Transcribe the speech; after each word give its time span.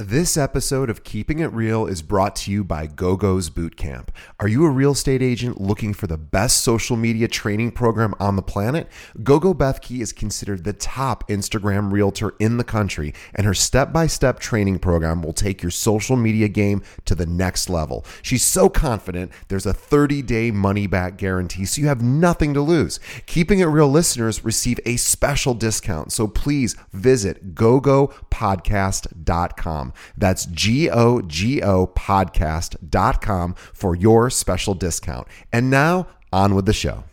This 0.00 0.36
episode 0.36 0.90
of 0.90 1.02
Keeping 1.02 1.40
It 1.40 1.52
Real 1.52 1.84
is 1.84 2.02
brought 2.02 2.36
to 2.36 2.52
you 2.52 2.62
by 2.62 2.86
GoGo's 2.86 3.50
Bootcamp. 3.50 4.10
Are 4.38 4.46
you 4.46 4.64
a 4.64 4.70
real 4.70 4.92
estate 4.92 5.22
agent 5.22 5.60
looking 5.60 5.92
for 5.92 6.06
the 6.06 6.16
best 6.16 6.62
social 6.62 6.96
media 6.96 7.26
training 7.26 7.72
program 7.72 8.14
on 8.20 8.36
the 8.36 8.42
planet? 8.42 8.88
GoGo 9.24 9.54
Bethke 9.54 10.00
is 10.00 10.12
considered 10.12 10.62
the 10.62 10.72
top 10.72 11.28
Instagram 11.28 11.90
realtor 11.90 12.36
in 12.38 12.58
the 12.58 12.64
country, 12.64 13.12
and 13.34 13.44
her 13.44 13.54
step 13.54 13.92
by 13.92 14.06
step 14.06 14.38
training 14.38 14.78
program 14.78 15.20
will 15.20 15.32
take 15.32 15.64
your 15.64 15.72
social 15.72 16.14
media 16.14 16.46
game 16.46 16.80
to 17.04 17.16
the 17.16 17.26
next 17.26 17.68
level. 17.68 18.06
She's 18.22 18.44
so 18.44 18.68
confident 18.68 19.32
there's 19.48 19.66
a 19.66 19.74
30 19.74 20.22
day 20.22 20.52
money 20.52 20.86
back 20.86 21.16
guarantee, 21.16 21.64
so 21.64 21.80
you 21.80 21.88
have 21.88 22.02
nothing 22.02 22.54
to 22.54 22.60
lose. 22.60 23.00
Keeping 23.26 23.58
It 23.58 23.64
Real 23.64 23.88
listeners 23.88 24.44
receive 24.44 24.78
a 24.86 24.96
special 24.96 25.54
discount, 25.54 26.12
so 26.12 26.28
please 26.28 26.76
visit 26.92 27.56
gogopodcast.com. 27.56 29.87
That's 30.16 30.46
G 30.46 30.90
O 30.90 31.20
G 31.22 31.62
O 31.62 31.86
podcast.com 31.86 33.54
for 33.54 33.94
your 33.94 34.30
special 34.30 34.74
discount. 34.74 35.28
And 35.52 35.70
now, 35.70 36.08
on 36.32 36.54
with 36.54 36.66
the 36.66 36.72
show. 36.72 37.04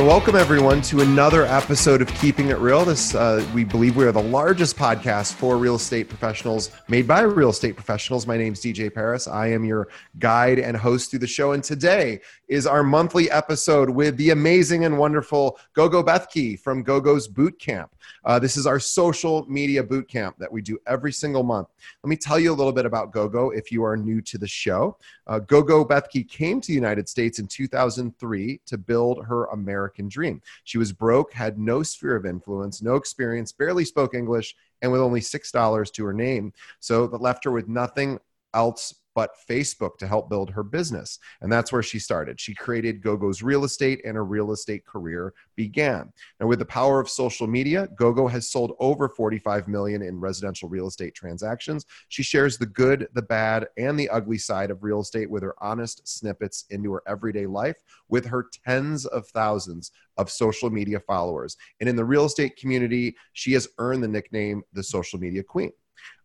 Welcome 0.00 0.34
everyone 0.34 0.80
to 0.82 1.02
another 1.02 1.44
episode 1.44 2.00
of 2.00 2.08
Keeping 2.14 2.48
It 2.48 2.58
Real. 2.58 2.86
This 2.86 3.14
uh, 3.14 3.46
we 3.54 3.64
believe 3.64 3.96
we 3.96 4.06
are 4.06 4.12
the 4.12 4.22
largest 4.22 4.76
podcast 4.76 5.34
for 5.34 5.58
real 5.58 5.74
estate 5.74 6.08
professionals, 6.08 6.70
made 6.88 7.06
by 7.06 7.20
real 7.20 7.50
estate 7.50 7.76
professionals. 7.76 8.26
My 8.26 8.38
name 8.38 8.54
is 8.54 8.60
DJ 8.60 8.92
Paris. 8.92 9.28
I 9.28 9.48
am 9.48 9.62
your 9.62 9.88
guide 10.18 10.58
and 10.58 10.74
host 10.74 11.10
through 11.10 11.18
the 11.20 11.26
show, 11.26 11.52
and 11.52 11.62
today 11.62 12.20
is 12.48 12.66
our 12.66 12.82
monthly 12.82 13.30
episode 13.30 13.90
with 13.90 14.16
the 14.16 14.30
amazing 14.30 14.86
and 14.86 14.96
wonderful 14.96 15.58
Gogo 15.74 16.02
Bethke 16.02 16.58
from 16.58 16.82
Gogo's 16.82 17.28
Boot 17.28 17.58
Camp. 17.58 17.94
Uh, 18.24 18.38
this 18.38 18.56
is 18.56 18.66
our 18.66 18.78
social 18.78 19.44
media 19.46 19.82
boot 19.82 20.08
camp 20.08 20.36
that 20.38 20.50
we 20.50 20.62
do 20.62 20.78
every 20.86 21.12
single 21.12 21.42
month. 21.42 21.68
Let 22.02 22.08
me 22.08 22.16
tell 22.16 22.38
you 22.38 22.52
a 22.52 22.54
little 22.54 22.72
bit 22.72 22.86
about 22.86 23.12
GoGo 23.12 23.50
if 23.50 23.72
you 23.72 23.84
are 23.84 23.96
new 23.96 24.20
to 24.22 24.38
the 24.38 24.46
show. 24.46 24.96
Uh, 25.26 25.38
GoGo 25.38 25.84
Bethke 25.84 26.28
came 26.28 26.60
to 26.60 26.68
the 26.68 26.74
United 26.74 27.08
States 27.08 27.38
in 27.38 27.46
2003 27.46 28.60
to 28.66 28.78
build 28.78 29.24
her 29.24 29.46
American 29.46 30.08
dream. 30.08 30.42
She 30.64 30.78
was 30.78 30.92
broke, 30.92 31.32
had 31.32 31.58
no 31.58 31.82
sphere 31.82 32.16
of 32.16 32.26
influence, 32.26 32.82
no 32.82 32.96
experience, 32.96 33.52
barely 33.52 33.84
spoke 33.84 34.14
English, 34.14 34.56
and 34.82 34.90
with 34.90 35.00
only 35.00 35.20
$6 35.20 35.92
to 35.92 36.04
her 36.04 36.12
name. 36.12 36.52
So 36.78 37.06
that 37.06 37.20
left 37.20 37.44
her 37.44 37.50
with 37.50 37.68
nothing 37.68 38.18
else 38.54 38.94
but 39.14 39.30
Facebook 39.48 39.96
to 39.98 40.06
help 40.06 40.30
build 40.30 40.50
her 40.50 40.62
business. 40.62 41.18
And 41.40 41.50
that's 41.50 41.72
where 41.72 41.82
she 41.82 41.98
started. 41.98 42.40
She 42.40 42.54
created 42.54 43.02
GoGo's 43.02 43.42
real 43.42 43.64
estate 43.64 44.00
and 44.04 44.16
her 44.16 44.24
real 44.24 44.52
estate 44.52 44.86
career 44.86 45.34
began. 45.56 46.12
And 46.38 46.48
with 46.48 46.58
the 46.58 46.64
power 46.64 47.00
of 47.00 47.08
social 47.08 47.46
media, 47.46 47.88
GoGo 47.96 48.28
has 48.28 48.50
sold 48.50 48.76
over 48.78 49.08
45 49.08 49.68
million 49.68 50.02
in 50.02 50.20
residential 50.20 50.68
real 50.68 50.88
estate 50.88 51.14
transactions. 51.14 51.86
She 52.08 52.22
shares 52.22 52.58
the 52.58 52.66
good, 52.66 53.08
the 53.14 53.22
bad, 53.22 53.68
and 53.76 53.98
the 53.98 54.08
ugly 54.08 54.38
side 54.38 54.70
of 54.70 54.82
real 54.82 55.00
estate 55.00 55.30
with 55.30 55.42
her 55.42 55.54
honest 55.60 56.06
snippets 56.06 56.64
into 56.70 56.92
her 56.92 57.02
everyday 57.06 57.46
life 57.46 57.76
with 58.08 58.26
her 58.26 58.46
tens 58.66 59.06
of 59.06 59.26
thousands 59.28 59.92
of 60.16 60.30
social 60.30 60.70
media 60.70 61.00
followers. 61.00 61.56
And 61.80 61.88
in 61.88 61.96
the 61.96 62.04
real 62.04 62.26
estate 62.26 62.56
community, 62.56 63.16
she 63.32 63.52
has 63.52 63.68
earned 63.78 64.02
the 64.02 64.08
nickname 64.08 64.62
the 64.72 64.82
social 64.82 65.18
media 65.18 65.42
queen. 65.42 65.72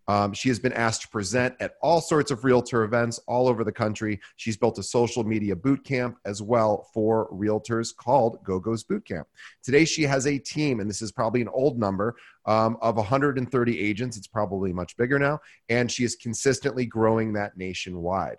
Um, 0.07 0.33
she 0.33 0.49
has 0.49 0.59
been 0.59 0.73
asked 0.73 1.01
to 1.03 1.07
present 1.09 1.55
at 1.59 1.75
all 1.81 2.01
sorts 2.01 2.31
of 2.31 2.43
realtor 2.43 2.83
events 2.83 3.19
all 3.27 3.47
over 3.47 3.63
the 3.63 3.71
country. 3.71 4.19
She's 4.35 4.57
built 4.57 4.77
a 4.77 4.83
social 4.83 5.23
media 5.23 5.55
boot 5.55 5.83
camp 5.83 6.17
as 6.25 6.41
well 6.41 6.87
for 6.93 7.29
realtors 7.31 7.95
called 7.95 8.43
GoGo's 8.43 8.83
Boot 8.83 9.05
Camp. 9.05 9.27
Today, 9.63 9.85
she 9.85 10.03
has 10.03 10.27
a 10.27 10.37
team, 10.37 10.79
and 10.79 10.89
this 10.89 11.01
is 11.01 11.11
probably 11.11 11.41
an 11.41 11.49
old 11.49 11.79
number, 11.79 12.15
um, 12.45 12.77
of 12.81 12.97
130 12.97 13.79
agents. 13.79 14.17
It's 14.17 14.27
probably 14.27 14.71
much 14.71 14.95
bigger 14.97 15.17
now. 15.17 15.39
And 15.69 15.91
she 15.91 16.03
is 16.03 16.15
consistently 16.15 16.85
growing 16.85 17.33
that 17.33 17.57
nationwide. 17.57 18.37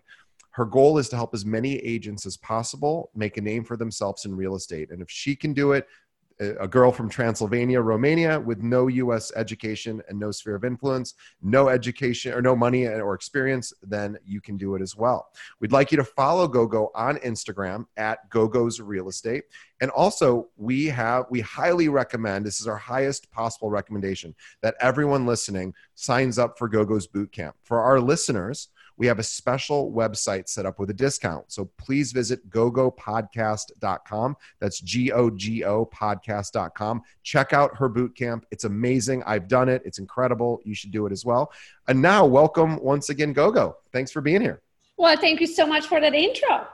Her 0.57 0.65
goal 0.65 0.97
is 0.97 1.11
to 1.11 1.17
help 1.17 1.35
as 1.35 1.45
many 1.45 1.77
agents 1.81 2.25
as 2.25 2.39
possible 2.39 3.11
make 3.15 3.37
a 3.37 3.43
name 3.43 3.63
for 3.63 3.77
themselves 3.77 4.25
in 4.25 4.35
real 4.35 4.55
estate. 4.55 4.91
And 4.91 5.03
if 5.03 5.11
she 5.11 5.37
can 5.37 5.53
do 5.53 5.73
it, 5.73 5.87
a 6.39 6.69
girl 6.69 6.93
from 6.93 7.09
Transylvania, 7.09 7.81
Romania, 7.81 8.39
with 8.39 8.63
no 8.63 8.89
U.S. 8.89 9.33
education 9.37 10.03
and 10.09 10.19
no 10.19 10.31
sphere 10.31 10.55
of 10.55 10.65
influence, 10.65 11.15
no 11.43 11.69
education 11.69 12.33
or 12.33 12.43
no 12.43 12.55
money 12.55 12.87
or 12.87 13.15
experience, 13.15 13.73
then 13.83 14.19
you 14.25 14.41
can 14.41 14.57
do 14.57 14.75
it 14.75 14.83
as 14.83 14.97
well. 14.97 15.29
We'd 15.61 15.73
like 15.73 15.91
you 15.91 15.97
to 15.97 16.05
follow 16.05 16.47
GoGo 16.47 16.91
on 16.95 17.17
Instagram 17.19 17.87
at 17.97 18.29
GoGo's 18.31 18.81
Real 18.81 19.09
Estate, 19.09 19.45
and 19.81 19.91
also 19.91 20.49
we 20.57 20.87
have 20.87 21.25
we 21.31 21.41
highly 21.41 21.89
recommend 21.89 22.45
this 22.45 22.61
is 22.61 22.67
our 22.67 22.77
highest 22.77 23.31
possible 23.31 23.71
recommendation 23.71 24.35
that 24.63 24.75
everyone 24.81 25.27
listening 25.27 25.75
signs 25.95 26.39
up 26.39 26.59
for 26.59 26.69
GoGo's 26.69 27.07
Boot 27.07 27.33
Camp. 27.33 27.57
For 27.63 27.81
our 27.81 28.01
listeners 28.01 28.69
we 28.97 29.07
have 29.07 29.19
a 29.19 29.23
special 29.23 29.93
website 29.93 30.49
set 30.49 30.67
up 30.67 30.79
with 30.79 30.91
a 30.91 30.95
discount. 30.95 31.45
So 31.51 31.67
please 31.77 32.13
visit 32.13 32.49
gogopodcast.com. 32.51 34.37
That's 34.59 34.81
G 34.81 35.13
O 35.13 35.31
G 35.31 35.65
O 35.65 35.87
podcast.com. 35.87 37.03
Check 37.23 37.53
out 37.53 37.77
her 37.77 37.89
boot 37.89 38.17
camp. 38.17 38.47
It's 38.51 38.65
amazing. 38.65 39.23
I've 39.25 39.49
done 39.49 39.69
it, 39.69 39.83
it's 39.85 39.99
incredible. 39.99 40.61
You 40.65 40.75
should 40.75 40.91
do 40.91 41.07
it 41.07 41.13
as 41.13 41.25
well. 41.25 41.53
And 41.89 42.01
now, 42.01 42.25
welcome 42.25 42.83
once 42.83 43.11
again, 43.11 43.33
GoGo. 43.33 43.77
Thanks 43.93 44.11
for 44.11 44.21
being 44.21 44.41
here. 44.41 44.63
Well, 44.97 45.17
thank 45.17 45.41
you 45.41 45.47
so 45.47 45.67
much 45.67 45.87
for 45.87 46.01
that 46.01 46.15
intro. 46.15 46.67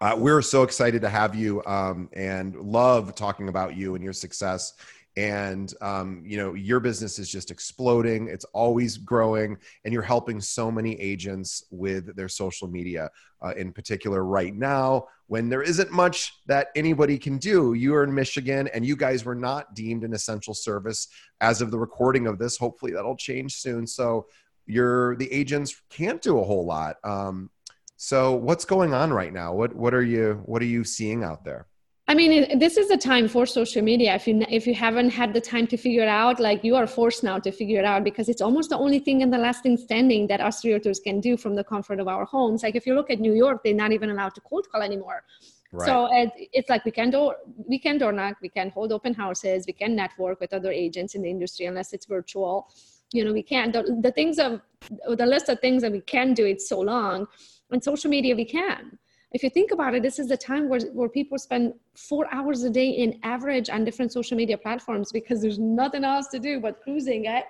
Uh, 0.00 0.14
we're 0.16 0.42
so 0.42 0.62
excited 0.62 1.00
to 1.00 1.08
have 1.08 1.34
you 1.34 1.64
um, 1.64 2.10
and 2.12 2.54
love 2.56 3.14
talking 3.14 3.48
about 3.48 3.74
you 3.76 3.94
and 3.94 4.04
your 4.04 4.12
success 4.12 4.74
and 5.16 5.72
um, 5.80 6.22
you 6.26 6.36
know 6.36 6.54
your 6.54 6.78
business 6.78 7.18
is 7.18 7.28
just 7.28 7.50
exploding 7.50 8.28
it's 8.28 8.44
always 8.46 8.98
growing 8.98 9.56
and 9.84 9.92
you're 9.92 10.02
helping 10.02 10.40
so 10.40 10.70
many 10.70 10.98
agents 11.00 11.64
with 11.70 12.14
their 12.16 12.28
social 12.28 12.68
media 12.68 13.10
uh, 13.42 13.54
in 13.56 13.72
particular 13.72 14.24
right 14.24 14.54
now 14.54 15.06
when 15.28 15.48
there 15.48 15.62
isn't 15.62 15.90
much 15.90 16.40
that 16.46 16.68
anybody 16.76 17.18
can 17.18 17.38
do. 17.38 17.74
You 17.74 17.94
are 17.94 18.04
in 18.04 18.14
michigan 18.14 18.68
and 18.72 18.84
you 18.84 18.96
guys 18.96 19.24
were 19.24 19.34
not 19.34 19.74
deemed 19.74 20.04
an 20.04 20.12
essential 20.12 20.54
service 20.54 21.08
as 21.40 21.60
of 21.60 21.70
the 21.70 21.78
recording 21.78 22.26
of 22.26 22.38
this. 22.38 22.56
Hopefully 22.56 22.92
that'll 22.92 23.16
change 23.16 23.56
soon. 23.56 23.86
So 23.86 24.26
your 24.66 25.16
the 25.16 25.32
agents 25.32 25.80
can't 25.90 26.20
do 26.22 26.38
a 26.40 26.44
whole 26.44 26.66
lot. 26.66 26.96
Um, 27.04 27.50
so 27.96 28.34
what's 28.34 28.64
going 28.64 28.92
on 28.92 29.12
right 29.12 29.32
now? 29.32 29.54
What 29.54 29.74
what 29.74 29.94
are 29.94 30.04
you 30.04 30.42
what 30.44 30.62
are 30.62 30.66
you 30.66 30.84
seeing 30.84 31.24
out 31.24 31.44
there 31.44 31.66
I 32.08 32.14
mean, 32.14 32.58
this 32.60 32.76
is 32.76 32.88
the 32.88 32.96
time 32.96 33.26
for 33.26 33.46
social 33.46 33.82
media. 33.82 34.14
If 34.14 34.28
you 34.28 34.44
if 34.48 34.64
you 34.64 34.74
haven't 34.74 35.10
had 35.10 35.34
the 35.34 35.40
time 35.40 35.66
to 35.66 35.76
figure 35.76 36.02
it 36.02 36.08
out, 36.08 36.38
like 36.38 36.62
you 36.62 36.76
are 36.76 36.86
forced 36.86 37.24
now 37.24 37.40
to 37.40 37.50
figure 37.50 37.80
it 37.80 37.84
out 37.84 38.04
because 38.04 38.28
it's 38.28 38.40
almost 38.40 38.70
the 38.70 38.78
only 38.78 39.00
thing 39.00 39.22
in 39.22 39.30
the 39.30 39.38
last 39.38 39.64
thing 39.64 39.76
standing 39.76 40.28
that 40.28 40.40
us 40.40 40.62
realtors 40.62 41.02
can 41.02 41.20
do 41.20 41.36
from 41.36 41.56
the 41.56 41.64
comfort 41.64 41.98
of 41.98 42.06
our 42.06 42.24
homes. 42.24 42.62
Like 42.62 42.76
if 42.76 42.86
you 42.86 42.94
look 42.94 43.10
at 43.10 43.18
New 43.18 43.34
York, 43.34 43.64
they're 43.64 43.74
not 43.74 43.90
even 43.90 44.10
allowed 44.10 44.36
to 44.36 44.40
cold 44.40 44.68
call 44.70 44.82
anymore. 44.82 45.24
Right. 45.72 45.86
So 45.86 46.08
it, 46.12 46.30
it's 46.52 46.70
like 46.70 46.84
we 46.84 46.92
can 46.92 47.10
do 47.10 47.32
we 47.68 47.76
can 47.80 47.98
door 47.98 48.12
knock, 48.12 48.36
we 48.40 48.50
can 48.50 48.70
hold 48.70 48.92
open 48.92 49.12
houses, 49.12 49.64
we 49.66 49.72
can 49.72 49.96
network 49.96 50.38
with 50.38 50.52
other 50.52 50.70
agents 50.70 51.16
in 51.16 51.22
the 51.22 51.30
industry 51.30 51.66
unless 51.66 51.92
it's 51.92 52.06
virtual. 52.06 52.68
You 53.12 53.24
know, 53.24 53.32
we 53.32 53.42
can't. 53.42 53.72
The, 53.72 53.98
the 54.00 54.12
things 54.12 54.38
of 54.38 54.60
the 55.08 55.26
list 55.26 55.48
of 55.48 55.58
things 55.58 55.82
that 55.82 55.90
we 55.90 56.02
can 56.02 56.34
do 56.34 56.46
it's 56.46 56.68
so 56.68 56.78
long. 56.80 57.26
On 57.72 57.82
social 57.82 58.10
media, 58.10 58.36
we 58.36 58.44
can 58.44 58.96
if 59.32 59.42
you 59.42 59.50
think 59.50 59.72
about 59.72 59.94
it, 59.94 60.02
this 60.02 60.18
is 60.18 60.28
the 60.28 60.36
time 60.36 60.68
where, 60.68 60.80
where 60.92 61.08
people 61.08 61.38
spend 61.38 61.74
four 61.94 62.32
hours 62.32 62.62
a 62.62 62.70
day 62.70 62.88
in 62.88 63.18
average 63.22 63.68
on 63.68 63.84
different 63.84 64.12
social 64.12 64.36
media 64.36 64.56
platforms 64.56 65.10
because 65.12 65.42
there's 65.42 65.58
nothing 65.58 66.04
else 66.04 66.28
to 66.28 66.38
do 66.38 66.60
but 66.60 66.80
cruising 66.80 67.24
it, 67.26 67.44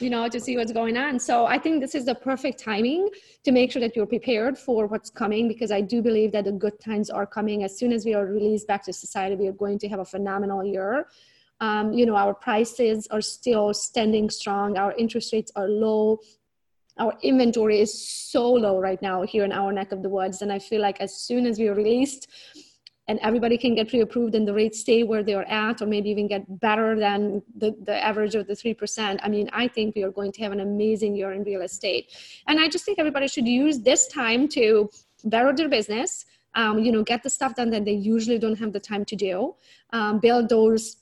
you 0.00 0.10
know, 0.10 0.28
to 0.28 0.40
see 0.40 0.56
what's 0.56 0.72
going 0.72 0.96
on. 0.96 1.18
So 1.18 1.46
I 1.46 1.58
think 1.58 1.80
this 1.80 1.94
is 1.94 2.06
the 2.06 2.14
perfect 2.14 2.58
timing 2.58 3.08
to 3.44 3.52
make 3.52 3.70
sure 3.70 3.80
that 3.80 3.94
you're 3.94 4.06
prepared 4.06 4.58
for 4.58 4.88
what's 4.88 5.10
coming 5.10 5.46
because 5.46 5.70
I 5.70 5.80
do 5.80 6.02
believe 6.02 6.32
that 6.32 6.44
the 6.44 6.52
good 6.52 6.80
times 6.80 7.08
are 7.08 7.26
coming. 7.26 7.62
As 7.62 7.78
soon 7.78 7.92
as 7.92 8.04
we 8.04 8.14
are 8.14 8.26
released 8.26 8.66
back 8.66 8.84
to 8.84 8.92
society, 8.92 9.36
we 9.36 9.46
are 9.46 9.52
going 9.52 9.78
to 9.78 9.88
have 9.88 10.00
a 10.00 10.04
phenomenal 10.04 10.64
year. 10.64 11.06
Um, 11.60 11.92
you 11.92 12.04
know, 12.04 12.16
our 12.16 12.34
prices 12.34 13.06
are 13.10 13.20
still 13.20 13.72
standing 13.74 14.28
strong. 14.28 14.76
Our 14.76 14.92
interest 14.96 15.32
rates 15.32 15.52
are 15.54 15.68
low 15.68 16.18
our 17.00 17.14
inventory 17.22 17.80
is 17.80 17.92
so 18.06 18.52
low 18.52 18.78
right 18.78 19.00
now 19.02 19.22
here 19.22 19.44
in 19.44 19.52
our 19.52 19.72
neck 19.72 19.90
of 19.90 20.02
the 20.02 20.08
woods. 20.08 20.42
And 20.42 20.52
i 20.52 20.58
feel 20.58 20.80
like 20.80 21.00
as 21.00 21.16
soon 21.16 21.46
as 21.46 21.58
we 21.58 21.66
are 21.68 21.74
released 21.74 22.28
and 23.08 23.18
everybody 23.22 23.58
can 23.58 23.74
get 23.74 23.88
pre-approved 23.88 24.36
and 24.36 24.46
the 24.46 24.54
rates 24.54 24.80
stay 24.80 25.02
where 25.02 25.24
they're 25.24 25.48
at 25.50 25.82
or 25.82 25.86
maybe 25.86 26.10
even 26.10 26.28
get 26.28 26.44
better 26.60 26.96
than 26.96 27.42
the, 27.56 27.74
the 27.84 27.96
average 28.10 28.34
of 28.36 28.46
the 28.46 28.52
3% 28.52 29.18
i 29.22 29.28
mean 29.28 29.50
i 29.52 29.66
think 29.66 29.96
we 29.96 30.04
are 30.04 30.12
going 30.12 30.30
to 30.30 30.42
have 30.42 30.52
an 30.52 30.60
amazing 30.60 31.16
year 31.16 31.32
in 31.32 31.42
real 31.42 31.62
estate. 31.62 32.12
And 32.46 32.60
i 32.60 32.68
just 32.68 32.84
think 32.84 32.98
everybody 32.98 33.26
should 33.26 33.48
use 33.48 33.80
this 33.80 34.06
time 34.06 34.46
to 34.48 34.90
better 35.24 35.52
their 35.52 35.68
business 35.68 36.26
um, 36.54 36.78
you 36.80 36.92
know 36.92 37.02
get 37.02 37.22
the 37.22 37.30
stuff 37.30 37.54
done 37.54 37.70
that 37.70 37.84
they 37.84 37.98
usually 38.14 38.38
don't 38.38 38.58
have 38.58 38.72
the 38.72 38.80
time 38.80 39.04
to 39.06 39.16
do 39.16 39.54
um, 39.92 40.20
build 40.20 40.48
those 40.48 40.96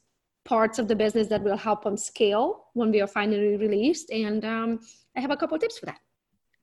parts 0.49 0.79
of 0.79 0.89
the 0.89 0.97
business 0.97 1.29
that 1.29 1.43
will 1.43 1.59
help 1.59 1.85
them 1.85 1.97
scale 1.97 2.65
when 2.73 2.91
we 2.91 3.03
are 3.03 3.07
finally 3.07 3.57
released 3.59 4.11
and 4.11 4.47
um, 4.47 4.81
I 5.15 5.21
have 5.21 5.31
a 5.31 5.37
couple 5.37 5.59
tips 5.59 5.79
for 5.79 5.87
that. 5.87 5.99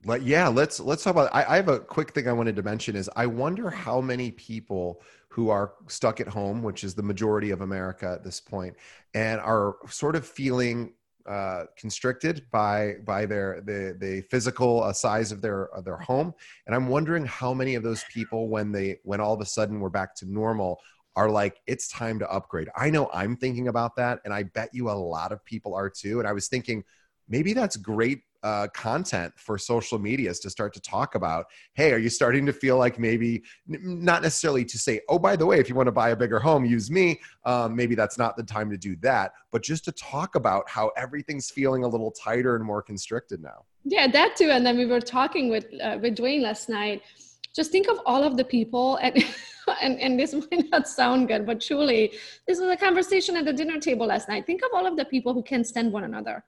Let, 0.05 0.23
yeah, 0.23 0.47
let's 0.47 0.79
let's 0.79 1.03
talk 1.03 1.11
about. 1.11 1.33
I, 1.33 1.43
I 1.43 1.55
have 1.55 1.67
a 1.67 1.79
quick 1.79 2.11
thing 2.13 2.27
I 2.27 2.31
wanted 2.31 2.55
to 2.57 2.63
mention 2.63 2.95
is 2.95 3.09
I 3.15 3.25
wonder 3.25 3.69
how 3.69 4.01
many 4.01 4.31
people 4.31 5.01
who 5.29 5.49
are 5.49 5.73
stuck 5.87 6.19
at 6.21 6.27
home, 6.27 6.61
which 6.63 6.83
is 6.83 6.93
the 6.93 7.03
majority 7.03 7.51
of 7.51 7.61
America 7.61 8.07
at 8.07 8.23
this 8.23 8.39
point, 8.39 8.75
and 9.13 9.41
are 9.41 9.77
sort 9.89 10.15
of 10.15 10.25
feeling 10.25 10.93
uh, 11.27 11.63
constricted 11.75 12.45
by 12.51 12.95
by 13.03 13.25
their 13.25 13.61
the 13.61 13.97
the 13.99 14.21
physical 14.29 14.83
uh, 14.83 14.93
size 14.93 15.31
of 15.31 15.41
their 15.41 15.69
of 15.75 15.83
their 15.83 15.97
home 15.97 16.31
and 16.67 16.75
i'm 16.75 16.87
wondering 16.87 17.25
how 17.25 17.51
many 17.51 17.73
of 17.73 17.81
those 17.81 18.03
people 18.13 18.47
when 18.47 18.71
they 18.71 18.99
when 19.03 19.19
all 19.19 19.33
of 19.33 19.41
a 19.41 19.45
sudden 19.45 19.79
we're 19.79 19.89
back 19.89 20.13
to 20.13 20.31
normal 20.31 20.79
are 21.15 21.29
like 21.29 21.61
it's 21.67 21.87
time 21.87 22.19
to 22.19 22.29
upgrade. 22.29 22.69
I 22.75 22.89
know 22.89 23.09
i'm 23.13 23.35
thinking 23.35 23.67
about 23.67 23.95
that 23.95 24.19
and 24.25 24.33
i 24.33 24.43
bet 24.43 24.69
you 24.73 24.89
a 24.89 24.91
lot 24.91 25.31
of 25.31 25.43
people 25.45 25.73
are 25.73 25.89
too 25.89 26.19
and 26.19 26.27
i 26.27 26.33
was 26.33 26.47
thinking 26.47 26.83
maybe 27.27 27.53
that's 27.53 27.75
great 27.77 28.21
uh, 28.43 28.67
content 28.75 29.33
for 29.37 29.57
social 29.57 29.97
medias 29.97 30.39
to 30.39 30.51
start 30.51 30.71
to 30.71 30.79
talk 30.79 31.15
about. 31.15 31.47
Hey 31.73 31.91
are 31.91 31.97
you 31.97 32.09
starting 32.09 32.45
to 32.45 32.53
feel 32.53 32.77
like 32.77 32.99
maybe 32.99 33.41
not 33.65 34.21
necessarily 34.21 34.63
to 34.65 34.77
say 34.77 35.01
oh 35.09 35.17
by 35.17 35.35
the 35.35 35.43
way 35.43 35.59
if 35.59 35.67
you 35.67 35.73
want 35.73 35.87
to 35.87 35.91
buy 35.91 36.09
a 36.11 36.15
bigger 36.15 36.39
home 36.39 36.63
use 36.63 36.91
me 36.91 37.19
um, 37.45 37.75
maybe 37.75 37.95
that's 37.95 38.19
not 38.19 38.37
the 38.37 38.43
time 38.43 38.69
to 38.69 38.77
do 38.77 38.95
that 38.97 39.31
but 39.51 39.63
just 39.63 39.83
to 39.85 39.91
talk 39.93 40.35
about 40.35 40.69
how 40.69 40.91
everything's 40.95 41.49
feeling 41.49 41.83
a 41.83 41.87
little 41.87 42.11
tighter 42.11 42.55
and 42.55 42.63
more 42.63 42.83
constricted 42.83 43.41
now. 43.41 43.65
Yeah 43.83 44.07
that 44.11 44.35
too 44.35 44.51
and 44.51 44.63
then 44.63 44.77
we 44.77 44.85
were 44.85 45.01
talking 45.01 45.49
with 45.49 45.65
uh, 45.81 45.97
with 45.99 46.15
dwayne 46.15 46.41
last 46.41 46.69
night 46.69 47.01
just 47.55 47.71
think 47.71 47.87
of 47.87 47.99
all 48.05 48.23
of 48.23 48.37
the 48.37 48.43
people 48.43 48.97
and 48.97 49.23
and, 49.81 49.99
and 49.99 50.19
this 50.19 50.33
might 50.51 50.69
not 50.71 50.87
sound 50.87 51.27
good 51.27 51.45
but 51.45 51.61
truly 51.61 52.11
this 52.47 52.59
was 52.59 52.69
a 52.69 52.77
conversation 52.77 53.35
at 53.37 53.45
the 53.45 53.53
dinner 53.53 53.79
table 53.79 54.07
last 54.07 54.29
night. 54.29 54.45
Think 54.45 54.61
of 54.61 54.69
all 54.73 54.85
of 54.85 54.97
the 54.97 55.05
people 55.05 55.33
who 55.33 55.41
can 55.41 55.63
stand 55.63 55.91
one 55.91 56.03
another 56.03 56.43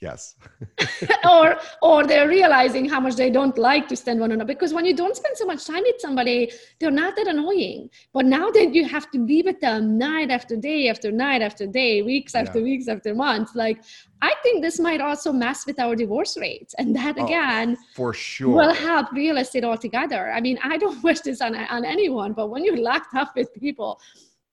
Yes. 0.00 0.36
or 1.28 1.58
or 1.82 2.06
they're 2.06 2.28
realizing 2.28 2.88
how 2.88 3.00
much 3.00 3.16
they 3.16 3.30
don't 3.30 3.58
like 3.58 3.88
to 3.88 3.96
stand 3.96 4.20
one 4.20 4.30
another 4.30 4.46
because 4.54 4.72
when 4.72 4.84
you 4.84 4.94
don't 4.94 5.16
spend 5.16 5.36
so 5.36 5.44
much 5.44 5.66
time 5.66 5.82
with 5.82 6.00
somebody, 6.00 6.52
they're 6.78 6.92
not 6.92 7.16
that 7.16 7.26
annoying. 7.26 7.90
But 8.12 8.26
now 8.26 8.50
that 8.50 8.74
you 8.74 8.86
have 8.86 9.10
to 9.10 9.18
be 9.18 9.42
with 9.42 9.58
them 9.58 9.98
night 9.98 10.30
after 10.30 10.54
day 10.56 10.88
after 10.88 11.10
night 11.10 11.42
after 11.42 11.66
day, 11.66 12.02
weeks 12.02 12.36
after 12.36 12.58
yeah. 12.58 12.64
weeks 12.64 12.86
after 12.86 13.12
months, 13.12 13.56
like 13.56 13.82
I 14.22 14.34
think 14.44 14.62
this 14.62 14.78
might 14.78 15.00
also 15.00 15.32
mess 15.32 15.66
with 15.66 15.80
our 15.80 15.96
divorce 15.96 16.36
rates. 16.36 16.74
And 16.78 16.94
that 16.94 17.16
oh, 17.18 17.24
again 17.24 17.76
for 17.94 18.14
sure 18.14 18.54
will 18.54 18.74
help 18.74 19.10
real 19.12 19.38
estate 19.38 19.64
altogether. 19.64 20.30
I 20.30 20.40
mean, 20.40 20.60
I 20.62 20.76
don't 20.78 21.02
wish 21.08 21.20
this 21.20 21.40
on, 21.40 21.56
on 21.56 21.84
anyone, 21.84 22.34
but 22.34 22.50
when 22.50 22.64
you're 22.64 22.76
locked 22.76 23.16
up 23.16 23.34
with 23.34 23.52
people, 23.54 24.00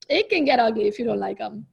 it 0.08 0.28
can 0.28 0.44
get 0.44 0.58
ugly 0.58 0.88
if 0.88 0.98
you 0.98 1.04
don't 1.04 1.20
like 1.20 1.38
them. 1.38 1.66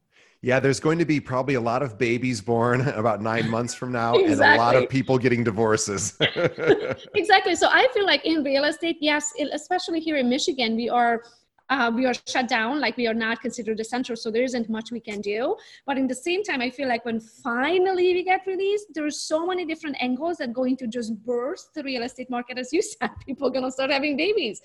Yeah, 0.43 0.59
there's 0.59 0.81
going 0.81 0.99
to 0.99 1.05
be 1.05 1.21
probably 1.21 1.53
a 1.53 1.61
lot 1.61 1.81
of 1.81 1.97
babies 1.97 2.41
born 2.41 2.81
about 3.03 3.21
nine 3.21 3.49
months 3.49 3.73
from 3.73 3.93
now 3.93 4.15
exactly. 4.15 4.33
and 4.33 4.41
a 4.41 4.57
lot 4.57 4.75
of 4.75 4.89
people 4.89 5.17
getting 5.17 5.41
divorces. 5.41 6.17
exactly. 7.15 7.55
So 7.55 7.69
I 7.71 7.87
feel 7.93 8.05
like 8.05 8.25
in 8.25 8.43
real 8.43 8.65
estate, 8.65 8.97
yes, 8.99 9.31
especially 9.53 10.01
here 10.01 10.17
in 10.17 10.29
Michigan, 10.29 10.75
we 10.75 10.89
are. 10.89 11.23
Uh, 11.69 11.89
we 11.89 12.05
are 12.05 12.13
shut 12.27 12.47
down, 12.49 12.81
like 12.81 12.97
we 12.97 13.07
are 13.07 13.13
not 13.13 13.41
considered 13.41 13.79
essential, 13.79 14.17
so 14.17 14.29
there 14.29 14.43
isn't 14.43 14.69
much 14.69 14.91
we 14.91 14.99
can 14.99 15.21
do. 15.21 15.55
But 15.87 15.97
in 15.97 16.07
the 16.07 16.13
same 16.13 16.43
time, 16.43 16.61
I 16.61 16.69
feel 16.69 16.89
like 16.89 17.05
when 17.05 17.21
finally 17.21 18.13
we 18.13 18.23
get 18.23 18.45
released, 18.45 18.87
there's 18.93 19.21
so 19.21 19.47
many 19.47 19.63
different 19.65 19.95
angles 20.01 20.37
that 20.37 20.51
going 20.51 20.75
to 20.77 20.87
just 20.87 21.15
burst 21.23 21.73
the 21.73 21.81
real 21.81 22.03
estate 22.03 22.29
market, 22.29 22.59
as 22.59 22.73
you 22.73 22.81
said. 22.81 23.11
People 23.25 23.47
are 23.47 23.51
gonna 23.51 23.71
start 23.71 23.91
having 23.91 24.17
babies 24.17 24.61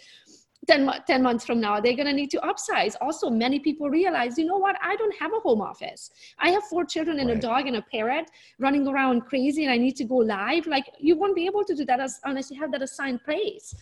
10, 0.68 0.90
10 1.06 1.22
months 1.22 1.44
from 1.44 1.60
now 1.60 1.80
they're 1.80 1.96
going 1.96 2.06
to 2.06 2.12
need 2.12 2.30
to 2.30 2.40
upsize. 2.40 2.94
Also 3.00 3.30
many 3.30 3.58
people 3.58 3.88
realize 3.88 4.38
you 4.38 4.44
know 4.44 4.58
what? 4.58 4.76
I 4.82 4.94
don't 4.96 5.14
have 5.18 5.32
a 5.32 5.40
home 5.40 5.60
office. 5.60 6.10
I 6.38 6.50
have 6.50 6.62
four 6.64 6.84
children 6.84 7.18
and 7.18 7.28
right. 7.28 7.38
a 7.38 7.40
dog 7.40 7.66
and 7.66 7.76
a 7.76 7.82
parrot 7.82 8.30
running 8.58 8.86
around 8.86 9.22
crazy 9.22 9.64
and 9.64 9.72
i 9.72 9.78
need 9.78 9.96
to 9.96 10.04
go 10.04 10.16
live. 10.16 10.66
Like 10.66 10.86
you 10.98 11.16
won't 11.16 11.34
be 11.34 11.46
able 11.46 11.64
to 11.64 11.74
do 11.74 11.84
that 11.86 12.00
as, 12.00 12.20
unless 12.24 12.50
you 12.50 12.60
have 12.60 12.70
that 12.72 12.82
assigned 12.82 13.24
place. 13.24 13.74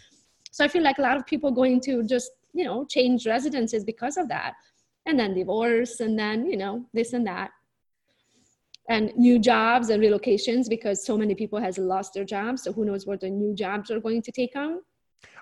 So 0.50 0.64
i 0.64 0.68
feel 0.68 0.82
like 0.82 0.98
a 0.98 1.02
lot 1.02 1.16
of 1.16 1.26
people 1.26 1.50
going 1.50 1.80
to 1.82 2.02
just 2.04 2.30
you 2.54 2.64
know 2.64 2.84
change 2.86 3.26
residences 3.26 3.84
because 3.84 4.16
of 4.16 4.28
that. 4.28 4.54
And 5.04 5.18
then 5.18 5.34
divorce 5.34 6.00
and 6.00 6.18
then 6.18 6.46
you 6.46 6.56
know 6.56 6.86
this 6.94 7.12
and 7.12 7.26
that. 7.26 7.50
And 8.88 9.12
new 9.16 9.40
jobs 9.40 9.90
and 9.90 10.00
relocations 10.00 10.68
because 10.68 11.04
so 11.04 11.18
many 11.18 11.34
people 11.34 11.60
has 11.60 11.76
lost 11.76 12.14
their 12.14 12.24
jobs. 12.24 12.62
So 12.62 12.72
who 12.72 12.84
knows 12.84 13.04
what 13.04 13.20
the 13.20 13.28
new 13.28 13.52
jobs 13.52 13.90
are 13.90 13.98
going 13.98 14.22
to 14.22 14.30
take 14.30 14.54
on 14.54 14.80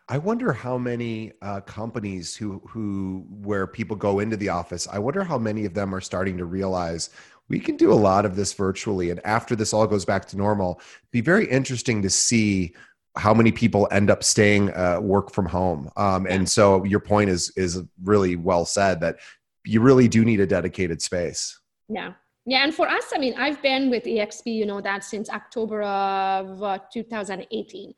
I 0.09 0.19
wonder 0.19 0.53
how 0.53 0.77
many 0.77 1.33
uh, 1.41 1.61
companies 1.63 2.37
who 2.37 2.61
who 2.69 3.25
where 3.31 3.67
people 3.67 3.97
go 3.97 4.21
into 4.21 4.37
the 4.37 4.51
office. 4.51 4.87
I 4.87 4.99
wonder 4.99 5.25
how 5.25 5.39
many 5.39 5.65
of 5.65 5.73
them 5.73 5.95
are 5.95 6.01
starting 6.01 6.37
to 6.39 6.45
realize 6.45 7.11
we 7.49 7.59
can 7.59 7.77
do 7.77 7.93
a 7.93 7.95
lot 7.95 8.27
of 8.27 8.37
this 8.37 8.53
virtually. 8.53 9.11
And 9.11 9.21
after 9.25 9.57
this 9.57 9.73
all 9.73 9.87
goes 9.87 10.05
back 10.05 10.27
to 10.27 10.37
normal, 10.37 10.81
be 11.11 11.21
very 11.21 11.47
interesting 11.47 12.03
to 12.03 12.11
see 12.11 12.75
how 13.17 13.33
many 13.33 13.53
people 13.53 13.87
end 13.91 14.11
up 14.11 14.25
staying 14.25 14.75
uh, 14.75 14.99
work 15.01 15.33
from 15.33 15.47
home. 15.47 15.91
Um, 15.97 16.27
and 16.29 16.49
so 16.49 16.85
your 16.85 17.01
point 17.01 17.31
is 17.31 17.53
is 17.57 17.81
really 18.03 18.37
well 18.37 18.67
said 18.67 19.01
that 19.01 19.17
you 19.65 19.81
really 19.81 20.09
do 20.09 20.25
need 20.25 20.41
a 20.41 20.47
dedicated 20.47 21.01
space. 21.01 21.59
Yeah. 21.89 22.13
Yeah, 22.47 22.63
and 22.63 22.75
for 22.75 22.87
us, 22.87 23.05
I 23.15 23.19
mean, 23.19 23.33
I've 23.39 23.63
been 23.63 23.89
with 23.89 24.05
EXP, 24.05 24.43
you 24.45 24.67
know, 24.67 24.83
that 24.83 25.03
since 25.03 25.31
October 25.31 25.83
of 25.83 26.63
uh, 26.63 26.79
2018. 26.93 27.95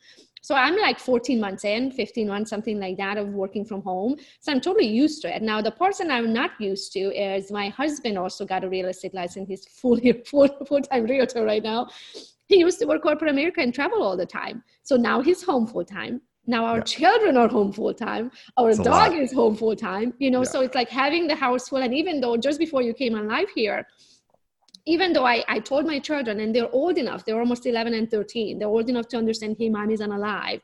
So 0.47 0.55
I'm 0.55 0.77
like 0.77 0.97
14 0.97 1.41
months 1.41 1.65
in, 1.65 1.91
15 1.91 2.25
months, 2.25 2.49
something 2.49 2.79
like 2.79 2.95
that, 2.95 3.17
of 3.17 3.33
working 3.33 3.65
from 3.65 3.81
home. 3.81 4.15
So 4.39 4.49
I'm 4.49 4.61
totally 4.61 4.87
used 4.87 5.21
to 5.23 5.35
it. 5.35 5.41
Now, 5.41 5.61
the 5.61 5.71
person 5.71 6.09
I'm 6.09 6.31
not 6.31 6.51
used 6.57 6.93
to 6.93 6.99
is 6.99 7.51
my 7.51 7.67
husband 7.67 8.17
also 8.17 8.45
got 8.45 8.63
a 8.63 8.69
real 8.69 8.87
estate 8.87 9.13
license. 9.13 9.49
He's 9.49 9.65
fully 9.65 10.13
full 10.25 10.47
full 10.65 10.79
time 10.83 11.03
realtor 11.03 11.43
right 11.43 11.61
now. 11.61 11.89
He 12.45 12.59
used 12.59 12.79
to 12.79 12.85
work 12.85 13.03
corporate 13.03 13.29
America 13.29 13.59
and 13.59 13.73
travel 13.73 14.01
all 14.01 14.15
the 14.15 14.25
time. 14.25 14.63
So 14.83 14.95
now 14.95 15.21
he's 15.21 15.43
home 15.43 15.67
full 15.67 15.83
time. 15.83 16.21
Now 16.45 16.63
our 16.63 16.77
yeah. 16.77 16.83
children 16.83 17.35
are 17.35 17.49
home 17.49 17.73
full 17.73 17.93
time. 17.93 18.31
Our 18.55 18.69
it's 18.69 18.79
dog 18.79 19.15
is 19.15 19.33
home 19.33 19.57
full 19.57 19.75
time. 19.75 20.13
You 20.17 20.31
know, 20.31 20.43
yeah. 20.43 20.51
so 20.53 20.61
it's 20.61 20.75
like 20.75 20.87
having 20.87 21.27
the 21.27 21.35
house 21.35 21.67
full. 21.67 21.79
And 21.79 21.93
even 21.93 22.21
though 22.21 22.37
just 22.37 22.57
before 22.57 22.81
you 22.81 22.93
came 22.93 23.15
on 23.15 23.27
live 23.27 23.49
here, 23.49 23.85
even 24.87 25.11
though 25.11 25.25
I, 25.25 25.43
I 25.49 25.59
told 25.59 25.85
my 25.85 25.99
children 25.99 26.39
and 26.39 26.55
they're 26.55 26.71
old 26.71 26.97
enough, 26.97 27.25
they're 27.25 27.39
almost 27.39 27.65
11 27.65 27.93
and 27.93 28.09
13, 28.09 28.57
they're 28.57 28.69
old 28.69 28.89
enough 28.89 29.09
to 29.09 29.17
understand, 29.17 29.57
hey, 29.59 29.69
mommy's 29.69 29.99
unalive. 29.99 30.61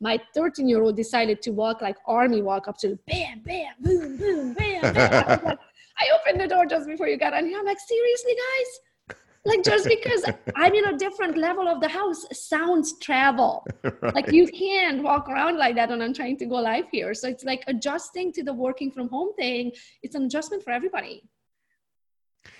My 0.00 0.18
13 0.34 0.68
year 0.68 0.82
old 0.82 0.96
decided 0.96 1.40
to 1.42 1.52
walk 1.52 1.80
like 1.80 1.96
army 2.06 2.42
walk 2.42 2.66
up 2.66 2.76
to 2.78 2.98
bam, 3.06 3.40
bam, 3.44 3.74
boom, 3.78 4.16
boom, 4.16 4.54
bam, 4.54 4.92
bam. 4.92 5.12
I, 5.12 5.48
like, 5.48 5.58
I 6.00 6.06
opened 6.18 6.40
the 6.40 6.48
door 6.48 6.66
just 6.66 6.88
before 6.88 7.06
you 7.06 7.16
got 7.16 7.34
on 7.34 7.46
here. 7.46 7.58
I'm 7.60 7.64
like, 7.64 7.78
seriously, 7.78 8.32
guys? 8.32 9.16
Like 9.44 9.64
just 9.64 9.88
because 9.88 10.24
I'm 10.56 10.74
in 10.74 10.84
a 10.86 10.96
different 10.96 11.36
level 11.36 11.68
of 11.68 11.80
the 11.80 11.88
house 11.88 12.24
sounds 12.32 12.98
travel. 12.98 13.64
Right. 14.00 14.14
Like 14.16 14.32
you 14.32 14.48
can't 14.48 15.02
walk 15.02 15.28
around 15.28 15.58
like 15.58 15.76
that 15.76 15.88
when 15.88 16.02
I'm 16.02 16.14
trying 16.14 16.36
to 16.38 16.46
go 16.46 16.56
live 16.56 16.86
here. 16.90 17.14
So 17.14 17.28
it's 17.28 17.44
like 17.44 17.62
adjusting 17.68 18.32
to 18.32 18.42
the 18.42 18.52
working 18.52 18.90
from 18.90 19.08
home 19.08 19.32
thing. 19.34 19.70
It's 20.02 20.16
an 20.16 20.24
adjustment 20.24 20.64
for 20.64 20.72
everybody 20.72 21.22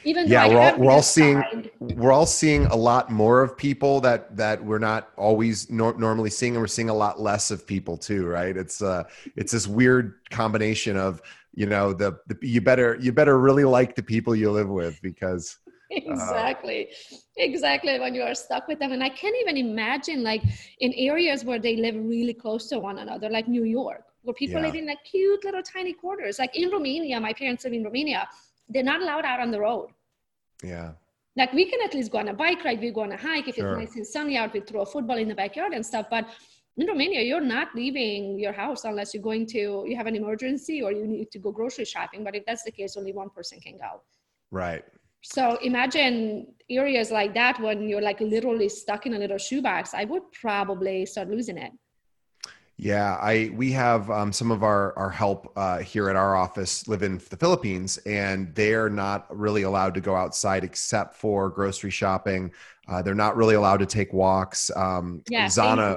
even 0.04 0.26
yeah 0.26 0.46
we're 0.46 0.60
all, 0.60 0.78
we're 0.78 0.90
all 0.90 1.02
seeing 1.02 1.70
we're 1.78 2.12
all 2.12 2.26
seeing 2.26 2.66
a 2.66 2.76
lot 2.76 3.10
more 3.10 3.42
of 3.42 3.56
people 3.56 4.00
that 4.00 4.36
that 4.36 4.62
we're 4.62 4.78
not 4.78 5.10
always 5.16 5.70
nor- 5.70 5.98
normally 5.98 6.30
seeing 6.30 6.54
and 6.54 6.62
we're 6.62 6.66
seeing 6.66 6.88
a 6.88 6.94
lot 6.94 7.20
less 7.20 7.50
of 7.50 7.66
people 7.66 7.96
too 7.96 8.26
right? 8.26 8.56
It's 8.56 8.82
uh 8.82 9.04
it's 9.36 9.52
this 9.52 9.66
weird 9.66 10.14
combination 10.30 10.96
of 10.96 11.22
you 11.54 11.66
know 11.66 11.92
the, 11.92 12.18
the 12.26 12.36
you 12.42 12.60
better 12.60 12.96
you 13.00 13.12
better 13.12 13.38
really 13.38 13.64
like 13.64 13.94
the 13.94 14.02
people 14.02 14.34
you 14.34 14.50
live 14.50 14.68
with 14.68 15.00
because 15.02 15.58
uh, 15.92 15.96
exactly. 15.96 16.88
Uh, 17.12 17.16
exactly 17.36 17.98
when 17.98 18.14
you 18.14 18.22
are 18.22 18.34
stuck 18.34 18.68
with 18.68 18.78
them 18.78 18.92
and 18.92 19.02
i 19.02 19.08
can't 19.08 19.36
even 19.40 19.56
imagine 19.56 20.22
like 20.22 20.42
in 20.80 20.92
areas 20.94 21.46
where 21.46 21.58
they 21.58 21.76
live 21.76 21.94
really 21.96 22.34
close 22.34 22.68
to 22.68 22.78
one 22.78 22.98
another 22.98 23.30
like 23.30 23.48
new 23.48 23.64
york 23.64 24.04
where 24.22 24.34
people 24.34 24.60
yeah. 24.60 24.66
live 24.66 24.74
in 24.74 24.86
like 24.86 25.02
cute 25.04 25.44
little 25.44 25.62
tiny 25.62 25.92
quarters. 25.92 26.38
Like 26.38 26.56
in 26.56 26.70
romania 26.70 27.20
my 27.20 27.32
parents 27.32 27.64
live 27.64 27.72
in 27.72 27.84
romania 27.84 28.28
they're 28.68 28.82
not 28.82 29.02
allowed 29.02 29.24
out 29.24 29.40
on 29.40 29.50
the 29.50 29.60
road. 29.60 29.88
Yeah. 30.62 30.92
Like 31.36 31.52
we 31.52 31.64
can 31.64 31.80
at 31.82 31.94
least 31.94 32.12
go 32.12 32.18
on 32.18 32.28
a 32.28 32.34
bike 32.34 32.64
ride, 32.64 32.80
we 32.80 32.90
go 32.90 33.02
on 33.02 33.12
a 33.12 33.16
hike. 33.16 33.48
If 33.48 33.56
sure. 33.56 33.72
it's 33.72 33.78
nice 33.78 33.96
and 33.96 34.06
sunny 34.06 34.36
out, 34.36 34.52
we 34.52 34.60
throw 34.60 34.82
a 34.82 34.86
football 34.86 35.16
in 35.16 35.28
the 35.28 35.34
backyard 35.34 35.72
and 35.72 35.84
stuff. 35.84 36.06
But 36.10 36.28
in 36.76 36.86
Romania, 36.86 37.22
you're 37.22 37.40
not 37.40 37.68
leaving 37.74 38.38
your 38.38 38.52
house 38.52 38.84
unless 38.84 39.14
you're 39.14 39.22
going 39.22 39.46
to, 39.46 39.84
you 39.86 39.96
have 39.96 40.06
an 40.06 40.16
emergency 40.16 40.82
or 40.82 40.92
you 40.92 41.06
need 41.06 41.30
to 41.30 41.38
go 41.38 41.50
grocery 41.52 41.84
shopping. 41.84 42.22
But 42.24 42.36
if 42.36 42.44
that's 42.46 42.62
the 42.62 42.70
case, 42.70 42.96
only 42.96 43.12
one 43.12 43.30
person 43.30 43.60
can 43.60 43.78
go. 43.78 44.02
Right. 44.50 44.84
So 45.22 45.56
imagine 45.62 46.48
areas 46.68 47.10
like 47.10 47.32
that 47.34 47.60
when 47.60 47.88
you're 47.88 48.02
like 48.02 48.20
literally 48.20 48.68
stuck 48.68 49.06
in 49.06 49.14
a 49.14 49.18
little 49.18 49.38
shoebox. 49.38 49.94
I 49.94 50.04
would 50.04 50.22
probably 50.32 51.06
start 51.06 51.28
losing 51.28 51.58
it. 51.58 51.72
Yeah, 52.76 53.16
I 53.20 53.50
we 53.54 53.70
have 53.72 54.10
um, 54.10 54.32
some 54.32 54.50
of 54.50 54.62
our 54.62 54.96
our 54.98 55.10
help 55.10 55.52
uh, 55.56 55.78
here 55.78 56.08
at 56.08 56.16
our 56.16 56.34
office 56.34 56.88
live 56.88 57.02
in 57.02 57.18
the 57.30 57.36
Philippines, 57.36 57.98
and 58.06 58.54
they 58.54 58.74
are 58.74 58.90
not 58.90 59.26
really 59.36 59.62
allowed 59.62 59.94
to 59.94 60.00
go 60.00 60.16
outside 60.16 60.64
except 60.64 61.14
for 61.14 61.48
grocery 61.50 61.90
shopping. 61.90 62.50
Uh, 62.88 63.00
they're 63.02 63.14
not 63.14 63.36
really 63.36 63.54
allowed 63.54 63.78
to 63.78 63.86
take 63.86 64.12
walks. 64.12 64.70
Um, 64.74 65.22
yeah, 65.28 65.46
Zana. 65.46 65.96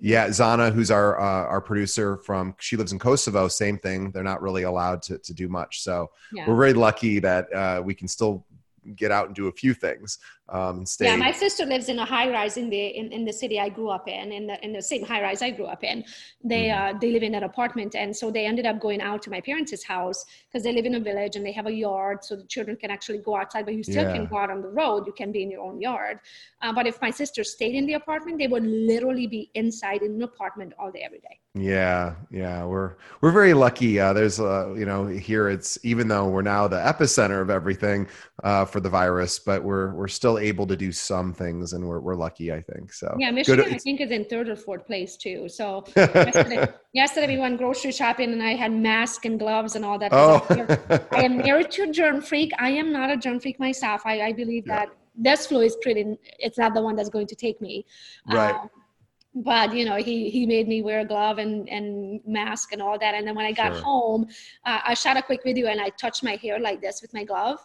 Yeah, 0.00 0.28
Zana, 0.28 0.70
who's 0.70 0.90
our 0.90 1.18
uh, 1.18 1.46
our 1.46 1.62
producer 1.62 2.18
from, 2.18 2.54
she 2.60 2.76
lives 2.76 2.92
in 2.92 2.98
Kosovo. 2.98 3.48
Same 3.48 3.78
thing. 3.78 4.10
They're 4.10 4.22
not 4.22 4.42
really 4.42 4.64
allowed 4.64 5.00
to 5.02 5.18
to 5.18 5.34
do 5.34 5.48
much. 5.48 5.80
So 5.80 6.10
yeah. 6.32 6.46
we're 6.46 6.56
very 6.56 6.74
lucky 6.74 7.18
that 7.20 7.52
uh, 7.52 7.82
we 7.82 7.94
can 7.94 8.06
still 8.06 8.44
get 8.96 9.10
out 9.10 9.26
and 9.26 9.34
do 9.34 9.48
a 9.48 9.52
few 9.52 9.74
things 9.74 10.18
um, 10.50 10.78
and 10.78 10.88
stay. 10.88 11.06
Yeah, 11.06 11.16
my 11.16 11.32
sister 11.32 11.66
lives 11.66 11.88
in 11.88 11.98
a 11.98 12.04
high 12.04 12.30
rise 12.30 12.56
in 12.56 12.70
the 12.70 12.86
in, 12.86 13.12
in 13.12 13.24
the 13.24 13.32
city 13.32 13.60
I 13.60 13.68
grew 13.68 13.90
up 13.90 14.08
in, 14.08 14.32
in 14.32 14.46
the 14.46 14.64
in 14.64 14.72
the 14.72 14.82
same 14.82 15.04
high 15.04 15.22
rise 15.22 15.42
I 15.42 15.50
grew 15.50 15.66
up 15.66 15.84
in. 15.84 16.04
They 16.42 16.64
mm-hmm. 16.66 16.96
uh, 16.96 16.98
they 16.98 17.10
live 17.12 17.22
in 17.22 17.34
an 17.34 17.42
apartment, 17.42 17.94
and 17.94 18.16
so 18.16 18.30
they 18.30 18.46
ended 18.46 18.66
up 18.66 18.80
going 18.80 19.00
out 19.00 19.22
to 19.22 19.30
my 19.30 19.40
parents' 19.40 19.84
house 19.84 20.24
because 20.46 20.64
they 20.64 20.72
live 20.72 20.86
in 20.86 20.94
a 20.94 21.00
village 21.00 21.36
and 21.36 21.44
they 21.44 21.52
have 21.52 21.66
a 21.66 21.72
yard, 21.72 22.24
so 22.24 22.36
the 22.36 22.44
children 22.44 22.76
can 22.76 22.90
actually 22.90 23.18
go 23.18 23.36
outside, 23.36 23.64
but 23.64 23.74
you 23.74 23.82
still 23.82 24.04
yeah. 24.04 24.14
can 24.14 24.26
go 24.26 24.38
out 24.38 24.50
on 24.50 24.62
the 24.62 24.68
road. 24.68 25.06
You 25.06 25.12
can 25.12 25.32
be 25.32 25.42
in 25.42 25.50
your 25.50 25.62
own 25.62 25.80
yard. 25.80 26.20
Uh, 26.62 26.72
but 26.72 26.86
if 26.86 27.00
my 27.00 27.10
sister 27.10 27.44
stayed 27.44 27.74
in 27.74 27.86
the 27.86 27.94
apartment, 27.94 28.38
they 28.38 28.48
would 28.48 28.64
literally 28.64 29.26
be 29.26 29.50
inside 29.54 30.02
in 30.02 30.12
an 30.12 30.22
apartment 30.22 30.72
all 30.78 30.90
day 30.90 31.02
every 31.04 31.20
day. 31.20 31.38
Yeah, 31.54 32.14
yeah, 32.30 32.64
we're 32.64 32.96
we're 33.20 33.32
very 33.32 33.54
lucky. 33.54 33.98
Uh, 33.98 34.12
there's 34.12 34.38
uh, 34.38 34.74
you 34.76 34.84
know 34.84 35.06
here 35.06 35.48
it's 35.48 35.78
even 35.82 36.06
though 36.08 36.28
we're 36.28 36.42
now 36.42 36.68
the 36.68 36.76
epicenter 36.76 37.40
of 37.40 37.50
everything 37.50 38.06
uh, 38.44 38.64
for 38.64 38.77
the 38.80 38.90
virus, 38.90 39.38
but 39.38 39.62
we're 39.62 39.92
we're 39.94 40.08
still 40.08 40.38
able 40.38 40.66
to 40.66 40.76
do 40.76 40.92
some 40.92 41.32
things, 41.32 41.72
and 41.72 41.86
we're 41.86 42.00
we're 42.00 42.14
lucky. 42.14 42.52
I 42.52 42.60
think 42.60 42.92
so. 42.92 43.14
Yeah, 43.18 43.30
Michigan 43.30 43.64
Good. 43.64 43.74
I 43.74 43.78
think 43.78 44.00
is 44.00 44.10
in 44.10 44.24
third 44.24 44.48
or 44.48 44.56
fourth 44.56 44.86
place 44.86 45.16
too. 45.16 45.48
So 45.48 45.84
yesterday, 45.96 46.66
yesterday 46.92 47.34
we 47.34 47.38
went 47.40 47.58
grocery 47.58 47.92
shopping, 47.92 48.32
and 48.32 48.42
I 48.42 48.54
had 48.54 48.72
mask 48.72 49.24
and 49.24 49.38
gloves 49.38 49.76
and 49.76 49.84
all 49.84 49.98
that. 49.98 50.12
Oh. 50.12 50.44
I 51.12 51.22
am 51.22 51.38
married 51.38 51.70
to 51.72 51.82
a 51.82 51.90
germ 51.90 52.20
freak. 52.20 52.52
I 52.58 52.70
am 52.70 52.92
not 52.92 53.10
a 53.10 53.16
germ 53.16 53.40
freak 53.40 53.58
myself. 53.58 54.02
I, 54.04 54.20
I 54.22 54.32
believe 54.32 54.64
yeah. 54.66 54.80
that 54.80 54.88
this 55.14 55.46
flu 55.46 55.60
is 55.60 55.76
pretty. 55.82 56.16
It's 56.38 56.58
not 56.58 56.74
the 56.74 56.82
one 56.82 56.96
that's 56.96 57.10
going 57.10 57.26
to 57.28 57.36
take 57.36 57.60
me. 57.60 57.84
Right. 58.26 58.54
Um, 58.54 58.70
but 59.34 59.74
you 59.74 59.84
know 59.84 59.96
he 59.96 60.30
he 60.30 60.46
made 60.46 60.66
me 60.66 60.82
wear 60.82 61.00
a 61.00 61.04
glove 61.04 61.38
and 61.38 61.68
and 61.68 62.20
mask 62.26 62.72
and 62.72 62.82
all 62.82 62.98
that 62.98 63.14
and 63.14 63.26
then 63.26 63.34
when 63.34 63.46
i 63.46 63.52
got 63.52 63.72
sure. 63.72 63.82
home 63.82 64.26
uh, 64.64 64.80
i 64.84 64.94
shot 64.94 65.16
a 65.16 65.22
quick 65.22 65.40
video 65.44 65.68
and 65.68 65.80
i 65.80 65.88
touched 65.90 66.24
my 66.24 66.36
hair 66.36 66.58
like 66.58 66.80
this 66.80 67.00
with 67.02 67.12
my 67.14 67.24
glove 67.24 67.58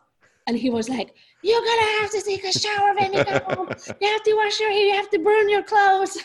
and 0.48 0.58
he 0.58 0.70
was 0.70 0.90
like 0.90 1.16
you're 1.42 1.62
gonna 1.62 1.92
have 2.00 2.12
to 2.12 2.22
take 2.22 2.44
a 2.44 2.52
shower 2.52 2.94
when 2.96 3.14
you 3.14 3.24
get 3.24 3.44
home 3.44 3.70
you 4.00 4.08
have 4.08 4.24
to 4.24 4.34
wash 4.36 4.60
your 4.60 4.72
hair. 4.72 4.86
You 4.86 4.94
have 4.94 5.10
to 5.12 5.20
burn 5.20 5.50
your 5.50 5.64
clothes. 5.64 6.18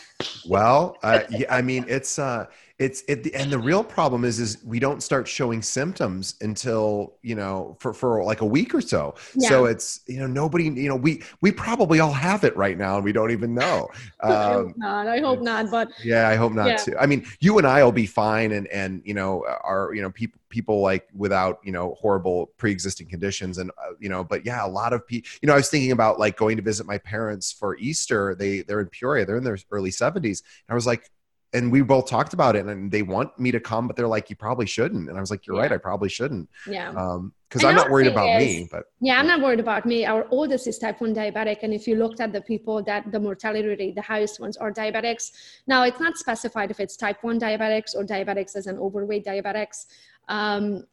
Well 0.45 0.97
uh, 1.03 1.21
i 1.49 1.61
mean 1.61 1.85
it's 1.87 2.19
uh 2.19 2.45
it's 2.79 3.03
it 3.07 3.27
and 3.33 3.51
the 3.51 3.59
real 3.59 3.83
problem 3.83 4.23
is 4.23 4.39
is 4.39 4.63
we 4.63 4.79
don't 4.79 5.03
start 5.03 5.27
showing 5.27 5.61
symptoms 5.61 6.35
until 6.41 7.13
you 7.21 7.35
know 7.35 7.75
for 7.79 7.93
for 7.93 8.23
like 8.23 8.41
a 8.41 8.45
week 8.45 8.73
or 8.73 8.81
so. 8.81 9.15
Yeah. 9.35 9.49
so 9.49 9.65
it's 9.65 9.99
you 10.07 10.19
know 10.19 10.27
nobody 10.27 10.63
you 10.63 10.87
know 10.87 10.95
we 10.95 11.21
we 11.41 11.51
probably 11.51 11.99
all 11.99 12.13
have 12.13 12.43
it 12.43 12.55
right 12.55 12.77
now 12.77 12.95
and 12.95 13.03
we 13.03 13.11
don't 13.11 13.31
even 13.31 13.53
know. 13.53 13.89
Um, 14.21 14.31
I 14.31 14.53
hope 14.53 14.65
um, 14.65 14.73
not. 14.77 15.07
I 15.07 15.19
hope 15.19 15.41
not 15.41 15.69
but 15.69 15.89
yeah 16.03 16.29
i 16.29 16.35
hope 16.35 16.53
not 16.53 16.67
yeah. 16.67 16.77
too. 16.77 16.95
I 16.97 17.05
mean 17.05 17.25
you 17.39 17.57
and 17.57 17.67
i 17.67 17.83
will 17.83 17.91
be 17.91 18.05
fine 18.05 18.51
and 18.53 18.67
and 18.67 19.01
you 19.03 19.13
know 19.13 19.45
are 19.63 19.93
you 19.93 20.01
know 20.01 20.09
people 20.09 20.39
people 20.49 20.81
like 20.81 21.07
without 21.13 21.59
you 21.63 21.71
know 21.71 21.95
horrible 21.99 22.47
pre-existing 22.57 23.07
conditions 23.07 23.57
and 23.57 23.71
uh, 23.71 23.91
you 23.99 24.09
know 24.09 24.23
but 24.23 24.45
yeah 24.45 24.65
a 24.65 24.67
lot 24.67 24.93
of 24.93 25.05
people 25.05 25.29
you 25.41 25.47
know 25.47 25.53
i 25.53 25.57
was 25.57 25.69
thinking 25.69 25.91
about 25.91 26.19
like 26.19 26.37
going 26.37 26.57
to 26.57 26.63
visit 26.63 26.85
my 26.85 26.97
parents 26.97 27.51
for 27.51 27.77
easter. 27.77 28.35
They 28.35 28.61
they're 28.61 28.79
in 28.79 28.87
peoria. 28.87 29.25
They're 29.25 29.37
in 29.37 29.43
their 29.43 29.57
early 29.71 29.91
70s 29.91 30.23
and 30.23 30.69
i 30.69 30.73
was 30.73 30.87
like 30.87 31.11
and 31.53 31.71
we 31.71 31.81
both 31.81 32.07
talked 32.07 32.33
about 32.33 32.55
it 32.55 32.65
and 32.65 32.91
they 32.91 33.01
want 33.01 33.37
me 33.39 33.51
to 33.51 33.59
come 33.59 33.87
but 33.87 33.95
they're 33.95 34.07
like 34.07 34.29
you 34.29 34.35
probably 34.35 34.65
shouldn't. 34.65 35.09
And 35.09 35.17
i 35.17 35.21
was 35.21 35.31
like 35.31 35.47
you're 35.47 35.55
yeah. 35.55 35.63
right 35.63 35.71
i 35.71 35.77
probably 35.77 36.09
shouldn't. 36.09 36.49
Yeah. 36.67 36.89
Um 36.91 37.33
because 37.47 37.63
i'm 37.63 37.75
not 37.75 37.89
worried 37.89 38.07
about 38.07 38.39
is, 38.39 38.47
me 38.47 38.67
but 38.71 38.83
yeah 39.01 39.19
i'm 39.19 39.27
not 39.27 39.41
worried 39.41 39.59
about 39.59 39.85
me. 39.85 40.05
Our 40.05 40.27
oldest 40.29 40.67
is 40.67 40.77
type 40.77 41.01
1 41.01 41.15
diabetic 41.15 41.63
and 41.63 41.73
if 41.73 41.87
you 41.87 41.95
looked 41.95 42.19
at 42.19 42.31
the 42.31 42.41
people 42.41 42.83
that 42.83 43.11
the 43.11 43.19
mortality 43.19 43.67
rate 43.67 43.95
the 43.95 44.01
highest 44.01 44.39
ones 44.39 44.57
are 44.57 44.71
diabetics. 44.71 45.31
Now 45.65 45.83
it's 45.83 45.99
not 45.99 46.17
specified 46.17 46.69
if 46.71 46.79
it's 46.79 46.95
type 46.95 47.23
1 47.23 47.39
diabetics 47.39 47.95
or 47.95 48.03
diabetics 48.03 48.55
as 48.55 48.67
an 48.67 48.77
overweight 48.77 49.25
diabetics. 49.25 49.85
Um 50.27 50.85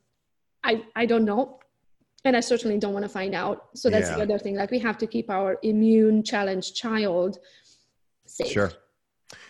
i 0.65 0.83
i 0.95 1.05
don't 1.05 1.25
know 1.25 1.59
and 2.25 2.37
i 2.37 2.41
certainly 2.41 2.79
don't 2.79 2.95
want 2.95 3.05
to 3.05 3.11
find 3.21 3.35
out. 3.35 3.69
So 3.75 3.91
that's 3.91 4.09
yeah. 4.09 4.17
the 4.17 4.23
other 4.23 4.39
thing 4.39 4.57
like 4.57 4.71
we 4.71 4.79
have 4.79 4.97
to 4.99 5.07
keep 5.07 5.29
our 5.29 5.59
immune 5.63 6.23
challenged 6.23 6.75
child 6.75 7.39
safe. 8.25 8.53
Sure 8.53 8.73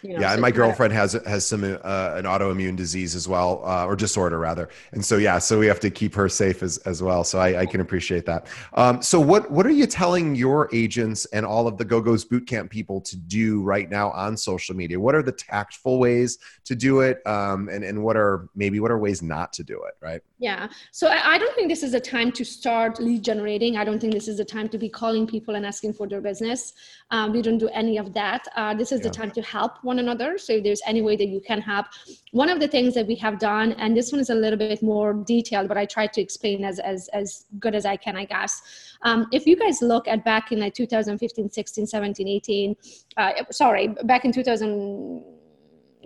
you 0.06 0.14
know, 0.14 0.20
yeah, 0.20 0.28
so 0.28 0.32
and 0.34 0.42
my 0.42 0.50
girlfriend 0.50 0.92
has 0.92 1.12
has 1.26 1.46
some 1.46 1.64
uh, 1.64 2.12
an 2.14 2.24
autoimmune 2.24 2.76
disease 2.76 3.14
as 3.14 3.26
well, 3.26 3.62
uh, 3.64 3.84
or 3.86 3.96
disorder 3.96 4.38
rather, 4.38 4.68
and 4.92 5.04
so 5.04 5.16
yeah, 5.16 5.38
so 5.38 5.58
we 5.58 5.66
have 5.66 5.80
to 5.80 5.90
keep 5.90 6.14
her 6.14 6.28
safe 6.28 6.62
as 6.62 6.78
as 6.78 7.02
well. 7.02 7.24
So 7.24 7.38
I, 7.38 7.62
I 7.62 7.66
can 7.66 7.80
appreciate 7.80 8.26
that. 8.26 8.46
Um, 8.74 9.02
so 9.02 9.18
what 9.18 9.50
what 9.50 9.66
are 9.66 9.70
you 9.70 9.86
telling 9.86 10.34
your 10.34 10.68
agents 10.72 11.24
and 11.26 11.44
all 11.44 11.66
of 11.66 11.76
the 11.78 11.84
Go 11.84 12.00
Go's 12.00 12.24
Bootcamp 12.24 12.70
people 12.70 13.00
to 13.00 13.16
do 13.16 13.62
right 13.62 13.90
now 13.90 14.10
on 14.12 14.36
social 14.36 14.76
media? 14.76 15.00
What 15.00 15.14
are 15.14 15.22
the 15.22 15.32
tactful 15.32 15.98
ways 15.98 16.38
to 16.64 16.76
do 16.76 17.00
it, 17.00 17.26
um, 17.26 17.68
and 17.68 17.82
and 17.82 18.02
what 18.04 18.16
are 18.16 18.48
maybe 18.54 18.80
what 18.80 18.90
are 18.90 18.98
ways 18.98 19.22
not 19.22 19.52
to 19.54 19.64
do 19.64 19.82
it? 19.84 19.94
Right. 20.00 20.22
Yeah. 20.38 20.68
So 20.92 21.08
I, 21.08 21.38
don't 21.38 21.54
think 21.54 21.70
this 21.70 21.82
is 21.82 21.94
a 21.94 22.00
time 22.00 22.30
to 22.32 22.44
start 22.44 23.00
lead 23.00 23.22
generating. 23.22 23.78
I 23.78 23.84
don't 23.84 23.98
think 23.98 24.12
this 24.12 24.28
is 24.28 24.38
a 24.38 24.44
time 24.44 24.68
to 24.68 24.76
be 24.76 24.88
calling 24.88 25.26
people 25.26 25.54
and 25.54 25.64
asking 25.64 25.94
for 25.94 26.06
their 26.06 26.20
business. 26.20 26.74
Um, 27.10 27.32
we 27.32 27.40
don't 27.40 27.56
do 27.56 27.68
any 27.68 27.96
of 27.96 28.12
that. 28.12 28.46
Uh, 28.54 28.74
this 28.74 28.92
is 28.92 29.00
yeah. 29.00 29.04
the 29.04 29.10
time 29.10 29.30
to 29.30 29.40
help 29.40 29.82
one 29.82 29.95
another. 29.98 30.38
So 30.38 30.54
if 30.54 30.64
there's 30.64 30.82
any 30.86 31.02
way 31.02 31.16
that 31.16 31.26
you 31.26 31.40
can 31.40 31.60
help, 31.60 31.86
one 32.32 32.48
of 32.48 32.60
the 32.60 32.68
things 32.68 32.94
that 32.94 33.06
we 33.06 33.14
have 33.16 33.38
done, 33.38 33.72
and 33.72 33.96
this 33.96 34.12
one 34.12 34.20
is 34.20 34.30
a 34.30 34.34
little 34.34 34.58
bit 34.58 34.82
more 34.82 35.12
detailed, 35.12 35.68
but 35.68 35.76
I 35.76 35.86
try 35.86 36.06
to 36.06 36.20
explain 36.20 36.64
as 36.64 36.78
as 36.78 37.08
as 37.08 37.46
good 37.58 37.74
as 37.74 37.86
I 37.86 37.96
can, 37.96 38.16
I 38.16 38.24
guess. 38.24 38.62
Um, 39.02 39.26
if 39.32 39.46
you 39.46 39.56
guys 39.56 39.82
look 39.82 40.08
at 40.08 40.24
back 40.24 40.52
in 40.52 40.60
like 40.60 40.74
2015, 40.74 41.50
16, 41.50 41.86
17, 41.86 42.28
18, 42.28 42.76
uh, 43.16 43.32
sorry, 43.50 43.88
back 44.04 44.24
in 44.24 44.32
2000 44.32 45.35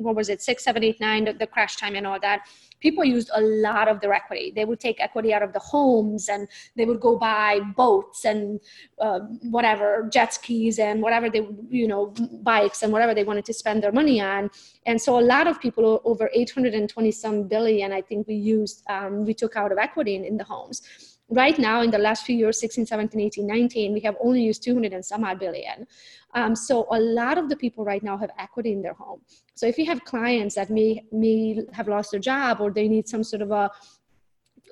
what 0.01 0.17
was 0.17 0.29
it 0.29 0.43
six 0.43 0.65
seven 0.65 0.83
eight 0.83 1.01
nine 1.01 1.25
the, 1.25 1.33
the 1.33 1.47
crash 1.47 1.77
time 1.77 1.95
and 1.95 2.07
all 2.07 2.21
that 2.21 2.47
people 2.81 3.05
used 3.05 3.31
a 3.35 3.41
lot 3.41 3.89
of 3.89 4.01
their 4.01 4.13
equity. 4.13 4.53
They 4.55 4.65
would 4.65 4.81
take 4.81 5.01
equity 5.01 5.33
out 5.33 5.43
of 5.43 5.53
the 5.53 5.59
homes 5.59 6.29
and 6.29 6.49
they 6.77 6.85
would 6.85 7.01
go 7.01 7.17
buy 7.17 7.61
boats 7.77 8.25
and 8.25 8.61
uh, 8.99 9.21
whatever 9.43 10.09
jet 10.11 10.35
skis 10.35 10.79
and 10.79 11.03
whatever 11.03 11.31
they 11.31 11.47
you 11.69 11.87
know 11.87 12.15
bikes 12.43 12.83
and 12.83 12.93
whatever 12.93 13.15
they 13.15 13.25
wanted 13.25 13.45
to 13.45 13.55
spend 13.55 13.83
their 13.83 13.93
money 13.93 14.21
on. 14.21 14.51
And 14.87 15.01
so 15.01 15.19
a 15.19 15.21
lot 15.21 15.47
of 15.47 15.61
people 15.61 16.01
over 16.05 16.31
820 16.33 17.11
some 17.11 17.43
billion 17.49 17.93
i 17.93 18.01
think 18.01 18.27
we 18.27 18.35
used 18.35 18.83
um, 18.89 19.25
we 19.25 19.35
took 19.35 19.57
out 19.57 19.73
of 19.73 19.79
equity 19.79 20.15
in, 20.15 20.25
in 20.25 20.37
the 20.37 20.45
homes 20.45 20.83
right 21.31 21.59
now 21.59 21.83
in 21.83 21.91
the 21.91 21.99
last 21.99 22.25
few 22.27 22.37
years 22.37 22.61
16 22.61 22.87
17 22.87 23.21
18 23.21 23.47
19 23.47 23.93
we 23.93 24.01
have 24.01 24.17
only 24.21 24.43
used 24.43 24.63
200 24.63 24.93
and 24.93 25.05
some 25.05 25.25
odd 25.25 25.39
billion. 25.39 25.87
Um, 26.35 26.55
so 26.55 26.87
a 26.91 27.01
lot 27.01 27.39
of 27.39 27.49
the 27.49 27.57
people 27.57 27.85
right 27.85 28.03
now 28.03 28.17
have 28.17 28.31
equity 28.39 28.73
in 28.73 28.83
their 28.83 28.95
home. 28.95 29.21
So 29.55 29.67
if 29.67 29.79
you 29.79 29.87
have 29.87 30.05
clients 30.05 30.55
that 30.57 30.71
may 30.71 31.05
may 31.13 31.63
have 31.73 31.89
lost 31.89 32.11
their 32.11 32.21
job 32.21 32.61
or 32.61 32.71
they 32.71 32.89
need 32.89 33.09
some 33.09 33.25
sort 33.25 33.43
of 33.43 33.51
a 33.51 33.71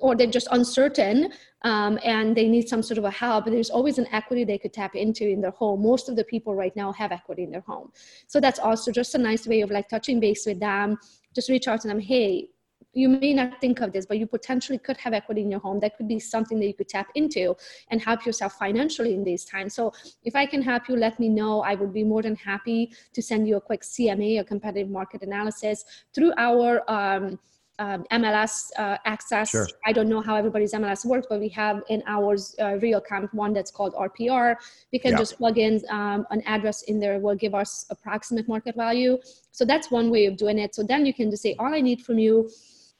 or 0.01 0.15
they're 0.15 0.27
just 0.27 0.47
uncertain 0.51 1.33
um, 1.63 1.99
and 2.05 2.35
they 2.35 2.47
need 2.47 2.69
some 2.69 2.81
sort 2.81 2.97
of 2.97 3.03
a 3.03 3.11
help 3.11 3.43
there's 3.45 3.69
always 3.69 3.97
an 3.97 4.07
equity 4.13 4.45
they 4.45 4.57
could 4.57 4.71
tap 4.71 4.95
into 4.95 5.27
in 5.27 5.41
their 5.41 5.51
home. 5.51 5.81
Most 5.81 6.07
of 6.07 6.15
the 6.15 6.23
people 6.23 6.55
right 6.55 6.75
now 6.75 6.91
have 6.93 7.11
equity 7.11 7.43
in 7.43 7.51
their 7.51 7.61
home. 7.61 7.91
So 8.27 8.39
that's 8.39 8.59
also 8.59 8.91
just 8.91 9.15
a 9.15 9.17
nice 9.17 9.47
way 9.47 9.61
of 9.61 9.71
like 9.71 9.89
touching 9.89 10.19
base 10.19 10.45
with 10.45 10.59
them. 10.59 10.97
Just 11.35 11.49
reach 11.49 11.67
out 11.67 11.81
to 11.81 11.87
them 11.87 11.99
hey 11.99 12.49
you 12.93 13.07
may 13.09 13.33
not 13.33 13.61
think 13.61 13.81
of 13.81 13.91
this, 13.91 14.05
but 14.05 14.17
you 14.17 14.25
potentially 14.25 14.77
could 14.77 14.97
have 14.97 15.13
equity 15.13 15.41
in 15.41 15.51
your 15.51 15.59
home. 15.59 15.79
That 15.79 15.95
could 15.97 16.07
be 16.07 16.19
something 16.19 16.59
that 16.59 16.65
you 16.65 16.73
could 16.73 16.89
tap 16.89 17.07
into 17.15 17.55
and 17.89 18.01
help 18.01 18.25
yourself 18.25 18.53
financially 18.53 19.13
in 19.13 19.23
these 19.23 19.45
times. 19.45 19.75
So 19.75 19.93
if 20.23 20.35
I 20.35 20.45
can 20.45 20.61
help 20.61 20.89
you, 20.89 20.95
let 20.95 21.19
me 21.19 21.29
know. 21.29 21.61
I 21.61 21.75
would 21.75 21.93
be 21.93 22.03
more 22.03 22.21
than 22.21 22.35
happy 22.35 22.91
to 23.13 23.21
send 23.21 23.47
you 23.47 23.57
a 23.57 23.61
quick 23.61 23.81
CMA, 23.81 24.39
a 24.39 24.43
competitive 24.43 24.89
market 24.89 25.21
analysis, 25.21 25.85
through 26.13 26.33
our 26.37 26.89
um, 26.89 27.39
um, 27.77 28.03
MLS 28.11 28.71
uh, 28.77 28.97
access. 29.05 29.51
Sure. 29.51 29.67
I 29.85 29.93
don't 29.93 30.09
know 30.09 30.21
how 30.21 30.35
everybody's 30.35 30.73
MLS 30.73 31.05
works, 31.05 31.27
but 31.29 31.39
we 31.39 31.49
have 31.49 31.81
in 31.89 32.03
ours 32.07 32.55
uh, 32.59 32.77
Realcomp 32.83 33.33
one 33.33 33.53
that's 33.53 33.71
called 33.71 33.93
RPR. 33.93 34.55
We 34.91 34.99
can 34.99 35.11
yeah. 35.11 35.17
just 35.17 35.37
plug 35.37 35.57
in 35.57 35.81
um, 35.89 36.27
an 36.29 36.41
address 36.45 36.83
in 36.83 36.99
there, 36.99 37.17
will 37.19 37.35
give 37.35 37.55
us 37.55 37.85
approximate 37.89 38.47
market 38.47 38.75
value. 38.75 39.17
So 39.51 39.63
that's 39.63 39.89
one 39.89 40.09
way 40.09 40.25
of 40.25 40.35
doing 40.37 40.59
it. 40.59 40.75
So 40.75 40.83
then 40.83 41.05
you 41.05 41.13
can 41.13 41.31
just 41.31 41.41
say, 41.41 41.55
all 41.57 41.73
I 41.73 41.81
need 41.81 42.01
from 42.01 42.19
you 42.19 42.49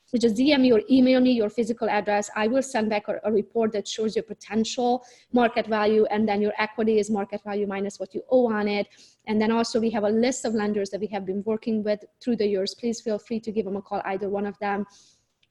so 0.09 0.17
just 0.17 0.37
DM 0.37 0.61
me 0.61 0.71
or 0.71 0.81
email 0.89 1.21
me 1.21 1.31
your 1.31 1.51
physical 1.51 1.87
address. 1.87 2.31
I 2.35 2.47
will 2.47 2.63
send 2.63 2.89
back 2.89 3.07
a, 3.07 3.19
a, 3.23 3.31
report 3.31 3.71
that 3.73 3.87
shows 3.87 4.15
your 4.15 4.23
potential 4.23 5.05
market 5.31 5.67
value, 5.67 6.05
and 6.09 6.27
then 6.27 6.41
your 6.41 6.53
equity 6.57 6.97
is 6.97 7.11
market 7.11 7.43
value 7.43 7.67
minus 7.67 7.99
what 7.99 8.15
you 8.15 8.23
owe 8.31 8.51
on 8.51 8.67
it. 8.67 8.87
And 9.27 9.39
then 9.39 9.51
also 9.51 9.79
we 9.79 9.91
have 9.91 10.05
a 10.05 10.09
list 10.09 10.45
of 10.45 10.55
lenders 10.55 10.89
that 10.89 10.99
we 10.99 11.05
have 11.07 11.27
been 11.27 11.43
working 11.45 11.83
with 11.83 12.03
through 12.23 12.37
the 12.37 12.47
years. 12.47 12.73
Please 12.73 12.99
feel 12.99 13.19
free 13.19 13.39
to 13.39 13.51
give 13.51 13.65
them 13.65 13.75
a 13.75 13.83
call, 13.83 14.01
either 14.05 14.29
one 14.29 14.47
of 14.47 14.57
them 14.57 14.87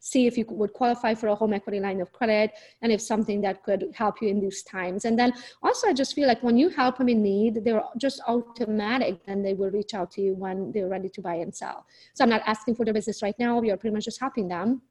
see 0.00 0.26
if 0.26 0.38
you 0.38 0.44
would 0.48 0.72
qualify 0.72 1.14
for 1.14 1.28
a 1.28 1.34
home 1.34 1.52
equity 1.52 1.80
line 1.80 2.00
of 2.00 2.12
credit 2.12 2.52
and 2.82 2.92
if 2.92 3.00
something 3.00 3.40
that 3.40 3.62
could 3.62 3.86
help 3.94 4.22
you 4.22 4.28
in 4.28 4.40
these 4.40 4.62
times. 4.62 5.04
And 5.04 5.18
then 5.18 5.32
also 5.62 5.88
i 5.88 5.92
just 5.92 6.14
feel 6.14 6.28
like 6.28 6.42
when 6.42 6.56
you 6.56 6.68
help 6.68 6.98
them 6.98 7.08
in 7.08 7.22
need 7.22 7.64
they're 7.64 7.82
just 7.96 8.20
automatic 8.26 9.20
and 9.26 9.44
they 9.44 9.54
will 9.54 9.70
reach 9.70 9.94
out 9.94 10.10
to 10.12 10.20
you 10.20 10.34
when 10.34 10.72
they're 10.72 10.88
ready 10.88 11.08
to 11.08 11.20
buy 11.20 11.36
and 11.36 11.54
sell. 11.54 11.86
So 12.14 12.24
i'm 12.24 12.30
not 12.30 12.42
asking 12.46 12.74
for 12.76 12.84
their 12.84 12.94
business 12.94 13.22
right 13.22 13.38
now. 13.38 13.58
We 13.58 13.70
are 13.70 13.76
pretty 13.76 13.94
much 13.94 14.04
just 14.04 14.20
helping 14.20 14.48
them 14.48 14.82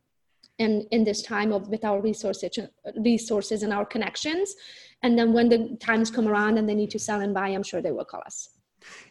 and 0.59 0.85
in 0.91 1.03
this 1.03 1.21
time 1.21 1.51
of 1.53 1.69
with 1.69 1.85
our 1.85 2.01
resources 2.01 2.57
resources 2.97 3.63
and 3.63 3.71
our 3.71 3.85
connections. 3.85 4.55
And 5.03 5.17
then 5.17 5.31
when 5.31 5.47
the 5.47 5.77
times 5.79 6.09
come 6.09 6.27
around 6.27 6.57
and 6.57 6.67
they 6.67 6.75
need 6.75 6.91
to 6.91 6.99
sell 6.99 7.21
and 7.21 7.33
buy 7.33 7.49
i'm 7.49 7.63
sure 7.63 7.81
they 7.81 7.91
will 7.91 8.05
call 8.05 8.21
us 8.25 8.56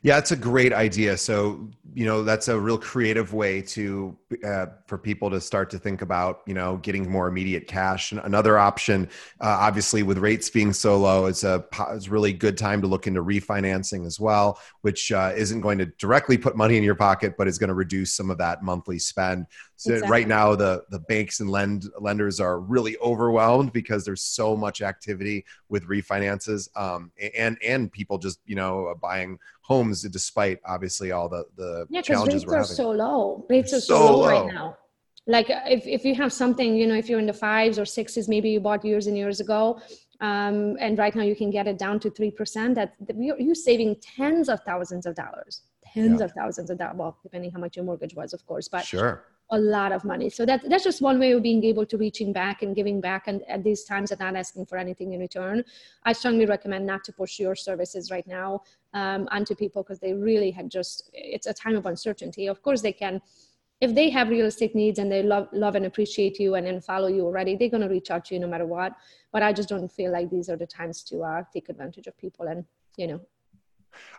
yeah, 0.02 0.18
it's 0.18 0.32
a 0.32 0.36
great 0.36 0.72
idea. 0.72 1.16
So 1.16 1.68
you 1.96 2.04
know 2.04 2.22
that's 2.22 2.48
a 2.48 2.60
real 2.60 2.76
creative 2.76 3.32
way 3.32 3.62
to 3.62 4.14
uh, 4.44 4.66
for 4.86 4.98
people 4.98 5.30
to 5.30 5.40
start 5.40 5.70
to 5.70 5.78
think 5.78 6.02
about 6.02 6.42
you 6.46 6.52
know 6.52 6.76
getting 6.76 7.10
more 7.10 7.26
immediate 7.26 7.66
cash 7.66 8.12
and 8.12 8.20
another 8.20 8.58
option 8.58 9.08
uh, 9.40 9.56
obviously 9.60 10.02
with 10.02 10.18
rates 10.18 10.50
being 10.50 10.74
so 10.74 10.98
low 10.98 11.24
it's 11.24 11.42
a 11.42 11.64
it's 11.92 12.08
really 12.08 12.34
good 12.34 12.58
time 12.58 12.82
to 12.82 12.86
look 12.86 13.06
into 13.06 13.24
refinancing 13.24 14.04
as 14.04 14.20
well 14.20 14.60
which 14.82 15.10
uh, 15.10 15.32
isn't 15.34 15.62
going 15.62 15.78
to 15.78 15.86
directly 15.98 16.36
put 16.36 16.54
money 16.54 16.76
in 16.76 16.84
your 16.84 16.94
pocket 16.94 17.34
but 17.38 17.48
is 17.48 17.56
going 17.56 17.68
to 17.68 17.74
reduce 17.74 18.12
some 18.12 18.30
of 18.30 18.36
that 18.36 18.62
monthly 18.62 18.98
spend 18.98 19.46
so 19.76 19.92
exactly. 19.92 20.10
right 20.10 20.28
now 20.28 20.54
the 20.54 20.84
the 20.90 21.00
banks 21.00 21.40
and 21.40 21.50
lend 21.50 21.84
lenders 22.00 22.40
are 22.40 22.60
really 22.60 22.96
overwhelmed 22.98 23.72
because 23.72 24.04
there's 24.04 24.22
so 24.22 24.56
much 24.56 24.80
activity 24.82 25.44
with 25.68 25.86
refinances 25.86 26.68
um, 26.76 27.12
and 27.36 27.58
and 27.62 27.92
people 27.92 28.18
just 28.18 28.40
you 28.46 28.56
know 28.56 28.94
buying 29.00 29.38
homes 29.66 30.02
despite 30.02 30.60
obviously 30.64 31.10
all 31.10 31.28
the 31.28 31.44
the 31.56 31.86
yeah, 31.90 32.00
challenges 32.00 32.42
rates 32.42 32.46
we're 32.46 32.54
are 32.54 32.60
having. 32.60 32.76
so 32.76 32.90
low. 32.90 33.46
Rates 33.50 33.72
are 33.72 33.80
so, 33.80 33.96
so 33.96 34.16
low, 34.18 34.28
right 34.28 34.54
now. 34.54 34.76
Like 35.26 35.46
if, 35.48 35.84
if 35.86 36.04
you 36.04 36.14
have 36.14 36.32
something, 36.32 36.76
you 36.76 36.86
know, 36.86 36.94
if 36.94 37.08
you're 37.08 37.18
in 37.18 37.26
the 37.26 37.32
fives 37.32 37.80
or 37.80 37.84
sixes, 37.84 38.28
maybe 38.28 38.48
you 38.50 38.60
bought 38.60 38.84
years 38.84 39.08
and 39.08 39.16
years 39.16 39.40
ago, 39.40 39.80
um, 40.20 40.76
and 40.78 40.96
right 40.96 41.14
now 41.16 41.24
you 41.24 41.34
can 41.34 41.50
get 41.50 41.66
it 41.66 41.78
down 41.78 41.98
to 42.00 42.10
three 42.10 42.30
percent. 42.30 42.76
That 42.76 42.94
you're, 43.18 43.38
you're 43.40 43.56
saving 43.56 43.96
tens 44.00 44.48
of 44.48 44.60
thousands 44.60 45.04
of 45.04 45.16
dollars, 45.16 45.62
tens 45.92 46.20
yeah. 46.20 46.26
of 46.26 46.32
thousands 46.32 46.70
of 46.70 46.78
dollars. 46.78 46.96
Well, 46.96 47.18
depending 47.24 47.50
how 47.50 47.58
much 47.58 47.74
your 47.76 47.84
mortgage 47.84 48.14
was, 48.14 48.32
of 48.32 48.46
course, 48.46 48.68
but 48.68 48.84
sure 48.84 49.24
a 49.50 49.58
lot 49.58 49.92
of 49.92 50.04
money. 50.04 50.28
So 50.28 50.44
that 50.46 50.68
that's 50.68 50.84
just 50.84 51.00
one 51.00 51.20
way 51.20 51.32
of 51.32 51.42
being 51.42 51.62
able 51.64 51.86
to 51.86 51.96
reaching 51.96 52.32
back 52.32 52.62
and 52.62 52.74
giving 52.74 53.00
back 53.00 53.28
and 53.28 53.42
at 53.48 53.62
these 53.62 53.84
times 53.84 54.10
and 54.10 54.20
not 54.20 54.34
asking 54.34 54.66
for 54.66 54.76
anything 54.76 55.12
in 55.12 55.20
return. 55.20 55.62
I 56.04 56.12
strongly 56.12 56.46
recommend 56.46 56.86
not 56.86 57.04
to 57.04 57.12
push 57.12 57.38
your 57.38 57.54
services 57.54 58.10
right 58.10 58.26
now 58.26 58.62
um, 58.92 59.28
onto 59.30 59.54
people 59.54 59.82
because 59.82 60.00
they 60.00 60.14
really 60.14 60.50
had 60.50 60.70
just 60.70 61.10
it's 61.12 61.46
a 61.46 61.54
time 61.54 61.76
of 61.76 61.86
uncertainty. 61.86 62.48
Of 62.48 62.62
course 62.62 62.82
they 62.82 62.92
can 62.92 63.20
if 63.80 63.94
they 63.94 64.08
have 64.10 64.30
real 64.30 64.46
estate 64.46 64.74
needs 64.74 64.98
and 64.98 65.12
they 65.12 65.22
love 65.22 65.48
love 65.52 65.76
and 65.76 65.86
appreciate 65.86 66.40
you 66.40 66.54
and 66.56 66.66
then 66.66 66.80
follow 66.80 67.08
you 67.08 67.24
already, 67.24 67.56
they're 67.56 67.68
gonna 67.68 67.88
reach 67.88 68.10
out 68.10 68.24
to 68.26 68.34
you 68.34 68.40
no 68.40 68.48
matter 68.48 68.66
what. 68.66 68.94
But 69.32 69.42
I 69.44 69.52
just 69.52 69.68
don't 69.68 69.88
feel 69.88 70.10
like 70.10 70.28
these 70.30 70.48
are 70.48 70.56
the 70.56 70.66
times 70.66 71.02
to 71.04 71.22
uh, 71.22 71.42
take 71.52 71.68
advantage 71.68 72.08
of 72.08 72.16
people 72.18 72.48
and 72.48 72.64
you 72.96 73.06
know 73.06 73.20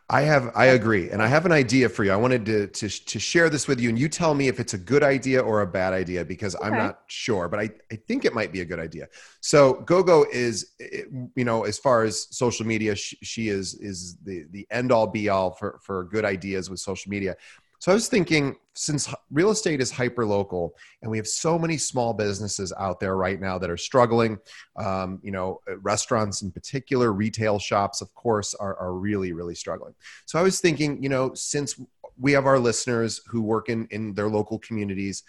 I 0.09 0.21
have, 0.21 0.53
I 0.55 0.67
agree, 0.67 1.09
and 1.09 1.21
I 1.21 1.27
have 1.27 1.45
an 1.45 1.51
idea 1.51 1.89
for 1.89 2.05
you. 2.05 2.11
I 2.11 2.15
wanted 2.15 2.45
to 2.45 2.67
to 2.67 2.87
to 2.87 3.19
share 3.19 3.49
this 3.49 3.67
with 3.67 3.81
you, 3.81 3.89
and 3.89 3.99
you 3.99 4.07
tell 4.07 4.33
me 4.33 4.47
if 4.47 4.57
it's 4.57 4.73
a 4.73 4.77
good 4.77 5.03
idea 5.03 5.41
or 5.41 5.61
a 5.61 5.67
bad 5.67 5.91
idea 5.91 6.23
because 6.23 6.55
okay. 6.55 6.65
I'm 6.65 6.77
not 6.77 7.01
sure, 7.07 7.49
but 7.49 7.59
I 7.59 7.69
I 7.91 7.97
think 8.07 8.23
it 8.23 8.33
might 8.33 8.53
be 8.53 8.61
a 8.61 8.65
good 8.65 8.79
idea. 8.79 9.09
So 9.41 9.73
GoGo 9.85 10.25
is, 10.31 10.71
eh, 10.79 11.01
you 11.35 11.43
know, 11.43 11.65
as 11.65 11.77
far 11.77 12.03
as 12.03 12.33
social 12.33 12.65
media, 12.65 12.95
she, 12.95 13.17
she 13.21 13.49
is 13.49 13.73
is 13.75 14.15
the 14.23 14.45
the 14.51 14.65
end 14.71 14.93
all 14.93 15.07
be 15.07 15.27
all 15.27 15.51
for 15.51 15.77
for 15.83 16.05
good 16.05 16.23
ideas 16.23 16.69
with 16.69 16.79
social 16.79 17.09
media. 17.09 17.35
So 17.79 17.91
I 17.91 17.93
was 17.93 18.07
thinking, 18.07 18.55
since 18.73 19.13
real 19.31 19.51
estate 19.51 19.81
is 19.81 19.91
hyper 19.91 20.25
local, 20.25 20.73
and 21.01 21.11
we 21.11 21.17
have 21.17 21.27
so 21.27 21.57
many 21.59 21.77
small 21.77 22.13
businesses 22.13 22.73
out 22.79 22.99
there 22.99 23.15
right 23.15 23.39
now 23.39 23.57
that 23.57 23.69
are 23.69 23.77
struggling, 23.77 24.37
um, 24.77 25.19
you 25.23 25.31
know, 25.31 25.61
uh, 25.69 25.77
restaurants 25.79 26.41
in 26.41 26.51
particular, 26.51 27.13
retail 27.13 27.59
shops, 27.59 28.01
of 28.01 28.13
course, 28.15 28.53
are, 28.55 28.75
are 28.77 28.93
really, 28.93 29.31
really 29.31 29.55
struggling. 29.55 29.93
So 30.25 30.39
I 30.39 30.43
was 30.43 30.59
thinking, 30.59 31.01
you 31.01 31.09
know, 31.09 31.33
since 31.33 31.79
we 32.19 32.31
have 32.31 32.45
our 32.45 32.59
listeners 32.59 33.21
who 33.27 33.41
work 33.41 33.69
in, 33.69 33.87
in 33.91 34.13
their 34.13 34.29
local 34.29 34.57
communities, 34.59 35.23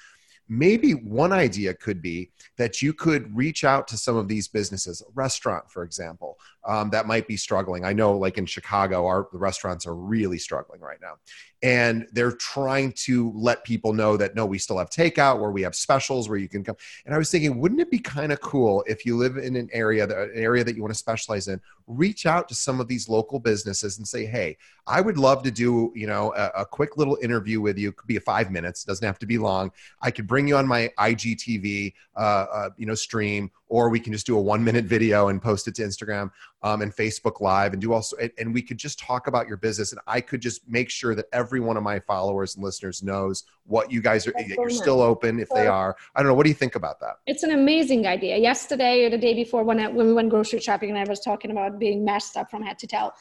maybe 0.49 0.93
one 0.93 1.33
idea 1.33 1.75
could 1.75 2.01
be 2.01 2.31
that 2.57 2.81
you 2.81 2.93
could 2.93 3.35
reach 3.37 3.65
out 3.65 3.87
to 3.89 3.97
some 3.97 4.17
of 4.17 4.29
these 4.29 4.49
businesses. 4.49 5.03
A 5.03 5.11
restaurant 5.15 5.71
for 5.71 5.83
example 5.83 6.39
um, 6.67 6.91
that 6.91 7.07
might 7.07 7.27
be 7.27 7.37
struggling. 7.37 7.85
I 7.85 7.93
know 7.93 8.17
like 8.17 8.39
in 8.39 8.47
chicago 8.47 9.07
our 9.07 9.29
the 9.33 9.39
restaurants 9.39 9.87
are 9.87 9.95
really 9.95 10.39
struggling 10.39 10.81
right 10.81 11.01
now. 11.01 11.15
And 11.61 12.07
they're 12.13 12.33
trying 12.33 12.93
to 13.05 13.33
let 13.35 13.65
people 13.65 13.93
know 13.93 14.17
that 14.17 14.35
no 14.35 14.47
we 14.47 14.59
still 14.59 14.79
have 14.79 14.91
takeout 14.91 15.41
where 15.41 15.51
we 15.51 15.63
have 15.63 15.75
specials 15.75 16.29
where 16.29 16.39
you 16.39 16.49
can 16.49 16.65
come. 16.65 16.77
And 17.05 17.15
i 17.15 17.19
was 17.19 17.31
thinking 17.31 17.59
wouldn't 17.59 17.81
it 17.81 17.91
be 17.91 17.99
kind 17.99 18.33
of 18.33 18.41
cool 18.41 18.85
if 18.87 19.05
you 19.05 19.17
live 19.17 19.37
in 19.37 19.57
an 19.57 19.69
area 19.73 20.07
that 20.07 20.17
an 20.17 20.31
area 20.35 20.65
that 20.65 20.77
you 20.77 20.83
want 20.83 20.95
to 20.95 20.99
specialize 20.99 21.49
in 21.49 21.61
reach 21.87 22.27
out 22.27 22.49
to 22.49 22.55
some 22.55 22.81
of 22.81 22.89
these 22.89 23.09
local 23.09 23.41
businesses 23.41 23.97
and 23.97 24.07
say 24.07 24.27
hey 24.27 24.57
i 24.87 25.01
would 25.01 25.17
love 25.17 25.43
to 25.43 25.51
do 25.51 25.91
you 25.95 26.07
know 26.07 26.33
a, 26.37 26.63
a 26.63 26.67
quick 26.67 26.97
little 26.97 27.19
interview 27.23 27.61
with 27.61 27.79
you. 27.79 27.91
It 27.91 27.97
could 27.97 28.07
be 28.07 28.17
a 28.17 28.21
five 28.21 28.51
minutes. 28.51 28.85
Doesn't 28.85 29.07
have 29.07 29.19
to 29.21 29.27
be 29.27 29.39
long. 29.39 29.71
I 30.01 30.11
could 30.11 30.27
bring 30.27 30.38
you 30.47 30.57
on 30.57 30.67
my 30.67 30.91
igtv 30.99 31.93
uh, 32.17 32.21
uh, 32.21 32.71
you 32.77 32.87
know 32.87 32.95
stream 32.95 33.51
or 33.69 33.89
we 33.89 34.01
can 34.01 34.13
just 34.13 34.27
do 34.27 34.37
a 34.37 34.41
one 34.41 34.63
minute 34.63 34.85
video 34.85 35.29
and 35.29 35.41
post 35.43 35.69
it 35.69 35.75
to 35.77 35.83
Instagram 35.83 36.31
um, 36.63 36.83
and 36.83 36.95
Facebook 36.95 37.41
Live 37.41 37.73
and 37.73 37.83
do 37.83 37.93
also, 37.93 38.17
and, 38.17 38.31
and, 38.39 38.55
we 38.55 38.63
could 38.63 38.79
just 38.79 38.99
talk 38.99 39.27
about 39.27 39.47
your 39.47 39.57
business. 39.57 39.93
And 39.93 40.01
I 40.07 40.21
could 40.21 40.41
just 40.41 40.67
make 40.69 40.91
sure 40.91 41.15
that 41.15 41.27
every 41.33 41.61
one 41.61 41.77
of 41.77 41.83
my 41.83 42.01
followers 42.01 42.57
and 42.57 42.65
listeners 42.65 43.03
knows 43.03 43.45
what 43.65 43.93
you 43.93 44.01
guys 44.01 44.27
are, 44.27 44.33
That's 44.33 44.49
you're 44.49 44.71
still 44.71 45.01
open 45.01 45.39
if 45.39 45.49
they 45.51 45.67
are. 45.67 45.97
I 46.17 46.21
don't 46.21 46.29
know. 46.29 46.35
What 46.35 46.45
do 46.45 46.49
you 46.49 46.55
think 46.55 46.75
about 46.75 46.99
that? 47.01 47.17
It's 47.27 47.43
an 47.43 47.53
amazing 47.53 48.07
idea. 48.07 48.37
Yesterday 48.39 49.05
or 49.05 49.11
the 49.11 49.19
day 49.19 49.35
before 49.35 49.63
when, 49.63 49.79
I, 49.79 49.89
when 49.89 50.07
we 50.07 50.13
went 50.15 50.31
grocery 50.31 50.61
shopping 50.61 50.91
and 50.91 50.99
I 50.99 51.05
was 51.05 51.21
talking 51.21 51.51
about 51.51 51.79
being 51.79 52.05
messed 52.05 52.37
up 52.37 52.51
from 52.51 52.63
head 52.63 52.79
to 52.81 52.87
toe. 52.87 53.13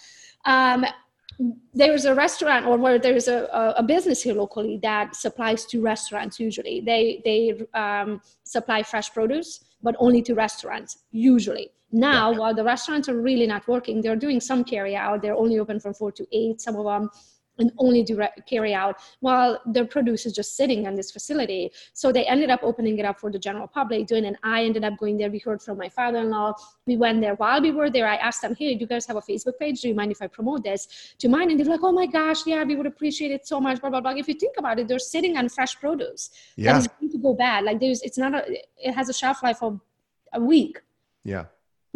Um, 0.46 0.86
there's 1.74 2.06
a 2.06 2.16
restaurant 2.16 2.66
or 2.66 2.78
where 2.78 2.98
there's 2.98 3.28
a, 3.28 3.48
a 3.78 3.84
business 3.84 4.24
here 4.24 4.34
locally 4.34 4.80
that 4.82 5.16
supplies 5.16 5.66
to 5.66 5.82
restaurants 5.82 6.40
usually. 6.40 6.82
They 6.82 7.22
they 7.24 7.40
um, 7.74 8.22
supply 8.44 8.84
fresh 8.84 9.14
produce 9.14 9.64
but 9.84 9.96
only 10.00 10.22
to 10.24 10.34
restaurants 10.34 10.98
usually. 11.12 11.70
Now 11.92 12.34
while 12.34 12.54
the 12.54 12.64
restaurants 12.64 13.08
are 13.08 13.22
really 13.22 13.48
not 13.48 13.68
working 13.68 14.02
they're 14.02 14.16
doing 14.16 14.40
some 14.40 14.64
carry 14.64 14.96
out. 14.96 15.22
They're 15.22 15.36
only 15.36 15.60
open 15.60 15.80
from 15.80 15.94
four 15.94 16.12
to 16.14 16.26
eight. 16.32 16.62
Some 16.62 16.76
of 16.76 16.86
them 16.86 17.10
and 17.60 17.72
only 17.78 18.04
do 18.04 18.22
carry 18.48 18.74
out 18.74 18.98
while 19.20 19.60
their 19.66 19.86
produce 19.86 20.26
is 20.26 20.34
just 20.34 20.56
sitting 20.56 20.86
in 20.86 20.96
this 20.96 21.12
facility. 21.12 21.72
So 21.94 22.12
they 22.12 22.26
ended 22.26 22.50
up 22.50 22.62
opening 22.64 22.98
it 23.00 23.06
up 23.06 23.20
for 23.20 23.32
the 23.32 23.40
general 23.40 23.68
public, 23.68 24.08
doing 24.08 24.26
and 24.26 24.38
I 24.44 24.64
ended 24.64 24.84
up 24.84 24.98
going 24.98 25.18
there. 25.18 25.30
We 25.30 25.40
heard 25.40 25.62
from 25.62 25.78
my 25.78 25.90
father-in-law. 25.90 26.54
We 26.86 26.98
went 26.98 27.22
there. 27.22 27.36
While 27.36 27.62
we 27.62 27.72
were 27.72 27.90
there, 27.90 28.08
I 28.08 28.16
asked 28.16 28.42
them, 28.42 28.56
hey, 28.56 28.74
do 28.76 28.82
you 28.82 28.88
guys 28.88 29.06
have 29.06 29.18
a 29.18 29.22
Facebook 29.22 29.58
page? 29.60 29.82
Do 29.82 29.88
you 29.88 29.96
mind 29.96 30.12
if 30.12 30.22
I 30.22 30.28
promote 30.28 30.64
this 30.64 31.16
to 31.20 31.28
mine? 31.28 31.52
And 31.52 31.60
they're 31.60 31.68
like, 31.68 31.84
oh 31.84 31.92
my 31.92 32.06
gosh, 32.06 32.46
yeah, 32.46 32.64
we 32.64 32.76
would 32.76 32.88
appreciate 32.88 33.32
it 33.32 33.48
so 33.48 33.60
much, 33.60 33.82
blah, 33.82 33.90
blah, 33.90 34.02
blah. 34.02 34.12
If 34.12 34.28
you 34.28 34.34
think 34.34 34.56
about 34.58 34.80
it, 34.80 34.88
they're 34.88 35.00
sitting 35.00 35.38
on 35.38 35.50
fresh 35.50 35.76
produce 35.80 36.32
yeah. 36.56 36.74
that 36.74 36.80
is 36.80 36.88
going 36.88 37.12
to 37.12 37.18
go 37.18 37.34
bad. 37.34 37.64
Like 37.64 37.80
there's, 37.80 38.02
it's 38.02 38.18
not 38.18 38.34
a, 38.34 38.44
it 38.78 38.94
has 38.94 39.10
a 39.10 39.14
shelf 39.14 39.44
life 39.44 39.62
of 39.62 39.80
a 40.34 40.40
week. 40.40 40.80
Yeah 41.24 41.46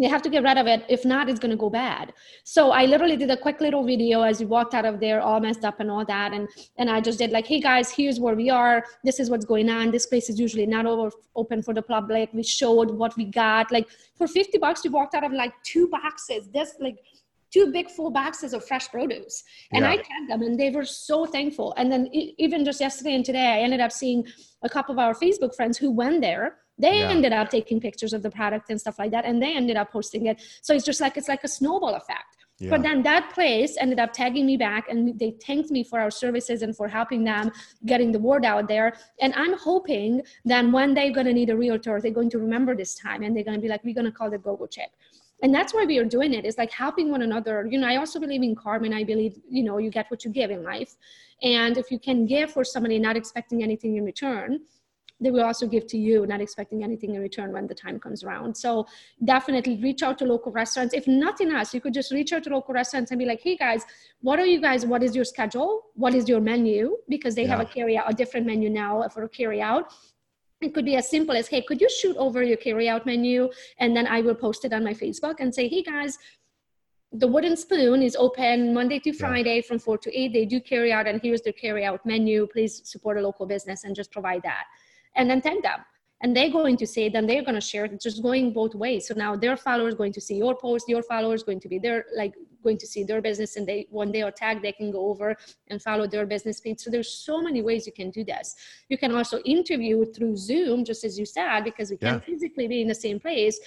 they 0.01 0.07
have 0.07 0.23
to 0.23 0.29
get 0.29 0.43
rid 0.43 0.57
of 0.57 0.65
it. 0.65 0.83
If 0.89 1.05
not 1.05 1.29
it's 1.29 1.39
going 1.39 1.51
to 1.51 1.57
go 1.57 1.69
bad. 1.69 2.13
So 2.43 2.71
i 2.71 2.85
literally 2.85 3.15
did 3.15 3.29
a 3.29 3.37
quick 3.37 3.61
little 3.61 3.85
video 3.85 4.21
as 4.23 4.39
we 4.39 4.47
walked 4.47 4.73
out 4.73 4.85
of 4.85 4.99
there 4.99 5.21
all 5.21 5.39
messed 5.39 5.63
up 5.63 5.79
and 5.79 5.91
all 5.91 6.05
that 6.05 6.33
and 6.33 6.49
and 6.77 6.89
i 6.89 6.99
just 6.99 7.19
did 7.19 7.31
like 7.31 7.45
hey 7.45 7.59
guys 7.59 7.91
here's 7.91 8.19
where 8.19 8.35
we 8.35 8.49
are. 8.49 8.83
This 9.03 9.19
is 9.19 9.29
what's 9.29 9.45
going 9.45 9.69
on. 9.69 9.91
This 9.91 10.07
place 10.07 10.29
is 10.29 10.39
usually 10.39 10.65
not 10.65 10.85
over 10.85 11.11
open 11.35 11.61
for 11.61 11.73
the 11.73 11.81
public. 11.81 12.29
We 12.33 12.43
showed 12.43 12.91
what 12.91 13.15
we 13.15 13.25
got. 13.25 13.71
Like 13.71 13.87
for 14.17 14.27
50 14.27 14.57
bucks 14.57 14.83
we 14.83 14.89
walked 14.89 15.13
out 15.15 15.23
of 15.23 15.31
like 15.31 15.53
two 15.63 15.87
boxes 15.87 16.49
this 16.49 16.75
like 16.79 16.97
two 17.53 17.69
big 17.71 17.89
full 17.91 18.09
boxes 18.09 18.53
of 18.53 18.65
fresh 18.65 18.89
produce. 18.89 19.43
And 19.73 19.83
yeah. 19.83 19.91
i 19.91 19.95
tagged 19.97 20.29
them 20.29 20.41
and 20.41 20.59
they 20.59 20.71
were 20.71 20.85
so 20.85 21.25
thankful. 21.25 21.73
And 21.77 21.91
then 21.91 22.07
even 22.11 22.65
just 22.65 22.79
yesterday 22.79 23.13
and 23.13 23.25
today 23.25 23.47
i 23.55 23.59
ended 23.59 23.81
up 23.81 23.91
seeing 23.91 24.25
a 24.63 24.69
couple 24.69 24.93
of 24.93 24.99
our 24.99 25.13
facebook 25.13 25.55
friends 25.55 25.77
who 25.77 25.91
went 25.91 26.21
there 26.21 26.57
they 26.77 26.99
yeah. 26.99 27.09
ended 27.09 27.33
up 27.33 27.49
taking 27.49 27.79
pictures 27.79 28.13
of 28.13 28.21
the 28.23 28.29
product 28.29 28.69
and 28.69 28.79
stuff 28.79 28.97
like 28.97 29.11
that 29.11 29.25
and 29.25 29.41
they 29.41 29.55
ended 29.55 29.77
up 29.77 29.91
posting 29.91 30.25
it 30.27 30.41
so 30.61 30.73
it's 30.73 30.85
just 30.85 31.01
like 31.01 31.17
it's 31.17 31.27
like 31.27 31.43
a 31.43 31.47
snowball 31.47 31.95
effect 31.95 32.37
yeah. 32.61 32.69
But 32.69 32.83
then 32.83 33.01
that 33.03 33.31
place 33.33 33.75
ended 33.79 33.99
up 33.99 34.13
tagging 34.13 34.45
me 34.45 34.55
back 34.55 34.87
and 34.87 35.17
they 35.17 35.31
thanked 35.31 35.71
me 35.71 35.83
for 35.83 35.99
our 35.99 36.11
services 36.11 36.61
and 36.61 36.77
for 36.77 36.87
helping 36.87 37.23
them 37.23 37.51
getting 37.87 38.11
the 38.11 38.19
word 38.19 38.45
out 38.45 38.67
there. 38.67 38.93
And 39.19 39.33
I'm 39.35 39.57
hoping 39.57 40.21
that 40.45 40.71
when 40.71 40.93
they're 40.93 41.11
going 41.11 41.25
to 41.25 41.33
need 41.33 41.49
a 41.49 41.57
realtor, 41.57 41.99
they're 41.99 42.11
going 42.11 42.29
to 42.29 42.37
remember 42.37 42.75
this 42.75 42.93
time 42.93 43.23
and 43.23 43.35
they're 43.35 43.43
going 43.43 43.57
to 43.57 43.61
be 43.61 43.67
like, 43.67 43.83
we're 43.83 43.95
going 43.95 44.05
to 44.05 44.11
call 44.11 44.29
the 44.29 44.37
GoGo 44.37 44.67
Chick. 44.67 44.91
And 45.41 45.51
that's 45.51 45.73
why 45.73 45.85
we 45.85 45.97
are 45.97 46.05
doing 46.05 46.35
it. 46.35 46.45
It's 46.45 46.59
like 46.59 46.71
helping 46.71 47.09
one 47.09 47.23
another. 47.23 47.67
You 47.67 47.79
know, 47.79 47.87
I 47.87 47.95
also 47.95 48.19
believe 48.19 48.43
in 48.43 48.55
karma 48.55 48.85
and 48.85 48.93
I 48.93 49.03
believe, 49.03 49.39
you 49.49 49.63
know, 49.63 49.79
you 49.79 49.89
get 49.89 50.11
what 50.11 50.23
you 50.23 50.29
give 50.29 50.51
in 50.51 50.63
life. 50.63 50.97
And 51.41 51.79
if 51.79 51.89
you 51.89 51.97
can 51.97 52.27
give 52.27 52.51
for 52.51 52.63
somebody 52.63 52.99
not 52.99 53.17
expecting 53.17 53.63
anything 53.63 53.95
in 53.95 54.05
return, 54.05 54.59
they 55.21 55.29
will 55.29 55.43
also 55.43 55.67
give 55.67 55.85
to 55.87 55.97
you, 55.97 56.25
not 56.25 56.41
expecting 56.41 56.83
anything 56.83 57.13
in 57.13 57.21
return 57.21 57.53
when 57.53 57.67
the 57.67 57.75
time 57.75 57.99
comes 57.99 58.23
around. 58.23 58.57
So 58.57 58.87
definitely 59.23 59.77
reach 59.77 60.01
out 60.01 60.17
to 60.17 60.25
local 60.25 60.51
restaurants. 60.51 60.95
If 60.95 61.07
nothing 61.07 61.51
else, 61.51 61.73
you 61.73 61.79
could 61.79 61.93
just 61.93 62.11
reach 62.11 62.33
out 62.33 62.43
to 62.45 62.49
local 62.49 62.73
restaurants 62.73 63.11
and 63.11 63.19
be 63.19 63.25
like, 63.25 63.41
hey 63.41 63.55
guys, 63.55 63.85
what 64.21 64.39
are 64.39 64.45
you 64.45 64.59
guys, 64.59 64.85
what 64.85 65.03
is 65.03 65.15
your 65.15 65.25
schedule? 65.25 65.83
What 65.93 66.15
is 66.15 66.27
your 66.27 66.41
menu? 66.41 66.97
Because 67.07 67.35
they 67.35 67.43
yeah. 67.43 67.49
have 67.49 67.59
a 67.59 67.65
carry 67.65 67.97
out, 67.97 68.11
a 68.11 68.13
different 68.13 68.47
menu 68.47 68.69
now 68.69 69.07
for 69.09 69.23
a 69.23 69.29
carry 69.29 69.61
out. 69.61 69.93
It 70.59 70.73
could 70.73 70.85
be 70.85 70.95
as 70.95 71.09
simple 71.09 71.35
as, 71.35 71.47
hey, 71.47 71.61
could 71.61 71.81
you 71.81 71.89
shoot 71.89 72.15
over 72.17 72.43
your 72.43 72.57
carry 72.57 72.89
out 72.89 73.05
menu? 73.05 73.49
And 73.77 73.95
then 73.95 74.07
I 74.07 74.21
will 74.21 74.35
post 74.35 74.65
it 74.65 74.73
on 74.73 74.83
my 74.83 74.93
Facebook 74.93 75.35
and 75.39 75.53
say, 75.53 75.67
hey 75.67 75.83
guys, 75.83 76.17
the 77.13 77.27
wooden 77.27 77.57
spoon 77.57 78.01
is 78.01 78.15
open 78.15 78.73
monday 78.73 78.97
to 78.97 79.11
friday 79.11 79.57
yeah. 79.57 79.61
from 79.61 79.77
4 79.77 79.97
to 79.97 80.17
8 80.17 80.31
they 80.31 80.45
do 80.45 80.61
carry 80.61 80.93
out 80.93 81.07
and 81.07 81.19
here's 81.21 81.41
their 81.41 81.51
carry 81.51 81.83
out 81.83 82.05
menu 82.05 82.47
please 82.47 82.81
support 82.85 83.17
a 83.17 83.21
local 83.21 83.45
business 83.45 83.83
and 83.83 83.93
just 83.93 84.13
provide 84.13 84.41
that 84.43 84.63
and 85.15 85.29
then 85.29 85.41
thank 85.41 85.63
them. 85.63 85.79
And 86.23 86.37
they're 86.37 86.51
going 86.51 86.77
to 86.77 86.85
say 86.85 87.09
then 87.09 87.25
they're 87.25 87.41
going 87.43 87.55
to 87.55 87.61
share 87.61 87.85
it 87.85 87.93
it's 87.93 88.03
just 88.03 88.21
going 88.21 88.53
both 88.53 88.75
ways. 88.75 89.07
So 89.07 89.15
now 89.15 89.35
their 89.35 89.57
followers 89.57 89.95
going 89.95 90.13
to 90.13 90.21
see 90.21 90.35
your 90.35 90.55
post 90.55 90.87
your 90.87 91.01
followers 91.01 91.43
going 91.43 91.59
to 91.61 91.67
be 91.67 91.79
their 91.79 92.05
like 92.15 92.33
going 92.63 92.77
to 92.77 92.85
see 92.85 93.03
their 93.03 93.21
business 93.21 93.55
and 93.55 93.67
they 93.67 93.87
when 93.89 94.11
they 94.11 94.21
are 94.21 94.29
tagged 94.29 94.63
they 94.63 94.71
can 94.71 94.91
go 94.91 95.09
over 95.09 95.35
and 95.69 95.81
follow 95.81 96.05
their 96.07 96.27
business 96.27 96.59
page. 96.59 96.79
So 96.79 96.91
there's 96.91 97.11
so 97.11 97.41
many 97.41 97.63
ways 97.63 97.87
you 97.87 97.93
can 97.93 98.11
do 98.11 98.23
this. 98.23 98.55
You 98.89 98.97
can 98.99 99.15
also 99.15 99.39
interview 99.39 100.05
through 100.05 100.37
zoom 100.37 100.85
just 100.85 101.03
as 101.03 101.17
you 101.17 101.25
said 101.25 101.61
because 101.63 101.89
we 101.89 101.97
can't 101.97 102.23
physically 102.23 102.67
be 102.67 102.81
in 102.81 102.87
the 102.87 102.95
same 102.95 103.19
place. 103.19 103.59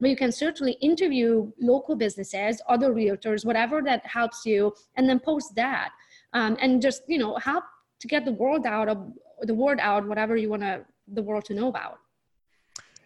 But 0.00 0.10
you 0.10 0.16
can 0.16 0.32
certainly 0.32 0.72
interview 0.80 1.52
local 1.60 1.94
businesses 1.94 2.60
other 2.68 2.92
realtors 2.92 3.44
whatever 3.44 3.82
that 3.82 4.04
helps 4.04 4.44
you 4.44 4.74
and 4.96 5.08
then 5.08 5.20
post 5.20 5.54
that. 5.54 5.90
Um, 6.32 6.56
and 6.60 6.82
just 6.82 7.02
you 7.06 7.18
know 7.18 7.36
help 7.36 7.64
to 8.00 8.08
get 8.08 8.24
the 8.24 8.32
world 8.32 8.66
out 8.66 8.88
of 8.88 9.12
the 9.42 9.54
word 9.54 9.78
out 9.80 10.06
whatever 10.06 10.36
you 10.36 10.48
want 10.48 10.62
to 10.62 10.84
the 11.08 11.22
world 11.22 11.44
to 11.44 11.54
know 11.54 11.68
about 11.68 11.98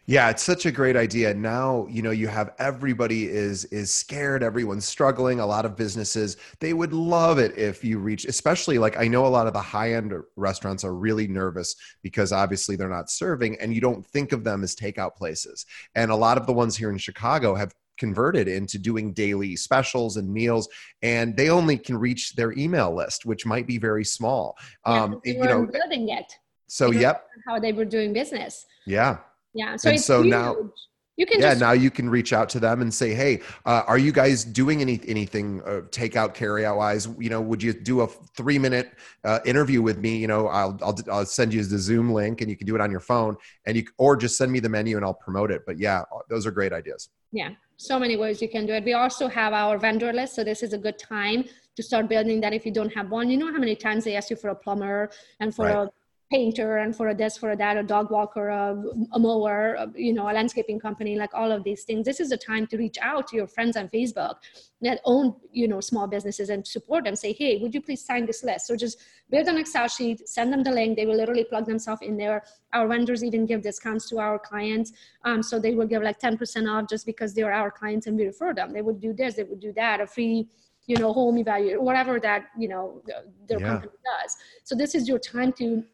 yeah, 0.07 0.29
it's 0.29 0.42
such 0.42 0.66
a 0.66 0.70
great 0.70 0.97
idea. 0.97 1.33
Now, 1.33 1.87
you 1.88 2.03
know, 2.03 2.11
you 2.11 2.29
have 2.29 2.51
everybody 2.59 3.27
is 3.27 3.64
is 3.66 3.92
scared, 3.92 4.42
everyone's 4.42 4.85
struggling, 4.85 5.40
a 5.40 5.47
lot 5.47 5.64
of 5.64 5.77
businesses, 5.77 6.37
they 6.61 6.75
would 6.75 6.92
love 6.92 7.38
it 7.38 7.57
if 7.57 7.83
you 7.83 7.99
reach 7.99 8.27
especially 8.27 8.79
like 8.79 8.99
I 8.99 9.09
know 9.09 9.27
a 9.27 9.29
lot 9.29 9.47
of 9.47 9.55
the 9.55 9.62
high-end 9.62 10.12
restaurants 10.37 10.85
are 10.85 10.94
really 10.94 11.27
nervous 11.27 11.75
because 12.03 12.33
obviously 12.33 12.77
they're 12.77 12.88
not 12.88 13.11
serving 13.11 13.57
and 13.61 13.75
you 13.75 13.81
don't 13.81 14.07
think 14.07 14.33
of 14.33 14.44
them 14.44 14.62
as 14.62 14.77
takeout 14.77 15.16
places. 15.16 15.64
And 15.94 16.11
a 16.11 16.16
lot 16.16 16.37
of 16.37 16.47
the 16.47 16.53
ones 16.53 16.77
here 16.77 16.90
in 16.90 16.99
Chicago 16.99 17.55
have 17.55 17.73
converted 17.99 18.49
into 18.49 18.79
doing 18.79 19.13
daily 19.13 19.57
specials 19.57 20.17
and 20.17 20.33
meals 20.33 20.69
and 21.03 21.37
they 21.37 21.49
only 21.49 21.77
can 21.77 21.97
reach 21.97 22.35
their 22.35 22.53
email 22.53 22.95
list 22.95 23.27
which 23.27 23.47
might 23.47 23.67
be 23.67 23.79
very 23.79 24.05
small. 24.05 24.57
Yeah, 24.87 25.03
um 25.03 25.21
you 25.25 25.39
know 25.39 25.67
building 25.67 26.09
it. 26.09 26.33
so 26.67 26.91
yep. 26.91 27.27
how 27.47 27.59
they 27.59 27.73
were 27.73 27.85
doing 27.85 28.13
business. 28.13 28.67
Yeah. 28.87 29.19
Yeah. 29.55 29.77
So, 29.77 29.97
so 29.97 30.23
huge. 30.23 30.31
now 30.31 30.57
you 31.17 31.27
can 31.27 31.41
yeah 31.41 31.51
just- 31.51 31.61
now 31.61 31.73
you 31.73 31.91
can 31.91 32.11
reach 32.11 32.33
out 32.33 32.49
to 32.49 32.61
them 32.61 32.83
and 32.83 32.93
say 32.93 33.15
hey 33.15 33.41
uh, 33.67 33.83
are 33.87 33.99
you 33.99 34.13
guys 34.13 34.45
doing 34.45 34.81
any 34.81 35.01
anything 35.07 35.63
uh, 35.63 35.83
takeout 35.91 36.35
carry 36.35 36.67
out 36.67 36.77
wise 36.77 37.09
you 37.19 37.31
know 37.31 37.41
would 37.41 37.63
you 37.63 37.73
do 37.73 38.01
a 38.01 38.07
three 38.07 38.59
minute 38.59 38.93
uh, 39.25 39.39
interview 39.45 39.81
with 39.83 39.99
me? 39.99 40.17
You 40.17 40.27
know 40.27 40.49
I'll, 40.49 40.79
I'll 40.83 40.99
i'll 41.11 41.27
send 41.27 41.55
you 41.55 41.63
the 41.65 41.79
zoom 41.79 42.13
link 42.13 42.41
and 42.41 42.51
you 42.51 42.57
can 42.57 42.67
do 42.67 42.75
it 42.75 42.81
on 42.81 42.91
your 42.91 43.01
phone 43.01 43.37
and 43.67 43.77
you 43.77 43.85
or 43.99 44.17
just 44.17 44.37
send 44.37 44.51
me 44.51 44.61
the 44.61 44.69
menu 44.69 44.97
and 44.97 45.05
i'll 45.05 45.15
promote 45.15 45.51
it. 45.51 45.63
But 45.67 45.79
yeah 45.79 46.01
uh, 46.01 46.19
those 46.29 46.47
are 46.47 46.51
great 46.51 46.73
ideas. 46.73 47.09
Yeah 47.33 47.51
so 47.77 47.99
many 47.99 48.17
ways 48.17 48.41
you 48.41 48.49
can 48.49 48.67
do 48.67 48.73
it 48.73 48.85
we 48.85 48.93
also 48.93 49.29
have 49.29 49.53
our 49.53 49.79
vendor 49.79 50.13
list 50.13 50.35
so 50.35 50.45
this 50.45 50.63
is 50.63 50.73
a 50.73 50.79
good 50.79 50.99
time 50.99 51.45
to 51.77 51.83
start 51.83 52.09
building 52.09 52.41
that 52.41 52.53
if 52.53 52.65
you 52.65 52.73
don't 52.73 52.93
have 52.93 53.11
one 53.11 53.29
you 53.29 53.37
know 53.37 53.51
how 53.53 53.59
many 53.59 53.75
times 53.75 54.05
they 54.05 54.17
ask 54.17 54.31
you 54.31 54.37
for 54.37 54.51
a 54.51 54.55
plumber 54.55 55.11
and 55.41 55.55
for 55.55 55.67
right. 55.67 55.77
a 55.77 55.91
painter 56.35 56.79
and 56.79 56.97
for 56.97 57.09
a 57.11 57.14
this 57.14 57.37
for 57.37 57.51
a 57.53 57.57
that 57.57 57.77
a 57.77 57.83
dog 57.83 58.11
walker 58.11 58.49
a, 58.49 58.83
a 59.12 59.18
mower 59.18 59.75
a, 59.75 59.85
you 59.94 60.12
know 60.12 60.29
a 60.31 60.35
landscaping 60.38 60.81
company 60.81 61.14
like 61.16 61.33
all 61.33 61.53
of 61.53 61.62
these 61.62 61.85
things. 61.85 62.05
This 62.05 62.18
is 62.18 62.33
a 62.33 62.37
time 62.37 62.66
to 62.68 62.77
reach 62.77 62.99
out 63.01 63.29
to 63.29 63.37
your 63.37 63.47
friends 63.47 63.77
on 63.77 63.88
facebook 63.88 64.35
that 64.81 65.01
own 65.05 65.35
you 65.53 65.68
know 65.68 65.81
small 65.81 66.09
businesses 66.09 66.49
and 66.51 66.66
support 66.66 67.05
them. 67.05 67.14
Say 67.14 67.33
hey 67.40 67.53
would 67.61 67.73
you 67.73 67.81
please 67.81 68.05
sign 68.05 68.27
this 68.27 68.42
list? 68.42 68.66
So 68.66 68.77
just 68.77 68.99
build 69.31 69.47
an 69.47 69.59
excel 69.59 69.87
sheet 69.87 70.29
send 70.29 70.53
them 70.53 70.64
the 70.64 70.73
link. 70.73 70.97
They 70.97 71.07
will 71.07 71.20
literally 71.23 71.44
plug 71.44 71.66
themselves 71.66 72.03
in 72.03 72.16
there. 72.16 72.42
Our 72.73 72.88
vendors 72.88 73.23
even 73.23 73.47
give 73.47 73.62
discounts 73.62 74.09
to 74.11 74.18
our 74.18 74.38
clients. 74.38 74.92
Um, 75.25 75.40
so 75.40 75.61
they 75.61 75.75
will 75.75 75.87
give 75.87 76.03
like 76.03 76.18
10% 76.18 76.68
off 76.73 76.88
just 76.88 77.07
because 77.07 77.33
they're 77.33 77.53
our 77.53 77.70
clients 77.70 78.09
and 78.09 78.16
we 78.16 78.27
refer 78.27 78.53
them. 78.53 78.73
They 78.73 78.83
would 78.83 79.01
do 79.01 79.12
this 79.12 79.35
they 79.37 79.44
would 79.44 79.61
do 79.61 79.73
that 79.75 80.01
a 80.01 80.07
free 80.07 80.49
you 80.87 80.97
know 80.99 81.12
home 81.12 81.38
evaluate 81.38 81.81
whatever 81.81 82.20
that 82.20 82.47
you 82.59 82.68
know 82.68 83.03
their 83.49 83.61
yeah. 83.61 83.68
company 83.68 83.92
does. 84.12 84.37
So 84.64 84.75
this 84.75 84.94
is 84.94 85.09
your 85.09 85.18
time 85.18 85.53
to 85.61 85.85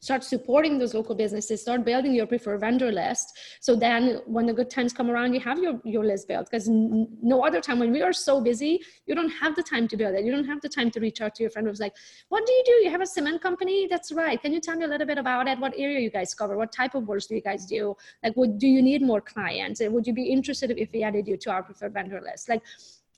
start 0.00 0.22
supporting 0.22 0.78
those 0.78 0.94
local 0.94 1.14
businesses 1.14 1.62
start 1.62 1.84
building 1.84 2.14
your 2.14 2.26
preferred 2.26 2.60
vendor 2.60 2.92
list. 2.92 3.38
So 3.60 3.74
then 3.74 4.20
when 4.26 4.46
the 4.46 4.52
good 4.52 4.70
times 4.70 4.92
come 4.92 5.10
around 5.10 5.32
you 5.32 5.40
have 5.40 5.58
your, 5.58 5.80
your 5.84 6.04
list 6.04 6.28
built 6.28 6.50
because 6.50 6.68
n- 6.68 7.08
no 7.22 7.44
other 7.44 7.60
time 7.60 7.78
when 7.78 7.92
we 7.92 8.02
are 8.02 8.12
so 8.12 8.40
busy 8.40 8.80
you 9.06 9.14
don't 9.14 9.30
have 9.30 9.56
the 9.56 9.62
time 9.62 9.88
to 9.88 9.96
build 9.96 10.14
it. 10.14 10.24
You 10.24 10.32
don't 10.32 10.46
have 10.46 10.60
the 10.60 10.68
time 10.68 10.90
to 10.92 11.00
reach 11.00 11.20
out 11.20 11.34
to 11.36 11.42
your 11.42 11.50
friend 11.50 11.66
who's 11.66 11.80
like 11.80 11.94
what 12.28 12.44
do 12.46 12.52
you 12.52 12.62
do? 12.66 12.72
You 12.84 12.90
have 12.90 13.00
a 13.00 13.06
cement 13.06 13.40
company? 13.42 13.86
That's 13.88 14.12
right. 14.12 14.40
Can 14.40 14.52
you 14.52 14.60
tell 14.60 14.76
me 14.76 14.84
a 14.84 14.88
little 14.88 15.06
bit 15.06 15.18
about 15.18 15.48
it? 15.48 15.58
What 15.58 15.72
area 15.76 16.00
you 16.00 16.10
guys 16.10 16.34
cover? 16.34 16.56
What 16.56 16.72
type 16.72 16.94
of 16.94 17.08
works 17.08 17.26
do 17.26 17.34
you 17.34 17.40
guys 17.40 17.64
do? 17.64 17.96
Like 18.22 18.34
what 18.34 18.58
do 18.58 18.66
you 18.66 18.82
need 18.82 19.02
more 19.02 19.20
clients? 19.20 19.80
And 19.80 19.94
would 19.94 20.06
you 20.06 20.12
be 20.12 20.24
interested 20.24 20.70
if 20.76 20.92
we 20.92 21.02
added 21.02 21.26
you 21.26 21.36
to 21.38 21.50
our 21.50 21.62
preferred 21.62 21.94
vendor 21.94 22.20
list? 22.20 22.48
Like 22.48 22.62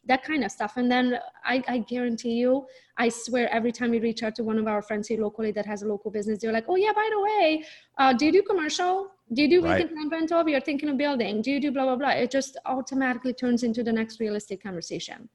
that 0.09 0.25
kind 0.25 0.45
of 0.45 0.51
stuff. 0.51 0.73
And 0.77 0.91
then 0.91 1.19
I, 1.45 1.63
I, 1.69 1.79
guarantee 1.79 2.33
you, 2.33 2.67
I 2.97 3.09
swear, 3.09 3.49
every 3.53 3.73
time 3.73 3.91
we 3.91 4.01
reach 4.01 4.23
out 4.23 4.35
to 4.37 4.43
one 4.43 4.59
of 4.59 4.67
our 4.67 4.83
friends 4.83 5.07
here 5.07 5.21
locally 5.21 5.53
that 5.53 5.67
has 5.67 5.83
a 5.83 5.87
local 5.87 6.11
business, 6.11 6.41
they're 6.41 6.53
like, 6.53 6.65
"Oh 6.69 6.77
yeah, 6.77 6.93
by 6.93 7.09
the 7.11 7.21
way, 7.21 7.65
uh, 7.99 8.13
do 8.13 8.27
you 8.27 8.33
do 8.33 8.43
commercial? 8.43 9.11
Do 9.33 9.43
you 9.43 9.49
do 9.49 9.63
right. 9.63 9.89
weekend 9.89 10.11
rental? 10.11 10.39
Are 10.41 10.61
thinking 10.61 10.89
of 10.89 10.97
building. 10.97 11.43
Do 11.43 11.51
you 11.51 11.61
do 11.61 11.71
blah 11.71 11.85
blah 11.85 11.97
blah?" 11.97 12.11
It 12.11 12.31
just 12.31 12.59
automatically 12.67 13.35
turns 13.35 13.63
into 13.63 13.83
the 13.85 13.93
next 13.93 14.19
real 14.19 14.35
estate 14.35 14.63
conversation. 14.63 15.29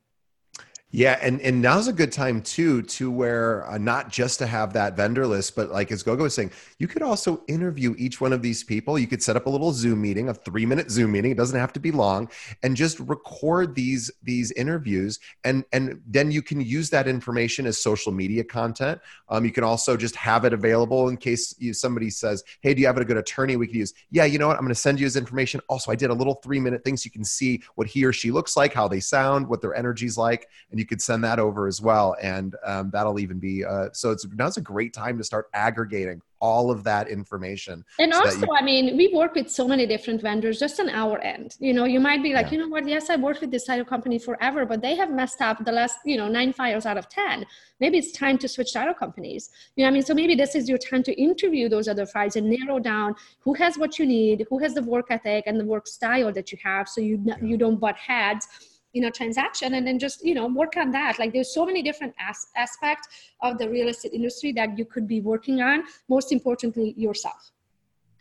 Yeah, 0.96 1.18
and 1.24 1.42
and 1.42 1.60
now's 1.60 1.88
a 1.88 1.94
good 1.94 2.12
time 2.12 2.40
too 2.44 2.84
to 2.84 3.10
where 3.10 3.68
uh, 3.68 3.80
not 3.80 4.10
just 4.12 4.38
to 4.38 4.46
have 4.46 4.74
that 4.74 4.96
vendor 4.96 5.26
list, 5.26 5.56
but 5.56 5.72
like 5.72 5.92
as 5.92 6.04
Gogo 6.04 6.22
was 6.22 6.36
saying, 6.36 6.52
you 6.78 6.88
could 6.88 7.02
also 7.02 7.42
interview 7.48 7.96
each 7.98 8.22
one 8.22 8.32
of 8.32 8.44
these 8.44 8.64
people. 8.64 9.00
You 9.00 9.08
could 9.08 9.24
set 9.24 9.36
up 9.36 9.48
a 9.48 9.50
little 9.50 9.72
Zoom 9.72 10.04
meeting, 10.04 10.30
a 10.30 10.36
three 10.36 10.68
minute 10.68 10.92
Zoom 10.92 11.14
meeting. 11.14 11.32
It 11.32 11.38
doesn't 11.38 11.60
have 11.60 11.74
to 11.74 11.80
be 11.80 11.90
long, 11.90 12.30
and 12.62 12.76
just 12.76 13.00
record 13.00 13.74
these 13.74 14.12
these 14.22 14.52
interviews, 14.52 15.20
and 15.44 15.66
and 15.74 16.00
then 16.06 16.30
you 16.30 16.44
can 16.44 16.62
use 16.62 16.92
that 16.92 17.08
information 17.08 17.66
as 17.66 17.80
social 17.80 18.12
media 18.12 18.44
content. 18.44 19.02
Um, 19.30 19.46
you 19.46 19.52
can 19.52 19.64
also 19.64 19.98
just 19.98 20.16
have 20.16 20.46
it 20.46 20.54
available 20.54 21.10
in 21.10 21.18
case 21.18 21.56
you, 21.58 21.74
somebody 21.74 22.12
says, 22.12 22.44
"Hey, 22.62 22.76
do 22.76 22.82
you 22.82 22.86
have 22.86 23.00
a 23.00 23.04
good 23.04 23.18
attorney 23.18 23.56
we 23.56 23.66
could 23.66 23.78
use?" 23.78 23.96
Yeah, 24.12 24.26
you 24.26 24.38
know 24.38 24.48
what? 24.48 24.58
I'm 24.58 24.64
going 24.64 24.70
to 24.70 24.76
send 24.76 25.00
you 25.00 25.08
his 25.08 25.18
information. 25.18 25.60
Also, 25.70 25.92
I 25.92 25.96
did 25.96 26.12
a 26.12 26.14
little 26.14 26.36
three 26.36 26.60
minute 26.60 26.84
thing 26.84 26.98
so 26.98 27.08
you 27.08 27.12
can 27.12 27.26
see 27.26 27.64
what 27.74 27.88
he 27.88 28.06
or 28.06 28.14
she 28.14 28.30
looks 28.30 28.56
like, 28.56 28.76
how 28.76 28.88
they 28.88 29.00
sound, 29.00 29.48
what 29.48 29.60
their 29.60 29.74
energy's 29.74 30.20
like, 30.20 30.50
and 30.70 30.83
you 30.84 30.88
could 30.88 31.02
send 31.02 31.24
that 31.24 31.40
over 31.40 31.66
as 31.66 31.82
well. 31.82 32.18
And 32.22 32.58
um, 32.66 32.90
that'll 32.92 33.20
even 33.26 33.40
be 33.40 33.64
uh, 33.64 33.88
so 33.94 34.12
it's 34.12 34.26
now's 34.36 34.58
a 34.58 34.62
great 34.74 34.94
time 34.94 35.18
to 35.18 35.24
start 35.24 35.46
aggregating 35.54 36.22
all 36.42 36.70
of 36.70 36.84
that 36.84 37.08
information. 37.08 37.86
And 38.00 38.14
so 38.14 38.20
also, 38.20 38.46
you- 38.46 38.58
I 38.60 38.62
mean, 38.62 38.98
we 38.98 39.06
work 39.22 39.34
with 39.34 39.50
so 39.50 39.66
many 39.66 39.86
different 39.88 40.20
vendors 40.22 40.60
just 40.60 40.78
on 40.78 40.90
our 40.90 41.18
end. 41.20 41.56
You 41.68 41.74
know, 41.78 41.86
you 41.86 42.02
might 42.02 42.22
be 42.22 42.34
like, 42.34 42.48
yeah. 42.48 42.52
you 42.52 42.58
know 42.58 42.68
what, 42.68 42.86
yes, 42.86 43.10
I 43.10 43.16
worked 43.16 43.40
with 43.40 43.50
this 43.50 43.64
title 43.64 43.86
company 43.86 44.20
forever, 44.20 44.66
but 44.66 44.82
they 44.82 44.96
have 44.96 45.10
messed 45.10 45.42
up 45.42 45.64
the 45.64 45.72
last, 45.72 46.00
you 46.04 46.18
know, 46.18 46.28
nine 46.28 46.52
files 46.52 46.86
out 46.86 46.98
of 46.98 47.08
10. 47.08 47.46
Maybe 47.80 47.98
it's 47.98 48.12
time 48.12 48.38
to 48.40 48.50
switch 48.50 48.74
title 48.74 48.94
companies. 48.94 49.52
You 49.78 49.86
know, 49.86 49.88
I 49.88 49.92
mean, 49.94 50.04
so 50.04 50.14
maybe 50.14 50.36
this 50.36 50.54
is 50.54 50.68
your 50.68 50.80
time 50.90 51.04
to 51.04 51.14
interview 51.14 51.70
those 51.70 51.88
other 51.88 52.06
files 52.06 52.36
and 52.36 52.50
narrow 52.50 52.78
down 52.78 53.16
who 53.40 53.54
has 53.54 53.78
what 53.78 53.98
you 53.98 54.06
need, 54.06 54.46
who 54.50 54.60
has 54.60 54.74
the 54.74 54.84
work 54.84 55.08
ethic 55.12 55.46
and 55.48 55.58
the 55.58 55.66
work 55.66 55.88
style 55.88 56.34
that 56.34 56.52
you 56.52 56.58
have 56.62 56.90
so 56.90 57.00
you, 57.00 57.22
yeah. 57.24 57.38
you 57.42 57.56
don't 57.56 57.80
butt 57.80 57.96
heads 57.96 58.50
you 58.94 59.02
know 59.02 59.10
transaction 59.10 59.74
and 59.74 59.86
then 59.86 60.00
just 60.00 60.24
you 60.24 60.34
know 60.34 60.48
work 60.48 60.78
on 60.78 60.92
that 60.92 61.20
like 61.20 61.34
there's 61.34 61.54
so 61.54 61.66
many 61.66 61.82
different 61.82 62.14
as- 62.20 62.48
aspects 62.56 63.08
of 63.42 63.58
the 63.58 63.70
real 63.70 63.90
estate 63.90 64.14
industry 64.14 64.52
that 64.52 64.78
you 64.78 64.86
could 64.86 65.08
be 65.08 65.20
working 65.20 65.62
on 65.62 65.84
most 66.08 66.32
importantly 66.32 66.94
yourself 66.96 67.52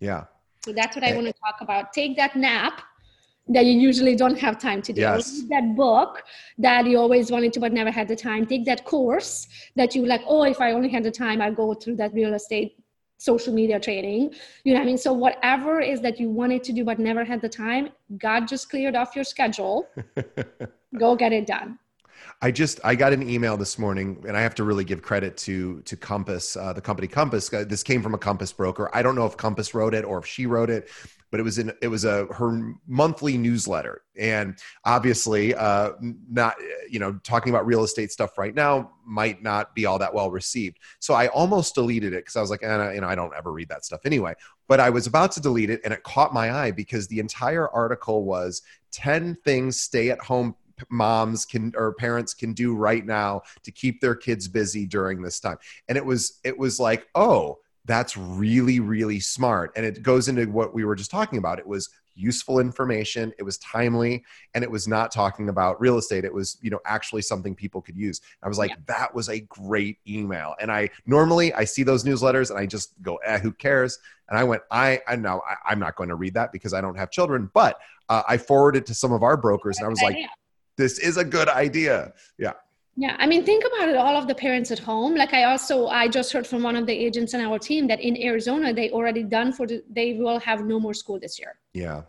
yeah 0.01 0.25
so 0.65 0.73
that's 0.73 0.97
what 0.97 1.05
i 1.05 1.11
eh. 1.11 1.15
want 1.15 1.27
to 1.27 1.35
talk 1.35 1.61
about 1.61 1.93
take 1.93 2.17
that 2.17 2.35
nap 2.35 2.83
that 3.49 3.67
you 3.67 3.73
usually 3.73 4.15
don't 4.15 4.39
have 4.39 4.59
time 4.59 4.81
to 4.83 4.93
do. 4.93 5.01
Yes. 5.01 5.43
that 5.49 5.75
book 5.75 6.23
that 6.59 6.87
you 6.87 6.97
always 6.99 7.31
wanted 7.31 7.53
to 7.55 7.61
but 7.61 7.73
never 7.73 7.91
had 7.91 8.07
the 8.07 8.15
time. 8.15 8.47
Take 8.47 8.65
that 8.67 8.85
course 8.85 9.49
that 9.75 9.95
you 9.95 10.07
like, 10.07 10.23
oh, 10.27 10.45
if 10.45 10.61
I 10.61 10.73
only 10.73 10.89
had 10.89 11.03
the 11.03 11.11
time, 11.11 11.43
I'd 11.43 11.57
go 11.57 11.75
through 11.75 11.97
that 11.97 12.15
real 12.15 12.35
estate 12.35 12.77
social 13.23 13.53
media 13.53 13.79
training. 13.79 14.35
You 14.65 14.75
know 14.75 14.81
what 14.81 14.85
I 14.85 14.87
mean? 14.87 14.99
So 14.99 15.13
whatever 15.13 15.81
is 15.81 16.01
that 16.01 16.19
you 16.19 16.29
wanted 16.29 16.65
to 16.65 16.73
do 16.73 16.85
but 16.85 16.99
never 16.99 17.25
had 17.25 17.41
the 17.41 17.49
time, 17.49 17.91
God 18.19 18.49
just 18.49 18.69
cleared 18.69 18.97
off 18.97 19.15
your 19.15 19.25
schedule. 19.25 19.89
Go 20.99 21.15
get 21.15 21.33
it 21.33 21.47
done. 21.47 21.79
I 22.41 22.51
just 22.51 22.81
I 22.85 22.95
got 22.95 23.13
an 23.13 23.29
email 23.29 23.57
this 23.57 23.79
morning, 23.79 24.25
and 24.27 24.37
I 24.37 24.41
have 24.41 24.55
to 24.57 24.65
really 24.65 24.85
give 24.85 25.01
credit 25.03 25.37
to 25.39 25.81
to 25.83 25.97
Compass, 25.97 26.57
uh, 26.57 26.73
the 26.73 26.81
company 26.81 27.09
Compass. 27.09 27.53
Uh, 27.53 27.65
this 27.65 27.83
came 27.83 28.03
from 28.03 28.15
a 28.15 28.19
Compass 28.19 28.53
broker. 28.53 28.91
I 28.93 29.03
don't 29.03 29.15
know 29.15 29.27
if 29.27 29.37
Compass 29.37 29.75
wrote 29.75 29.95
it 29.95 30.05
or 30.05 30.19
if 30.19 30.27
she 30.27 30.47
wrote 30.47 30.71
it, 30.71 30.89
but 31.33 31.41
it 31.41 31.43
was 31.45 31.59
in 31.59 31.73
it 31.81 31.89
was 31.89 32.05
a 32.05 32.27
her 32.27 32.75
monthly 32.87 33.39
newsletter, 33.39 34.03
and 34.17 34.59
obviously, 34.85 35.55
uh, 35.55 35.93
not 36.31 36.55
you 36.89 37.01
know 37.01 37.19
talking 37.25 37.51
about 37.51 37.67
real 37.67 37.83
estate 37.83 38.13
stuff 38.13 38.37
right 38.37 38.55
now 38.55 38.93
might 39.07 39.43
not 39.43 39.75
be 39.75 39.87
all 39.87 39.99
that 39.99 40.13
well 40.13 40.31
received. 40.31 40.79
So 41.01 41.15
I 41.15 41.29
almost 41.29 41.75
deleted 41.75 42.13
it 42.13 42.19
because 42.19 42.37
I 42.37 42.43
was 42.43 42.51
like, 42.51 42.63
eh, 42.63 42.93
you 42.93 43.01
know, 43.01 43.09
I 43.09 43.15
don't 43.15 43.33
ever 43.35 43.51
read 43.51 43.71
that 43.71 43.87
stuff 43.87 44.03
anyway. 44.05 44.35
But 44.69 44.79
I 44.79 44.91
was 44.91 45.07
about 45.07 45.33
to 45.33 45.41
delete 45.41 45.71
it, 45.71 45.81
and 45.85 45.95
it 45.95 46.03
caught 46.03 46.35
my 46.35 46.53
eye 46.55 46.71
because 46.71 47.09
the 47.09 47.19
entire 47.19 47.67
article 47.71 48.25
was 48.25 48.61
10 48.93 49.39
things 49.43 49.81
stay 49.81 50.11
at 50.11 50.21
home 50.21 50.55
moms 50.91 51.47
can 51.47 51.73
or 51.77 51.95
parents 51.95 52.35
can 52.35 52.53
do 52.53 52.75
right 52.75 53.07
now 53.07 53.41
to 53.63 53.71
keep 53.71 54.01
their 54.01 54.17
kids 54.17 54.49
busy 54.49 54.85
during 54.85 55.23
this 55.23 55.39
time 55.39 55.57
and 55.89 55.97
it 55.97 56.05
was 56.05 56.41
it 56.43 56.59
was 56.59 56.81
like 56.81 57.07
oh 57.15 57.59
that's 57.85 58.17
really 58.17 58.81
really 58.81 59.21
smart. 59.21 59.73
And 59.77 59.85
it 59.85 60.03
goes 60.03 60.29
into 60.29 60.47
what 60.47 60.75
we 60.75 60.85
were 60.85 60.95
just 60.95 61.11
talking 61.11 61.39
about. 61.39 61.59
It 61.59 61.67
was 61.67 61.89
useful 62.15 62.61
information 62.61 63.33
it 63.39 63.43
was 63.43 63.59
timely 63.59 64.25
and 64.55 64.63
it 64.63 64.71
was 64.71 64.87
not 64.87 65.11
talking 65.11 65.49
about 65.49 65.81
real 65.81 65.99
estate. 65.99 66.25
It 66.25 66.33
was 66.33 66.59
you 66.61 66.71
know 66.71 66.81
actually 66.85 67.23
something 67.23 67.55
people 67.55 67.81
could 67.81 67.97
use. 67.97 68.21
I 68.43 68.49
was 68.49 68.59
like 68.59 68.71
yeah. 68.71 68.77
that 68.87 69.15
was 69.15 69.29
a 69.29 69.41
great 69.41 69.99
email. 70.07 70.55
And 70.61 70.71
i 70.71 70.91
normally 71.07 71.53
i 71.55 71.65
see 71.65 71.83
those 71.83 72.05
newsletters 72.05 72.51
and 72.51 72.59
i 72.59 72.67
just 72.67 73.01
go 73.03 73.17
eh, 73.17 73.39
who 73.39 73.53
cares? 73.53 73.99
And 74.29 74.39
i 74.39 74.45
went 74.45 74.63
i 74.71 75.01
i 75.07 75.17
know 75.17 75.43
I, 75.49 75.73
am 75.73 75.79
not 75.79 75.97
going 75.97 76.09
to 76.09 76.17
read 76.17 76.35
that 76.35 76.53
because 76.53 76.75
i 76.75 76.81
don't 76.81 76.97
have 76.97 77.11
children. 77.11 77.51
But 77.55 77.79
uh, 78.09 78.23
i 78.29 78.37
forwarded 78.37 78.87
to 78.87 78.95
some 78.95 79.13
of 79.13 79.23
our 79.23 79.37
brokers 79.37 79.79
and 79.79 79.87
i 79.87 79.89
was 79.89 80.03
like 80.03 80.17
this 80.77 80.99
is 80.99 81.17
a 81.19 81.25
good 81.25 81.49
idea. 81.49 82.13
Yeah 82.39 82.53
yeah, 82.97 83.17
I 83.19 83.27
mean, 83.27 83.43
think 83.45 83.65
about 83.65 83.89
it. 83.89 83.97
All 83.97 84.17
of 84.17 84.29
the 84.29 84.35
parents 84.35 84.71
at 84.71 84.79
home. 84.79 85.15
Like 85.15 85.33
I 85.33 85.45
also, 85.45 85.87
I 85.87 86.09
just 86.09 86.31
heard 86.33 86.47
from 86.47 86.63
one 86.63 86.77
of 86.77 86.87
the 86.87 86.93
agents 86.93 87.33
in 87.33 87.41
our 87.41 87.59
team 87.59 87.87
that 87.87 88.01
in 88.01 88.21
Arizona 88.23 88.73
they 88.75 88.91
already 88.91 89.23
done 89.23 89.53
for 89.53 89.67
the, 89.67 89.83
they 89.89 90.15
will 90.15 90.39
have 90.41 90.65
no 90.65 90.79
more 90.79 90.93
school 90.93 91.19
this 91.19 91.39
year. 91.39 91.59
Yeah. 91.73 92.03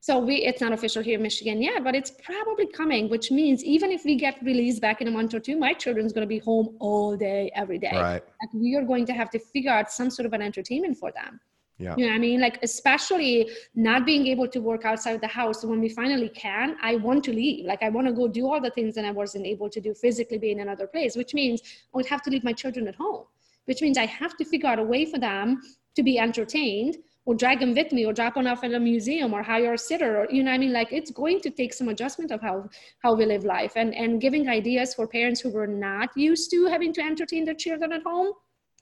So 0.00 0.20
we, 0.20 0.36
it's 0.36 0.60
not 0.60 0.72
official 0.72 1.02
here 1.02 1.16
in 1.16 1.22
Michigan 1.22 1.60
yet, 1.60 1.82
but 1.82 1.96
it's 1.96 2.12
probably 2.22 2.68
coming. 2.68 3.08
Which 3.08 3.32
means 3.32 3.64
even 3.64 3.90
if 3.90 4.04
we 4.04 4.14
get 4.14 4.40
released 4.42 4.80
back 4.80 5.00
in 5.00 5.08
a 5.08 5.10
month 5.10 5.34
or 5.34 5.40
two, 5.40 5.58
my 5.58 5.72
children's 5.72 6.12
going 6.12 6.22
to 6.22 6.28
be 6.28 6.38
home 6.38 6.76
all 6.78 7.16
day, 7.16 7.50
every 7.56 7.78
day. 7.78 7.90
Right. 7.92 8.22
Like 8.40 8.54
we 8.54 8.76
are 8.76 8.84
going 8.84 9.06
to 9.06 9.12
have 9.12 9.30
to 9.30 9.40
figure 9.40 9.72
out 9.72 9.90
some 9.90 10.08
sort 10.08 10.26
of 10.26 10.32
an 10.34 10.40
entertainment 10.40 10.98
for 10.98 11.10
them. 11.10 11.40
Yeah. 11.78 11.94
You 11.96 12.08
know 12.08 12.14
I 12.14 12.18
mean? 12.18 12.40
Like, 12.40 12.58
especially 12.62 13.50
not 13.74 14.04
being 14.04 14.26
able 14.26 14.48
to 14.48 14.60
work 14.60 14.84
outside 14.84 15.20
the 15.20 15.28
house. 15.28 15.64
When 15.64 15.80
we 15.80 15.88
finally 15.88 16.28
can, 16.28 16.76
I 16.82 16.96
want 16.96 17.22
to 17.24 17.32
leave. 17.32 17.66
Like, 17.66 17.82
I 17.82 17.88
want 17.88 18.08
to 18.08 18.12
go 18.12 18.26
do 18.26 18.50
all 18.50 18.60
the 18.60 18.70
things 18.70 18.94
that 18.96 19.04
I 19.04 19.12
wasn't 19.12 19.46
able 19.46 19.70
to 19.70 19.80
do 19.80 19.94
physically 19.94 20.38
be 20.38 20.50
in 20.50 20.60
another 20.60 20.88
place, 20.88 21.14
which 21.14 21.34
means 21.34 21.62
I 21.62 21.96
would 21.96 22.06
have 22.06 22.22
to 22.22 22.30
leave 22.30 22.42
my 22.42 22.52
children 22.52 22.88
at 22.88 22.96
home, 22.96 23.24
which 23.66 23.80
means 23.80 23.96
I 23.96 24.06
have 24.06 24.36
to 24.38 24.44
figure 24.44 24.68
out 24.68 24.80
a 24.80 24.82
way 24.82 25.04
for 25.04 25.18
them 25.18 25.62
to 25.94 26.02
be 26.02 26.18
entertained 26.18 26.98
or 27.28 27.34
drag 27.34 27.60
them 27.60 27.74
with 27.74 27.92
me 27.92 28.06
or 28.06 28.12
drop 28.14 28.34
them 28.34 28.46
off 28.46 28.64
at 28.64 28.72
a 28.72 28.80
museum 28.80 29.34
or 29.34 29.42
hire 29.42 29.74
a 29.74 29.78
sitter 29.78 30.20
or 30.20 30.26
you 30.30 30.42
know 30.42 30.50
i 30.50 30.56
mean 30.56 30.72
like 30.72 30.92
it's 30.92 31.10
going 31.10 31.40
to 31.40 31.50
take 31.50 31.74
some 31.74 31.90
adjustment 31.90 32.30
of 32.30 32.40
how 32.40 32.66
how 33.00 33.14
we 33.14 33.26
live 33.26 33.44
life 33.44 33.74
and 33.76 33.94
and 33.94 34.20
giving 34.22 34.48
ideas 34.48 34.94
for 34.94 35.06
parents 35.06 35.42
who 35.42 35.50
were 35.50 35.66
not 35.66 36.16
used 36.16 36.50
to 36.50 36.64
having 36.66 36.92
to 36.92 37.02
entertain 37.02 37.44
their 37.44 37.60
children 37.66 37.92
at 37.92 38.02
home 38.02 38.32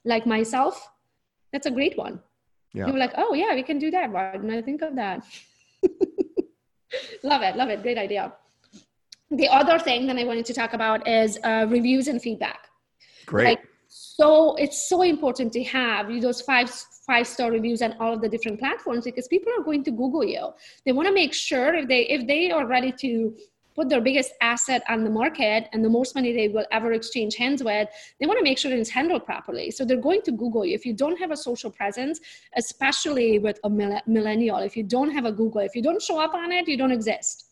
like 0.05 0.27
myself 0.27 0.89
that's 1.53 1.67
a 1.67 1.77
great 1.79 1.99
one 1.99 2.21
yeah. 2.73 2.87
You're 2.87 2.99
like, 2.99 3.13
oh 3.17 3.35
yeah, 3.35 3.55
we 3.55 3.63
can 3.63 3.79
do 3.79 3.91
that. 3.91 4.11
Why 4.11 4.33
didn't 4.33 4.51
I 4.51 4.63
think 4.63 4.83
of 4.83 4.95
that? 4.97 5.25
love 7.23 7.43
it, 7.43 7.57
love 7.57 7.69
it. 7.69 7.83
Great 7.83 7.99
idea. 7.99 8.33
The 9.31 9.49
other 9.49 9.79
thing 9.79 10.07
that 10.07 10.17
I 10.17 10.25
wanted 10.25 10.47
to 10.47 10.55
talk 10.55 10.73
about 10.73 11.09
is 11.09 11.39
uh, 11.43 11.67
reviews 11.69 12.09
and 12.09 12.21
feedback. 12.23 12.69
Great. 13.27 13.45
Like, 13.45 13.61
so 13.89 14.55
it's 14.57 14.89
so 14.89 15.03
important 15.03 15.53
to 15.55 15.65
have 15.65 16.09
those 16.21 16.41
five 16.43 16.71
five 17.07 17.27
star 17.27 17.51
reviews 17.51 17.83
on 17.83 17.95
all 18.01 18.13
of 18.13 18.21
the 18.21 18.29
different 18.29 18.59
platforms 18.59 19.05
because 19.05 19.29
people 19.29 19.53
are 19.57 19.63
going 19.63 19.85
to 19.85 19.91
Google 19.91 20.25
you. 20.25 20.49
They 20.85 20.93
want 20.93 21.09
to 21.09 21.15
make 21.15 21.33
sure 21.33 21.75
if 21.75 21.89
they 21.89 22.03
if 22.07 22.27
they 22.27 22.51
are 22.51 22.67
ready 22.67 22.93
to 23.01 23.37
put 23.77 23.89
their 23.89 24.01
biggest 24.01 24.33
asset 24.41 24.83
on 24.89 25.05
the 25.05 25.11
market 25.11 25.69
and 25.73 25.85
the 25.85 25.89
most 25.89 26.15
money 26.15 26.33
they 26.33 26.49
will 26.49 26.67
ever 26.73 26.93
exchange 26.95 27.37
hands 27.37 27.63
with, 27.63 27.89
they 28.19 28.27
want 28.27 28.39
to 28.39 28.43
make 28.43 28.59
sure 28.59 28.73
it's 28.73 28.91
handled 28.91 29.25
properly. 29.25 29.71
So 29.71 29.85
they're 29.85 29.97
going 30.09 30.23
to 30.23 30.33
Google 30.33 30.65
you. 30.65 30.75
If 30.75 30.85
you 30.85 30.95
don't 30.95 31.19
have 31.19 31.31
a 31.31 31.37
social 31.37 31.71
presence, 31.71 32.19
especially 32.57 33.39
with 33.39 33.61
a 33.65 33.71
millennial, 33.71 34.59
if 34.59 34.77
you 34.77 34.83
don't 34.83 35.11
have 35.11 35.27
a 35.27 35.33
Google, 35.33 35.61
if 35.61 35.77
you 35.77 35.83
don't 35.83 36.03
show 36.03 36.19
up 36.19 36.35
on 36.35 36.51
it, 36.51 36.67
you 36.67 36.77
don't 36.77 36.91
exist. 36.91 37.46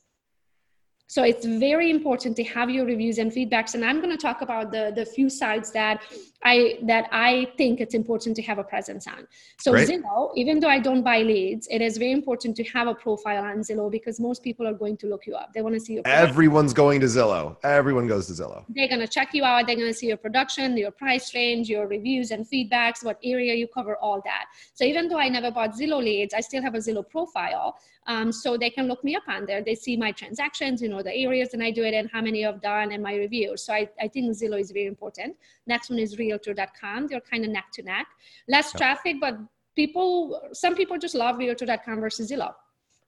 So 1.06 1.22
it's 1.22 1.44
very 1.44 1.90
important 1.90 2.34
to 2.36 2.44
have 2.44 2.70
your 2.70 2.86
reviews 2.86 3.18
and 3.18 3.30
feedbacks. 3.30 3.74
And 3.74 3.84
I'm 3.84 4.00
going 4.00 4.10
to 4.10 4.20
talk 4.20 4.40
about 4.40 4.72
the, 4.72 4.92
the 4.94 5.04
few 5.04 5.28
sites 5.28 5.70
that 5.70 6.02
I 6.44 6.78
that 6.82 7.08
I 7.10 7.46
think 7.56 7.80
it's 7.80 7.94
important 7.94 8.36
to 8.36 8.42
have 8.42 8.58
a 8.58 8.64
presence 8.64 9.06
on. 9.06 9.26
So 9.60 9.72
Great. 9.72 9.88
Zillow, 9.88 10.30
even 10.36 10.60
though 10.60 10.68
I 10.68 10.78
don't 10.78 11.02
buy 11.02 11.22
leads, 11.22 11.66
it 11.70 11.80
is 11.80 11.96
very 11.96 12.12
important 12.12 12.56
to 12.56 12.64
have 12.64 12.86
a 12.86 12.94
profile 12.94 13.44
on 13.44 13.58
Zillow 13.60 13.90
because 13.90 14.20
most 14.20 14.42
people 14.42 14.66
are 14.66 14.74
going 14.74 14.96
to 14.98 15.06
look 15.06 15.26
you 15.26 15.34
up. 15.34 15.52
They 15.54 15.62
want 15.62 15.74
to 15.74 15.80
see 15.80 15.94
your 15.94 16.02
production. 16.02 16.28
Everyone's 16.28 16.74
going 16.74 17.00
to 17.00 17.06
Zillow. 17.06 17.56
Everyone 17.64 18.06
goes 18.06 18.26
to 18.26 18.34
Zillow. 18.34 18.64
They're 18.68 18.88
going 18.88 19.00
to 19.00 19.08
check 19.08 19.32
you 19.32 19.44
out. 19.44 19.66
They're 19.66 19.76
going 19.76 19.92
to 19.92 19.94
see 19.94 20.08
your 20.08 20.18
production, 20.18 20.76
your 20.76 20.90
price 20.90 21.34
range, 21.34 21.68
your 21.68 21.86
reviews 21.86 22.30
and 22.30 22.46
feedbacks, 22.46 23.02
what 23.02 23.18
area 23.24 23.54
you 23.54 23.66
cover, 23.66 23.96
all 23.96 24.20
that. 24.24 24.46
So 24.74 24.84
even 24.84 25.08
though 25.08 25.18
I 25.18 25.28
never 25.28 25.50
bought 25.50 25.72
Zillow 25.74 26.02
leads, 26.02 26.34
I 26.34 26.40
still 26.40 26.62
have 26.62 26.74
a 26.74 26.78
Zillow 26.78 27.08
profile. 27.08 27.78
Um, 28.06 28.32
so 28.32 28.58
they 28.58 28.68
can 28.68 28.86
look 28.86 29.02
me 29.02 29.16
up 29.16 29.22
on 29.28 29.46
there. 29.46 29.62
They 29.62 29.74
see 29.74 29.96
my 29.96 30.12
transactions, 30.12 30.82
you 30.82 30.90
know, 30.90 30.93
the 31.02 31.14
areas 31.14 31.50
that 31.50 31.60
I 31.60 31.70
do 31.70 31.84
it 31.84 31.94
and 31.94 32.10
how 32.10 32.20
many 32.20 32.44
I've 32.44 32.60
done 32.60 32.92
and 32.92 33.02
my 33.02 33.14
reviews. 33.14 33.64
So 33.64 33.72
I, 33.72 33.88
I 34.00 34.08
think 34.08 34.30
Zillow 34.32 34.60
is 34.60 34.70
very 34.70 34.86
important. 34.86 35.36
Next 35.66 35.90
one 35.90 35.98
is 35.98 36.18
realtor.com. 36.18 37.06
They're 37.08 37.20
kind 37.20 37.44
of 37.44 37.50
neck 37.50 37.66
to 37.74 37.82
neck. 37.82 38.06
Less 38.48 38.72
traffic, 38.72 39.16
but 39.20 39.38
people, 39.76 40.40
some 40.52 40.74
people 40.74 40.98
just 40.98 41.14
love 41.14 41.38
realtor.com 41.38 42.00
versus 42.00 42.30
Zillow. 42.30 42.54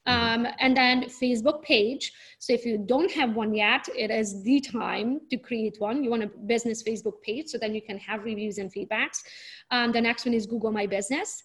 Mm-hmm. 0.07 0.46
Um, 0.46 0.53
and 0.61 0.77
then 0.77 1.05
Facebook 1.05 1.62
page. 1.62 2.12
So 2.38 2.53
if 2.53 2.64
you 2.64 2.79
don't 2.79 3.11
have 3.12 3.35
one 3.35 3.55
yet, 3.55 3.88
it 3.94 4.11
is 4.11 4.42
the 4.42 4.61
time 4.61 5.20
to 5.31 5.37
create 5.37 5.77
one. 5.79 6.05
You 6.05 6.11
want 6.11 6.22
a 6.22 6.29
business 6.46 6.83
Facebook 6.83 7.20
page 7.22 7.49
so 7.49 7.59
then 7.59 7.75
you 7.75 7.83
can 7.83 7.99
have 7.99 8.25
reviews 8.25 8.59
and 8.59 8.72
feedbacks. 8.72 9.22
Um, 9.70 9.92
the 9.92 10.01
next 10.01 10.25
one 10.25 10.35
is 10.35 10.46
Google 10.46 10.70
My 10.70 10.87
Business. 10.87 11.42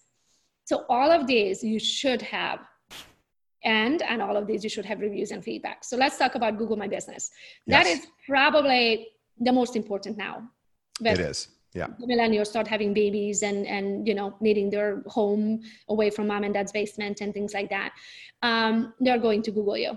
So 0.66 0.86
all 0.90 1.12
of 1.12 1.26
these 1.28 1.64
you 1.64 1.80
should 1.80 2.22
have. 2.22 2.60
And 3.64 4.02
and 4.02 4.22
all 4.22 4.36
of 4.38 4.48
these 4.48 4.64
you 4.64 4.70
should 4.70 4.86
have 4.86 5.00
reviews 5.00 5.32
and 5.32 5.44
feedback. 5.44 5.84
So 5.84 5.96
let's 5.98 6.18
talk 6.18 6.36
about 6.36 6.58
Google 6.58 6.78
My 6.78 6.88
Business. 6.88 7.32
Yes. 7.66 7.84
That 7.84 7.90
is 7.90 8.08
probably 8.28 9.08
the 9.42 9.52
most 9.52 9.76
important 9.76 10.18
now 10.18 10.44
it 11.04 11.20
is 11.20 11.48
yeah 11.74 11.88
the 12.00 12.06
millennials 12.06 12.48
start 12.48 12.68
having 12.68 12.94
babies 12.94 13.44
and 13.44 13.66
and 13.66 14.08
you 14.08 14.14
know 14.14 14.36
needing 14.40 14.70
their 14.70 15.02
home 15.08 15.62
away 15.90 16.10
from 16.10 16.28
mom 16.28 16.44
and 16.44 16.54
dad's 16.54 16.72
basement 16.72 17.22
and 17.22 17.34
things 17.34 17.54
like 17.54 17.70
that 17.70 17.94
um, 18.44 18.94
they're 19.00 19.18
going 19.18 19.42
to 19.42 19.52
google 19.52 19.78
you 19.78 19.92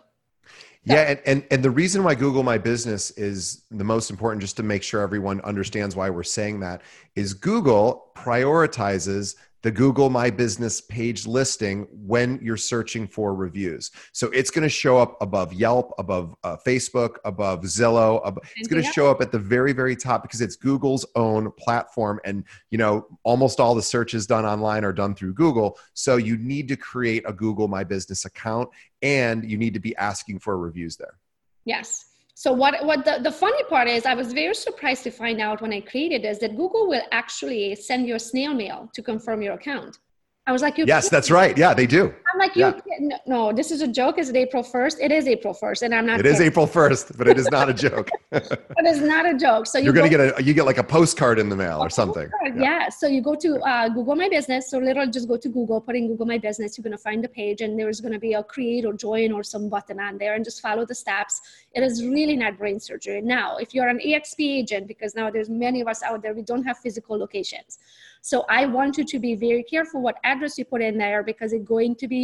so. 0.86 0.94
yeah 0.94 1.10
and, 1.10 1.20
and 1.26 1.46
and 1.50 1.62
the 1.62 1.70
reason 1.70 2.02
why 2.04 2.14
google 2.14 2.42
my 2.42 2.58
business 2.58 3.10
is 3.12 3.64
the 3.70 3.84
most 3.84 4.10
important 4.10 4.40
just 4.40 4.56
to 4.56 4.62
make 4.62 4.82
sure 4.82 5.00
everyone 5.00 5.40
understands 5.42 5.94
why 5.96 6.08
we're 6.08 6.22
saying 6.22 6.60
that 6.60 6.80
is 7.16 7.34
google 7.34 8.10
prioritizes 8.14 9.36
the 9.64 9.72
Google 9.72 10.10
My 10.10 10.28
Business 10.28 10.82
page 10.82 11.26
listing 11.26 11.88
when 11.90 12.38
you're 12.42 12.58
searching 12.58 13.08
for 13.08 13.34
reviews. 13.34 13.90
So 14.12 14.28
it's 14.28 14.50
going 14.50 14.62
to 14.62 14.68
show 14.68 14.98
up 14.98 15.16
above 15.22 15.54
Yelp, 15.54 15.94
above 15.96 16.36
uh, 16.44 16.58
Facebook, 16.58 17.16
above 17.24 17.62
Zillow. 17.62 18.20
Above, 18.26 18.44
it's 18.56 18.68
going 18.68 18.82
to 18.82 18.92
show 18.92 19.10
up 19.10 19.22
at 19.22 19.32
the 19.32 19.38
very, 19.38 19.72
very 19.72 19.96
top 19.96 20.20
because 20.20 20.42
it's 20.42 20.54
Google's 20.54 21.06
own 21.16 21.50
platform. 21.52 22.20
And, 22.26 22.44
you 22.68 22.76
know, 22.76 23.06
almost 23.22 23.58
all 23.58 23.74
the 23.74 23.82
searches 23.82 24.26
done 24.26 24.44
online 24.44 24.84
are 24.84 24.92
done 24.92 25.14
through 25.14 25.32
Google. 25.32 25.78
So 25.94 26.18
you 26.18 26.36
need 26.36 26.68
to 26.68 26.76
create 26.76 27.24
a 27.26 27.32
Google 27.32 27.66
My 27.66 27.84
Business 27.84 28.26
account 28.26 28.68
and 29.00 29.50
you 29.50 29.56
need 29.56 29.72
to 29.72 29.80
be 29.80 29.96
asking 29.96 30.40
for 30.40 30.58
reviews 30.58 30.98
there. 30.98 31.16
Yes. 31.64 32.04
So 32.34 32.52
what, 32.52 32.84
what 32.84 33.04
the, 33.04 33.20
the 33.22 33.30
funny 33.30 33.62
part 33.64 33.86
is, 33.88 34.04
I 34.06 34.14
was 34.14 34.32
very 34.32 34.54
surprised 34.54 35.04
to 35.04 35.10
find 35.10 35.40
out 35.40 35.62
when 35.62 35.72
I 35.72 35.80
created 35.80 36.22
this 36.22 36.38
that 36.38 36.56
Google 36.56 36.88
will 36.88 37.02
actually 37.12 37.74
send 37.76 38.08
you 38.08 38.16
a 38.16 38.18
snail 38.18 38.54
mail 38.54 38.90
to 38.92 39.02
confirm 39.02 39.40
your 39.40 39.54
account. 39.54 39.98
I 40.46 40.52
was 40.52 40.60
like, 40.60 40.76
yes, 40.76 41.08
that's 41.08 41.30
right. 41.30 41.56
Yeah, 41.56 41.72
they 41.72 41.86
do. 41.86 42.12
I'm 42.34 42.40
like, 42.40 42.56
you 42.56 42.62
yeah. 42.62 43.18
no, 43.26 43.52
this 43.52 43.70
is 43.70 43.80
a 43.80 43.86
joke. 43.86 44.18
Is 44.18 44.28
it 44.28 44.34
April 44.34 44.64
1st? 44.64 44.96
It 45.00 45.12
is 45.12 45.28
April 45.28 45.54
1st. 45.54 45.82
And 45.82 45.94
I'm 45.94 46.04
not. 46.04 46.18
It 46.18 46.24
kidding. 46.24 46.32
is 46.32 46.40
April 46.40 46.66
1st, 46.66 47.16
but 47.16 47.28
it 47.28 47.38
is 47.38 47.48
not 47.50 47.68
a 47.68 47.74
joke. 47.74 48.10
it 48.32 48.86
is 48.86 49.00
not 49.00 49.24
a 49.24 49.34
joke. 49.34 49.68
So 49.68 49.78
you 49.78 49.90
are 49.90 49.92
going 49.92 50.10
to 50.10 50.16
get 50.16 50.38
a, 50.38 50.42
you 50.42 50.52
get 50.52 50.66
like 50.66 50.78
a 50.78 50.82
postcard 50.82 51.38
in 51.38 51.48
the 51.48 51.54
mail 51.54 51.78
or 51.80 51.88
something. 51.90 52.28
Yeah. 52.44 52.54
yeah. 52.56 52.88
So 52.88 53.06
you 53.06 53.22
go 53.22 53.36
to 53.36 53.60
uh, 53.60 53.88
Google 53.88 54.16
My 54.16 54.28
Business. 54.28 54.68
So 54.68 54.78
literally 54.78 55.12
just 55.12 55.28
go 55.28 55.36
to 55.36 55.48
Google, 55.48 55.80
put 55.80 55.94
in 55.94 56.08
Google 56.08 56.26
My 56.26 56.38
Business. 56.38 56.76
You're 56.76 56.82
going 56.82 56.96
to 56.96 56.98
find 57.02 57.22
the 57.22 57.28
page 57.28 57.60
and 57.60 57.78
there's 57.78 58.00
going 58.00 58.12
to 58.12 58.18
be 58.18 58.32
a 58.32 58.42
create 58.42 58.84
or 58.84 58.94
join 58.94 59.30
or 59.30 59.44
some 59.44 59.68
button 59.68 60.00
on 60.00 60.18
there 60.18 60.34
and 60.34 60.44
just 60.44 60.60
follow 60.60 60.84
the 60.84 60.94
steps. 60.94 61.40
It 61.72 61.84
is 61.84 62.04
really 62.04 62.36
not 62.36 62.58
brain 62.58 62.80
surgery. 62.80 63.20
Now, 63.20 63.58
if 63.58 63.74
you're 63.74 63.88
an 63.88 64.00
EXP 64.04 64.40
agent, 64.40 64.88
because 64.88 65.14
now 65.14 65.30
there's 65.30 65.48
many 65.48 65.80
of 65.82 65.86
us 65.86 66.02
out 66.02 66.20
there, 66.20 66.34
we 66.34 66.42
don't 66.42 66.64
have 66.64 66.78
physical 66.78 67.16
locations. 67.16 67.78
So 68.24 68.46
I 68.48 68.64
want 68.64 68.96
you 68.96 69.04
to 69.04 69.18
be 69.18 69.34
very 69.34 69.62
careful 69.62 70.00
what 70.00 70.16
address 70.24 70.56
you 70.56 70.64
put 70.64 70.80
in 70.80 70.96
there 70.96 71.22
because 71.22 71.52
it's 71.52 71.68
going 71.68 71.94
to 71.96 72.08
be 72.08 72.23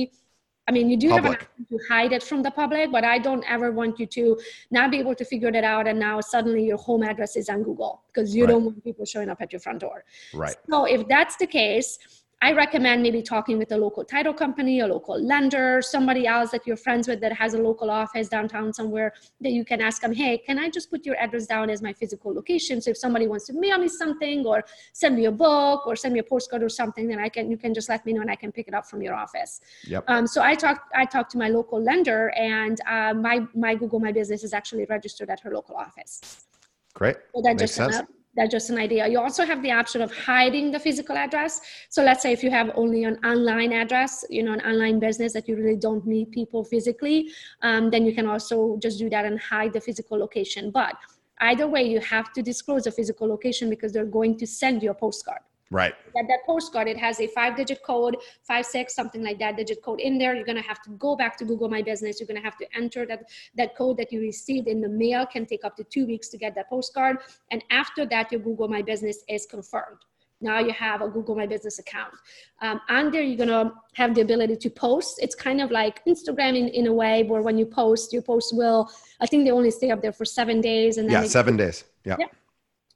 I 0.68 0.72
mean, 0.72 0.88
you 0.88 0.96
do 0.96 1.08
public. 1.10 1.24
have 1.24 1.40
an 1.40 1.46
option 1.46 1.66
to 1.70 1.78
hide 1.88 2.12
it 2.12 2.22
from 2.22 2.42
the 2.42 2.50
public, 2.50 2.92
but 2.92 3.02
I 3.02 3.18
don't 3.18 3.44
ever 3.48 3.72
want 3.72 3.98
you 3.98 4.06
to 4.06 4.38
not 4.70 4.90
be 4.90 4.98
able 4.98 5.14
to 5.16 5.24
figure 5.24 5.50
that 5.50 5.64
out. 5.64 5.88
And 5.88 5.98
now 5.98 6.20
suddenly 6.20 6.64
your 6.64 6.76
home 6.76 7.02
address 7.02 7.36
is 7.36 7.48
on 7.48 7.62
Google 7.62 8.02
because 8.12 8.34
you 8.36 8.44
right. 8.44 8.52
don't 8.52 8.64
want 8.64 8.84
people 8.84 9.04
showing 9.04 9.30
up 9.30 9.40
at 9.40 9.52
your 9.52 9.60
front 9.60 9.80
door. 9.80 10.04
Right. 10.32 10.56
So 10.68 10.84
if 10.84 11.08
that's 11.08 11.36
the 11.36 11.46
case, 11.46 11.98
I 12.42 12.52
recommend 12.52 13.02
maybe 13.02 13.20
talking 13.20 13.58
with 13.58 13.70
a 13.72 13.76
local 13.76 14.02
title 14.02 14.32
company, 14.32 14.80
a 14.80 14.86
local 14.86 15.22
lender, 15.22 15.82
somebody 15.82 16.26
else 16.26 16.50
that 16.52 16.66
you're 16.66 16.76
friends 16.76 17.06
with 17.06 17.20
that 17.20 17.34
has 17.34 17.52
a 17.52 17.58
local 17.58 17.90
office 17.90 18.28
downtown 18.28 18.72
somewhere 18.72 19.12
that 19.42 19.50
you 19.50 19.62
can 19.62 19.82
ask 19.82 20.00
them, 20.00 20.14
hey, 20.14 20.38
can 20.38 20.58
I 20.58 20.70
just 20.70 20.90
put 20.90 21.04
your 21.04 21.16
address 21.16 21.46
down 21.46 21.68
as 21.68 21.82
my 21.82 21.92
physical 21.92 22.32
location? 22.32 22.80
So 22.80 22.92
if 22.92 22.96
somebody 22.96 23.26
wants 23.26 23.46
to 23.48 23.52
mail 23.52 23.76
me 23.76 23.88
something 23.88 24.46
or 24.46 24.64
send 24.94 25.16
me 25.16 25.26
a 25.26 25.30
book 25.30 25.86
or 25.86 25.94
send 25.96 26.14
me 26.14 26.20
a 26.20 26.22
postcard 26.22 26.62
or 26.62 26.70
something, 26.70 27.08
then 27.08 27.18
I 27.18 27.28
can 27.28 27.50
you 27.50 27.58
can 27.58 27.74
just 27.74 27.90
let 27.90 28.06
me 28.06 28.14
know 28.14 28.22
and 28.22 28.30
I 28.30 28.36
can 28.36 28.52
pick 28.52 28.68
it 28.68 28.74
up 28.74 28.86
from 28.86 29.02
your 29.02 29.14
office. 29.14 29.60
Yep. 29.84 30.04
Um, 30.08 30.26
so 30.26 30.40
I 30.42 30.54
talked 30.54 30.90
I 30.94 31.04
talked 31.04 31.32
to 31.32 31.38
my 31.38 31.48
local 31.48 31.82
lender 31.82 32.30
and 32.30 32.80
uh, 32.88 33.12
my 33.12 33.46
my 33.54 33.74
Google 33.74 34.00
My 34.00 34.12
Business 34.12 34.44
is 34.44 34.54
actually 34.54 34.86
registered 34.86 35.28
at 35.28 35.40
her 35.40 35.52
local 35.52 35.76
office. 35.76 36.46
Great. 36.94 37.16
So 37.34 37.42
that 37.42 37.56
Makes 37.56 37.62
just 37.62 37.74
sense. 37.74 37.96
That's 38.36 38.50
just 38.50 38.70
an 38.70 38.78
idea. 38.78 39.08
You 39.08 39.18
also 39.20 39.44
have 39.44 39.62
the 39.62 39.72
option 39.72 40.00
of 40.02 40.12
hiding 40.12 40.70
the 40.70 40.78
physical 40.78 41.16
address. 41.16 41.60
So 41.88 42.02
let's 42.02 42.22
say 42.22 42.32
if 42.32 42.44
you 42.44 42.50
have 42.50 42.70
only 42.74 43.04
an 43.04 43.16
online 43.24 43.72
address, 43.72 44.24
you 44.30 44.42
know, 44.42 44.52
an 44.52 44.60
online 44.60 45.00
business 45.00 45.32
that 45.32 45.48
you 45.48 45.56
really 45.56 45.76
don't 45.76 46.06
meet 46.06 46.30
people 46.30 46.64
physically, 46.64 47.30
um, 47.62 47.90
then 47.90 48.06
you 48.06 48.14
can 48.14 48.26
also 48.26 48.78
just 48.80 48.98
do 48.98 49.10
that 49.10 49.24
and 49.24 49.40
hide 49.40 49.72
the 49.72 49.80
physical 49.80 50.16
location. 50.18 50.70
But 50.70 50.94
either 51.40 51.66
way, 51.66 51.82
you 51.82 51.98
have 52.00 52.32
to 52.34 52.42
disclose 52.42 52.84
the 52.84 52.92
physical 52.92 53.26
location 53.28 53.68
because 53.68 53.92
they're 53.92 54.04
going 54.04 54.38
to 54.38 54.46
send 54.46 54.82
you 54.82 54.90
a 54.90 54.94
postcard. 54.94 55.40
Right. 55.70 55.94
That, 56.14 56.24
that 56.28 56.40
postcard, 56.46 56.88
it 56.88 56.96
has 56.96 57.20
a 57.20 57.28
five 57.28 57.56
digit 57.56 57.82
code, 57.84 58.16
five, 58.42 58.66
six, 58.66 58.94
something 58.94 59.22
like 59.22 59.38
that 59.38 59.56
digit 59.56 59.82
code 59.82 60.00
in 60.00 60.18
there. 60.18 60.34
You're 60.34 60.44
going 60.44 60.60
to 60.60 60.68
have 60.68 60.82
to 60.82 60.90
go 60.90 61.14
back 61.14 61.36
to 61.38 61.44
Google 61.44 61.68
My 61.68 61.80
Business. 61.80 62.18
You're 62.18 62.26
going 62.26 62.40
to 62.40 62.44
have 62.44 62.56
to 62.58 62.66
enter 62.76 63.06
that, 63.06 63.30
that 63.54 63.76
code 63.76 63.96
that 63.98 64.12
you 64.12 64.20
received 64.20 64.66
in 64.66 64.80
the 64.80 64.88
mail 64.88 65.26
can 65.26 65.46
take 65.46 65.64
up 65.64 65.76
to 65.76 65.84
two 65.84 66.06
weeks 66.06 66.28
to 66.30 66.38
get 66.38 66.56
that 66.56 66.68
postcard. 66.68 67.18
And 67.52 67.62
after 67.70 68.04
that, 68.06 68.32
your 68.32 68.40
Google 68.40 68.66
My 68.66 68.82
Business 68.82 69.22
is 69.28 69.46
confirmed. 69.46 69.98
Now 70.40 70.58
you 70.58 70.72
have 70.72 71.02
a 71.02 71.08
Google 71.08 71.36
My 71.36 71.46
Business 71.46 71.78
account. 71.78 72.14
Um, 72.62 72.80
and 72.88 73.12
there 73.12 73.22
you're 73.22 73.36
gonna 73.36 73.74
have 73.92 74.14
the 74.14 74.22
ability 74.22 74.56
to 74.56 74.70
post. 74.70 75.18
It's 75.22 75.34
kind 75.34 75.60
of 75.60 75.70
like 75.70 76.02
Instagram 76.06 76.56
in, 76.56 76.68
in 76.68 76.86
a 76.86 76.92
way 76.92 77.24
where 77.24 77.42
when 77.42 77.58
you 77.58 77.66
post, 77.66 78.10
your 78.10 78.22
post 78.22 78.56
will, 78.56 78.90
I 79.20 79.26
think 79.26 79.44
they 79.44 79.50
only 79.50 79.70
stay 79.70 79.90
up 79.90 80.00
there 80.00 80.12
for 80.12 80.24
seven 80.24 80.62
days. 80.62 80.96
And 80.96 81.10
then 81.10 81.22
yeah, 81.22 81.28
seven 81.28 81.58
days. 81.58 81.84
Yeah. 82.06 82.16
yeah 82.18 82.26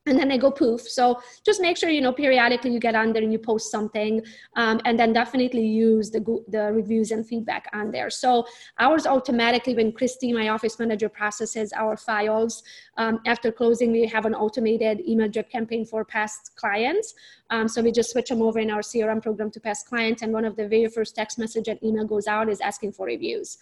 and 0.06 0.18
then 0.18 0.28
they 0.28 0.38
go 0.38 0.50
poof. 0.50 0.82
So 0.82 1.20
just 1.44 1.60
make 1.60 1.76
sure 1.76 1.88
you 1.88 2.00
know 2.00 2.12
periodically 2.12 2.72
you 2.72 2.80
get 2.80 2.94
on 2.94 3.12
there 3.12 3.22
and 3.22 3.32
you 3.32 3.38
post 3.38 3.70
something, 3.70 4.22
um, 4.56 4.80
and 4.84 4.98
then 4.98 5.12
definitely 5.12 5.66
use 5.66 6.10
the 6.10 6.20
the 6.48 6.72
reviews 6.72 7.10
and 7.10 7.26
feedback 7.26 7.68
on 7.72 7.90
there. 7.90 8.10
So 8.10 8.46
ours 8.78 9.06
automatically 9.06 9.74
when 9.74 9.92
Christy, 9.92 10.32
my 10.32 10.48
office 10.48 10.78
manager, 10.78 11.08
processes 11.08 11.72
our 11.72 11.96
files 11.96 12.62
um, 12.96 13.20
after 13.26 13.50
closing, 13.50 13.92
we 13.92 14.06
have 14.06 14.26
an 14.26 14.34
automated 14.34 15.00
email 15.08 15.28
drip 15.28 15.50
campaign 15.50 15.84
for 15.84 16.04
past 16.04 16.52
clients. 16.56 17.14
Um, 17.50 17.68
so 17.68 17.82
we 17.82 17.92
just 17.92 18.10
switch 18.10 18.28
them 18.28 18.42
over 18.42 18.58
in 18.58 18.70
our 18.70 18.80
CRM 18.80 19.22
program 19.22 19.50
to 19.52 19.60
past 19.60 19.86
clients, 19.86 20.22
and 20.22 20.32
one 20.32 20.44
of 20.44 20.56
the 20.56 20.68
very 20.68 20.88
first 20.88 21.14
text 21.14 21.38
message 21.38 21.68
and 21.68 21.82
email 21.82 22.04
goes 22.04 22.26
out 22.26 22.48
is 22.48 22.60
asking 22.60 22.92
for 22.92 23.06
reviews 23.06 23.58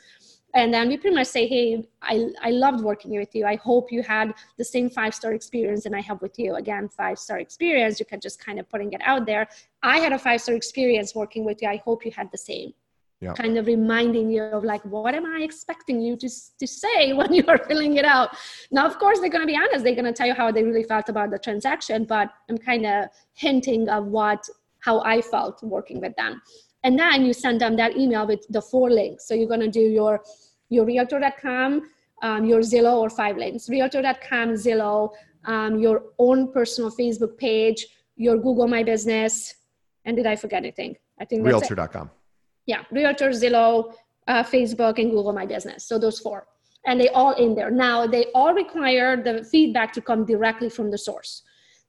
and 0.55 0.73
then 0.73 0.89
we 0.89 0.97
pretty 0.97 1.17
much 1.17 1.29
say 1.29 1.47
hey 1.47 1.89
I, 2.03 2.29
I 2.43 2.51
loved 2.51 2.83
working 2.83 3.17
with 3.17 3.35
you. 3.35 3.47
I 3.47 3.57
hope 3.57 3.91
you 3.91 4.03
had 4.03 4.35
the 4.59 4.65
same 4.65 4.91
five 4.91 5.15
star 5.15 5.33
experience 5.33 5.87
and 5.87 5.95
i 5.97 6.01
have 6.01 6.21
with 6.21 6.39
you. 6.39 6.57
Again 6.57 6.89
five 6.89 7.19
star 7.19 7.39
experience. 7.39 7.99
You 8.01 8.07
can 8.07 8.21
just 8.21 8.45
kind 8.45 8.59
of 8.59 8.69
putting 8.69 8.93
it 8.93 9.01
out 9.05 9.27
there. 9.27 9.49
I 9.83 9.99
had 9.99 10.13
a 10.13 10.19
five 10.19 10.41
star 10.41 10.55
experience 10.55 11.15
working 11.15 11.45
with 11.45 11.63
you. 11.63 11.69
I 11.69 11.77
hope 11.85 12.05
you 12.05 12.13
had 12.13 12.31
the 12.31 12.39
same. 12.39 12.73
Yeah. 13.21 13.35
kind 13.35 13.57
of 13.57 13.67
reminding 13.69 14.33
you 14.33 14.43
of 14.43 14.65
like 14.65 14.85
what 14.85 15.15
am 15.15 15.25
i 15.25 15.43
expecting 15.43 16.01
you 16.01 16.17
to, 16.17 16.29
to 16.59 16.67
say 16.67 17.13
when 17.19 17.33
you 17.33 17.45
are 17.47 17.59
filling 17.59 17.97
it 17.97 18.05
out? 18.05 18.31
Now 18.73 18.85
of 18.85 18.99
course 18.99 19.21
they're 19.21 19.31
going 19.31 19.47
to 19.47 19.53
be 19.53 19.57
honest. 19.57 19.85
They're 19.85 19.95
going 19.95 20.13
to 20.13 20.13
tell 20.13 20.27
you 20.27 20.35
how 20.35 20.51
they 20.51 20.65
really 20.65 20.83
felt 20.83 21.09
about 21.09 21.31
the 21.31 21.39
transaction 21.39 22.05
but 22.05 22.29
i'm 22.49 22.59
kind 22.59 22.85
of 22.85 23.09
hinting 23.35 23.89
of 23.89 24.07
what 24.07 24.49
how 24.83 25.01
i 25.01 25.21
felt 25.21 25.63
working 25.63 26.01
with 26.01 26.15
them. 26.17 26.41
And 26.85 26.99
then 26.99 27.25
you 27.25 27.33
send 27.33 27.61
them 27.61 27.77
that 27.77 27.97
email 27.97 28.27
with 28.27 28.45
the 28.51 28.61
four 28.61 28.91
links. 28.91 29.29
So 29.29 29.35
you're 29.35 29.49
going 29.49 29.61
to 29.61 29.71
do 29.71 29.81
your 29.81 30.23
your 30.69 30.85
realtor.com 30.85 31.83
um, 32.23 32.45
your 32.45 32.61
zillow 32.61 32.97
or 32.99 33.11
five 33.11 33.37
links. 33.37 33.69
Realtor.com 33.69 34.51
zillow 34.55 35.11
um, 35.45 35.79
your 35.79 36.05
own 36.19 36.53
personal 36.53 36.91
facebook 36.91 37.37
page 37.37 37.87
your 38.17 38.37
google 38.37 38.69
my 38.69 38.83
business 38.83 39.55
and 40.05 40.17
did 40.17 40.27
i 40.27 40.37
forget 40.37 40.59
anything? 40.59 40.97
I 41.21 41.25
think 41.25 41.45
realtor.com 41.47 42.11
yeah 42.67 42.83
realtor 42.91 43.31
zillow 43.31 43.95
uh, 44.29 44.43
facebook 44.43 44.99
and 44.99 45.11
google 45.11 45.33
my 45.33 45.47
business. 45.47 45.87
So 45.87 45.99
those 45.99 46.19
four. 46.21 46.47
And 46.85 47.01
they 47.01 47.09
all 47.11 47.33
in 47.35 47.55
there. 47.55 47.71
Now 47.71 48.09
they 48.09 48.27
all 48.35 48.53
require 48.55 49.17
the 49.23 49.45
feedback 49.45 49.93
to 49.93 50.01
come 50.01 50.25
directly 50.25 50.69
from 50.69 50.91
the 50.91 50.99
source 50.99 51.43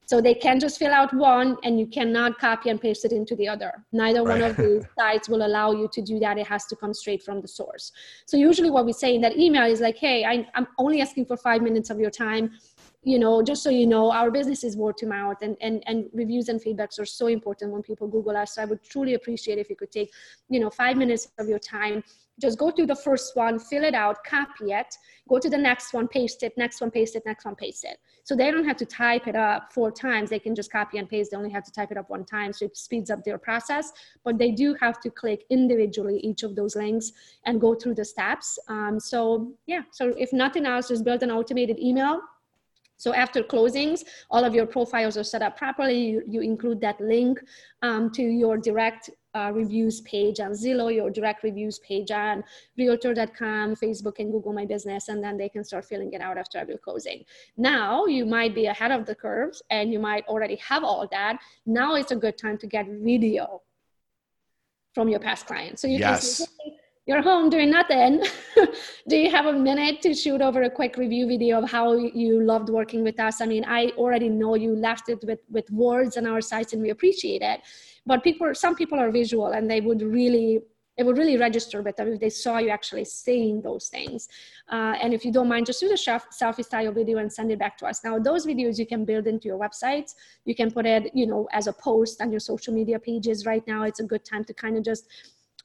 so 0.05 0.19
they 0.19 0.33
can 0.33 0.59
just 0.59 0.77
fill 0.77 0.91
out 0.91 1.13
one 1.13 1.57
and 1.63 1.79
you 1.79 1.87
cannot 1.87 2.37
copy 2.37 2.69
and 2.69 2.79
paste 2.79 3.05
it 3.05 3.11
into 3.11 3.35
the 3.35 3.47
other. 3.47 3.71
Neither 3.91 4.23
right. 4.23 4.41
one 4.41 4.49
of 4.49 4.57
these 4.63 4.83
sites 4.97 5.29
will 5.29 5.45
allow 5.45 5.71
you 5.71 5.89
to 5.93 6.01
do 6.01 6.19
that. 6.19 6.37
It 6.37 6.47
has 6.47 6.65
to 6.67 6.75
come 6.75 6.93
straight 6.93 7.23
from 7.23 7.41
the 7.41 7.47
source. 7.47 7.91
So 8.25 8.37
usually 8.37 8.69
what 8.69 8.85
we 8.85 8.93
say 8.93 9.15
in 9.15 9.21
that 9.21 9.37
email 9.37 9.65
is 9.65 9.81
like, 9.81 9.97
hey, 9.97 10.25
I, 10.25 10.47
I'm 10.55 10.67
only 10.77 11.01
asking 11.01 11.25
for 11.25 11.37
five 11.37 11.61
minutes 11.61 11.89
of 11.89 11.99
your 11.99 12.11
time 12.11 12.51
you 13.03 13.19
know 13.19 13.43
just 13.43 13.63
so 13.63 13.69
you 13.69 13.85
know 13.85 14.11
our 14.11 14.31
business 14.31 14.63
is 14.63 14.77
word 14.77 14.97
to 14.97 15.05
mouth 15.05 15.37
and, 15.41 15.57
and 15.61 15.83
and 15.87 16.05
reviews 16.13 16.49
and 16.49 16.61
feedbacks 16.61 16.99
are 16.99 17.05
so 17.05 17.27
important 17.27 17.71
when 17.71 17.81
people 17.81 18.07
google 18.07 18.35
us. 18.35 18.55
So 18.55 18.61
i 18.61 18.65
would 18.65 18.83
truly 18.83 19.13
appreciate 19.13 19.57
if 19.57 19.69
you 19.69 19.75
could 19.75 19.91
take 19.91 20.11
you 20.49 20.59
know 20.59 20.69
five 20.69 20.97
minutes 20.97 21.27
of 21.39 21.47
your 21.47 21.59
time. 21.59 22.03
Just 22.41 22.57
go 22.57 22.71
to 22.71 22.85
the 22.87 22.95
first 22.95 23.35
one 23.35 23.59
fill 23.59 23.83
it 23.83 23.93
out 23.93 24.23
copy 24.23 24.71
it 24.71 24.95
go 25.29 25.37
to 25.37 25.49
the 25.49 25.57
next 25.57 25.93
one 25.93 26.07
paste 26.07 26.41
it 26.41 26.53
next 26.57 26.81
one 26.81 26.89
paste 26.89 27.15
it 27.15 27.23
next 27.25 27.45
one 27.45 27.55
paste 27.55 27.83
it. 27.83 27.97
So 28.23 28.35
they 28.35 28.51
don't 28.51 28.65
have 28.65 28.77
to 28.77 28.85
type 28.85 29.27
it 29.27 29.35
up 29.35 29.73
four 29.73 29.91
times. 29.91 30.29
They 30.29 30.39
can 30.39 30.55
just 30.55 30.71
copy 30.71 30.97
and 30.97 31.09
paste. 31.09 31.31
They 31.31 31.37
only 31.37 31.49
have 31.51 31.63
to 31.65 31.71
type 31.71 31.91
it 31.91 31.97
up 31.97 32.09
one 32.09 32.25
time. 32.25 32.53
So 32.53 32.65
it 32.65 32.77
speeds 32.77 33.11
up 33.11 33.23
their 33.23 33.37
process. 33.37 33.91
But 34.23 34.37
they 34.37 34.51
do 34.51 34.75
have 34.79 35.01
to 35.01 35.09
click 35.09 35.43
individually 35.49 36.19
each 36.19 36.43
of 36.43 36.55
those 36.55 36.75
links 36.75 37.11
and 37.45 37.59
go 37.59 37.75
through 37.75 37.95
the 37.95 38.05
steps. 38.05 38.57
Um, 38.69 38.99
so 38.99 39.53
yeah. 39.67 39.81
So 39.91 40.13
if 40.17 40.31
nothing 40.31 40.65
else 40.65 40.87
just 40.87 41.03
build 41.03 41.21
an 41.21 41.31
automated 41.31 41.79
email 41.79 42.21
so 42.97 43.13
after 43.13 43.43
closings, 43.43 44.03
all 44.29 44.45
of 44.45 44.53
your 44.53 44.65
profiles 44.65 45.17
are 45.17 45.23
set 45.23 45.41
up 45.41 45.57
properly. 45.57 45.99
You, 45.99 46.23
you 46.27 46.41
include 46.41 46.79
that 46.81 46.99
link 47.01 47.39
um, 47.81 48.11
to 48.11 48.21
your 48.21 48.57
direct 48.57 49.09
uh, 49.35 49.51
reviews 49.53 50.01
page 50.01 50.39
on 50.39 50.51
Zillow, 50.51 50.93
your 50.93 51.09
direct 51.09 51.43
reviews 51.43 51.79
page 51.79 52.11
on 52.11 52.43
Realtor.com, 52.77 53.75
Facebook, 53.75 54.19
and 54.19 54.31
Google 54.31 54.53
My 54.53 54.65
Business, 54.65 55.09
and 55.09 55.23
then 55.23 55.37
they 55.37 55.49
can 55.49 55.63
start 55.63 55.85
filling 55.85 56.13
it 56.13 56.21
out 56.21 56.37
after 56.37 56.57
every 56.57 56.77
closing. 56.77 57.23
Now 57.57 58.05
you 58.05 58.25
might 58.25 58.53
be 58.53 58.67
ahead 58.67 58.91
of 58.91 59.05
the 59.05 59.15
curves 59.15 59.61
and 59.69 59.91
you 59.91 59.99
might 59.99 60.25
already 60.27 60.55
have 60.57 60.83
all 60.83 61.07
that. 61.11 61.39
Now 61.65 61.95
it's 61.95 62.11
a 62.11 62.15
good 62.15 62.37
time 62.37 62.57
to 62.59 62.67
get 62.67 62.87
video 62.87 63.61
from 64.93 65.09
your 65.09 65.19
past 65.19 65.47
clients. 65.47 65.81
So 65.81 65.87
you 65.87 65.97
yes. 65.97 66.37
can 66.37 66.47
say, 66.47 66.72
you're 67.05 67.21
home 67.21 67.49
doing 67.49 67.69
nothing. 67.69 68.23
Do 69.09 69.17
you 69.17 69.29
have 69.29 69.45
a 69.45 69.53
minute 69.53 70.01
to 70.03 70.13
shoot 70.13 70.41
over 70.41 70.63
a 70.63 70.69
quick 70.69 70.95
review 70.95 71.27
video 71.27 71.61
of 71.61 71.69
how 71.69 71.95
you 71.95 72.41
loved 72.41 72.69
working 72.69 73.03
with 73.03 73.19
us? 73.19 73.41
I 73.41 73.45
mean, 73.45 73.65
I 73.65 73.87
already 73.97 74.29
know 74.29 74.55
you 74.55 74.73
left 74.73 75.09
it 75.09 75.19
with, 75.23 75.39
with 75.51 75.69
words 75.69 76.15
on 76.15 76.25
our 76.25 76.39
sites 76.39 76.71
and 76.71 76.81
we 76.81 76.91
appreciate 76.91 77.41
it. 77.41 77.59
But 78.05 78.23
people, 78.23 78.55
some 78.55 78.75
people 78.75 78.99
are 78.99 79.11
visual 79.11 79.47
and 79.47 79.69
they 79.69 79.81
would 79.81 80.01
really, 80.01 80.61
it 80.95 81.05
would 81.05 81.17
really 81.17 81.35
register 81.35 81.81
with 81.81 81.97
them 81.97 82.13
if 82.13 82.21
they 82.21 82.29
saw 82.29 82.59
you 82.59 82.69
actually 82.69 83.03
saying 83.03 83.63
those 83.63 83.89
things. 83.89 84.29
Uh, 84.71 84.95
and 85.01 85.13
if 85.13 85.25
you 85.25 85.31
don't 85.33 85.49
mind, 85.49 85.65
just 85.65 85.81
do 85.81 85.89
the 85.89 85.95
selfie 85.95 86.63
style 86.63 86.93
video 86.93 87.17
and 87.17 87.31
send 87.33 87.51
it 87.51 87.59
back 87.59 87.77
to 87.79 87.85
us. 87.85 88.01
Now, 88.05 88.17
those 88.17 88.45
videos 88.45 88.79
you 88.79 88.85
can 88.85 89.03
build 89.03 89.27
into 89.27 89.49
your 89.49 89.59
website. 89.59 90.13
You 90.45 90.55
can 90.55 90.71
put 90.71 90.85
it, 90.85 91.11
you 91.13 91.27
know, 91.27 91.49
as 91.51 91.67
a 91.67 91.73
post 91.73 92.21
on 92.21 92.31
your 92.31 92.39
social 92.39 92.73
media 92.73 92.97
pages 92.97 93.45
right 93.45 93.65
now. 93.67 93.83
It's 93.83 93.99
a 93.99 94.05
good 94.05 94.23
time 94.23 94.45
to 94.45 94.53
kind 94.53 94.77
of 94.77 94.85
just 94.85 95.09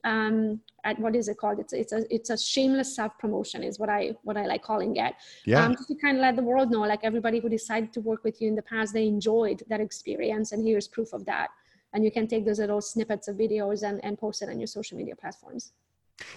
um 0.08 0.60
at 0.84 0.98
what 0.98 1.14
is 1.14 1.28
it 1.28 1.36
called? 1.36 1.58
It's 1.58 1.72
it's 1.72 1.92
a 1.92 2.00
it's 2.14 2.30
a 2.30 2.38
shameless 2.38 2.94
self 2.94 3.12
promotion 3.18 3.62
is 3.62 3.78
what 3.78 3.90
i 3.90 4.02
what 4.22 4.36
i 4.36 4.46
like 4.46 4.62
calling 4.62 4.96
it. 4.96 5.14
Yeah. 5.44 5.64
Um, 5.64 5.72
just 5.72 5.88
to 5.88 5.94
kind 5.94 6.16
of 6.16 6.22
let 6.22 6.36
the 6.36 6.46
world 6.50 6.70
know 6.70 6.80
like 6.80 7.00
everybody 7.02 7.38
who 7.40 7.48
decided 7.48 7.92
to 7.96 8.00
work 8.00 8.24
with 8.24 8.40
you 8.40 8.48
in 8.48 8.54
the 8.54 8.66
past 8.74 8.94
they 8.94 9.06
enjoyed 9.06 9.62
that 9.68 9.80
experience 9.80 10.52
and 10.52 10.66
here's 10.66 10.88
proof 10.88 11.12
of 11.12 11.24
that. 11.26 11.48
And 11.92 12.04
you 12.04 12.10
can 12.10 12.26
take 12.26 12.44
those 12.44 12.58
little 12.58 12.82
snippets 12.82 13.28
of 13.28 13.36
videos 13.36 13.82
and, 13.88 14.04
and 14.04 14.18
post 14.18 14.42
it 14.42 14.48
on 14.50 14.58
your 14.60 14.66
social 14.66 14.96
media 14.98 15.16
platforms. 15.16 15.72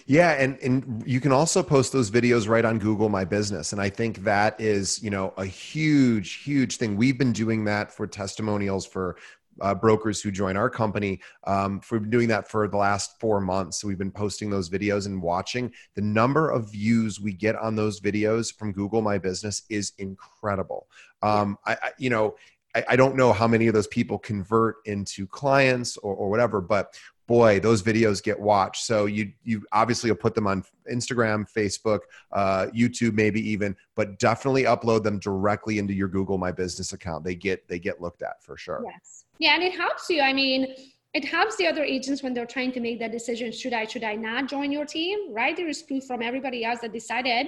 Yeah, 0.05 0.31
and 0.33 0.57
and 0.59 1.03
you 1.05 1.19
can 1.19 1.31
also 1.31 1.63
post 1.63 1.91
those 1.91 2.11
videos 2.11 2.47
right 2.47 2.65
on 2.65 2.77
Google 2.77 3.09
My 3.09 3.25
Business, 3.25 3.73
and 3.73 3.81
I 3.81 3.89
think 3.89 4.23
that 4.23 4.59
is 4.61 5.01
you 5.01 5.09
know 5.09 5.33
a 5.37 5.45
huge 5.45 6.43
huge 6.43 6.77
thing. 6.77 6.95
We've 6.95 7.17
been 7.17 7.33
doing 7.33 7.65
that 7.65 7.91
for 7.91 8.05
testimonials 8.07 8.85
for 8.85 9.17
uh, 9.59 9.75
brokers 9.75 10.21
who 10.21 10.31
join 10.31 10.55
our 10.57 10.69
company 10.69 11.19
um, 11.45 11.79
for 11.81 11.99
doing 11.99 12.27
that 12.29 12.49
for 12.49 12.67
the 12.67 12.77
last 12.77 13.19
four 13.19 13.41
months. 13.41 13.79
So 13.79 13.87
we've 13.87 13.97
been 13.97 14.11
posting 14.11 14.49
those 14.49 14.69
videos 14.69 15.05
and 15.05 15.21
watching. 15.21 15.71
The 15.95 16.01
number 16.01 16.49
of 16.49 16.71
views 16.71 17.19
we 17.19 17.33
get 17.33 17.55
on 17.55 17.75
those 17.75 17.99
videos 17.99 18.55
from 18.55 18.71
Google 18.71 19.01
My 19.01 19.17
Business 19.17 19.63
is 19.69 19.93
incredible. 19.97 20.87
Um, 21.21 21.57
I, 21.65 21.73
I, 21.73 21.91
you 21.97 22.09
know, 22.09 22.35
I, 22.75 22.83
I, 22.89 22.95
don't 22.95 23.15
know 23.15 23.33
how 23.33 23.47
many 23.47 23.67
of 23.67 23.73
those 23.73 23.87
people 23.87 24.17
convert 24.17 24.77
into 24.85 25.27
clients 25.27 25.97
or, 25.97 26.15
or 26.15 26.29
whatever, 26.29 26.61
but 26.61 26.95
boy, 27.27 27.59
those 27.59 27.81
videos 27.81 28.21
get 28.21 28.37
watched. 28.39 28.83
So 28.83 29.05
you 29.05 29.31
you 29.43 29.63
obviously 29.71 30.11
will 30.11 30.17
put 30.17 30.35
them 30.35 30.47
on 30.47 30.63
Instagram, 30.91 31.49
Facebook, 31.49 31.99
uh, 32.33 32.67
YouTube, 32.75 33.13
maybe 33.13 33.39
even, 33.49 33.75
but 33.95 34.19
definitely 34.19 34.63
upload 34.63 35.03
them 35.03 35.19
directly 35.19 35.79
into 35.79 35.93
your 35.93 36.09
Google 36.09 36.37
My 36.37 36.51
Business 36.51 36.91
account. 36.93 37.23
They 37.23 37.35
get 37.35 37.67
they 37.67 37.79
get 37.79 38.01
looked 38.01 38.21
at 38.21 38.43
for 38.43 38.57
sure. 38.57 38.83
Yes. 38.85 39.25
Yeah, 39.41 39.55
and 39.55 39.63
it 39.63 39.73
helps 39.73 40.09
you. 40.09 40.21
I 40.21 40.33
mean, 40.33 40.75
it 41.13 41.25
helps 41.25 41.57
the 41.57 41.67
other 41.67 41.83
agents 41.83 42.23
when 42.23 42.33
they're 42.33 42.45
trying 42.45 42.71
to 42.71 42.79
make 42.79 42.99
that 42.99 43.11
decision 43.11 43.51
should 43.51 43.73
i 43.73 43.85
should 43.85 44.03
i 44.03 44.15
not 44.15 44.47
join 44.47 44.71
your 44.71 44.85
team 44.85 45.33
right 45.33 45.57
there 45.57 45.67
is 45.67 45.81
proof 45.81 46.05
from 46.05 46.21
everybody 46.21 46.63
else 46.63 46.79
that 46.81 46.93
decided 46.93 47.47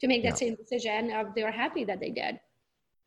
to 0.00 0.06
make 0.06 0.22
that 0.22 0.40
yeah. 0.40 0.46
same 0.46 0.54
decision 0.54 1.10
of 1.12 1.34
they're 1.34 1.50
happy 1.50 1.84
that 1.84 1.98
they 2.00 2.10
did 2.10 2.38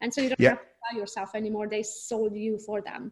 and 0.02 0.14
so 0.14 0.22
you 0.22 0.30
don't 0.30 0.40
yeah. 0.40 0.50
have 0.50 0.60
to 0.60 0.66
tell 0.90 1.00
yourself 1.00 1.30
anymore 1.36 1.68
they 1.70 1.84
sold 1.84 2.36
you 2.36 2.58
for 2.66 2.82
them 2.82 3.12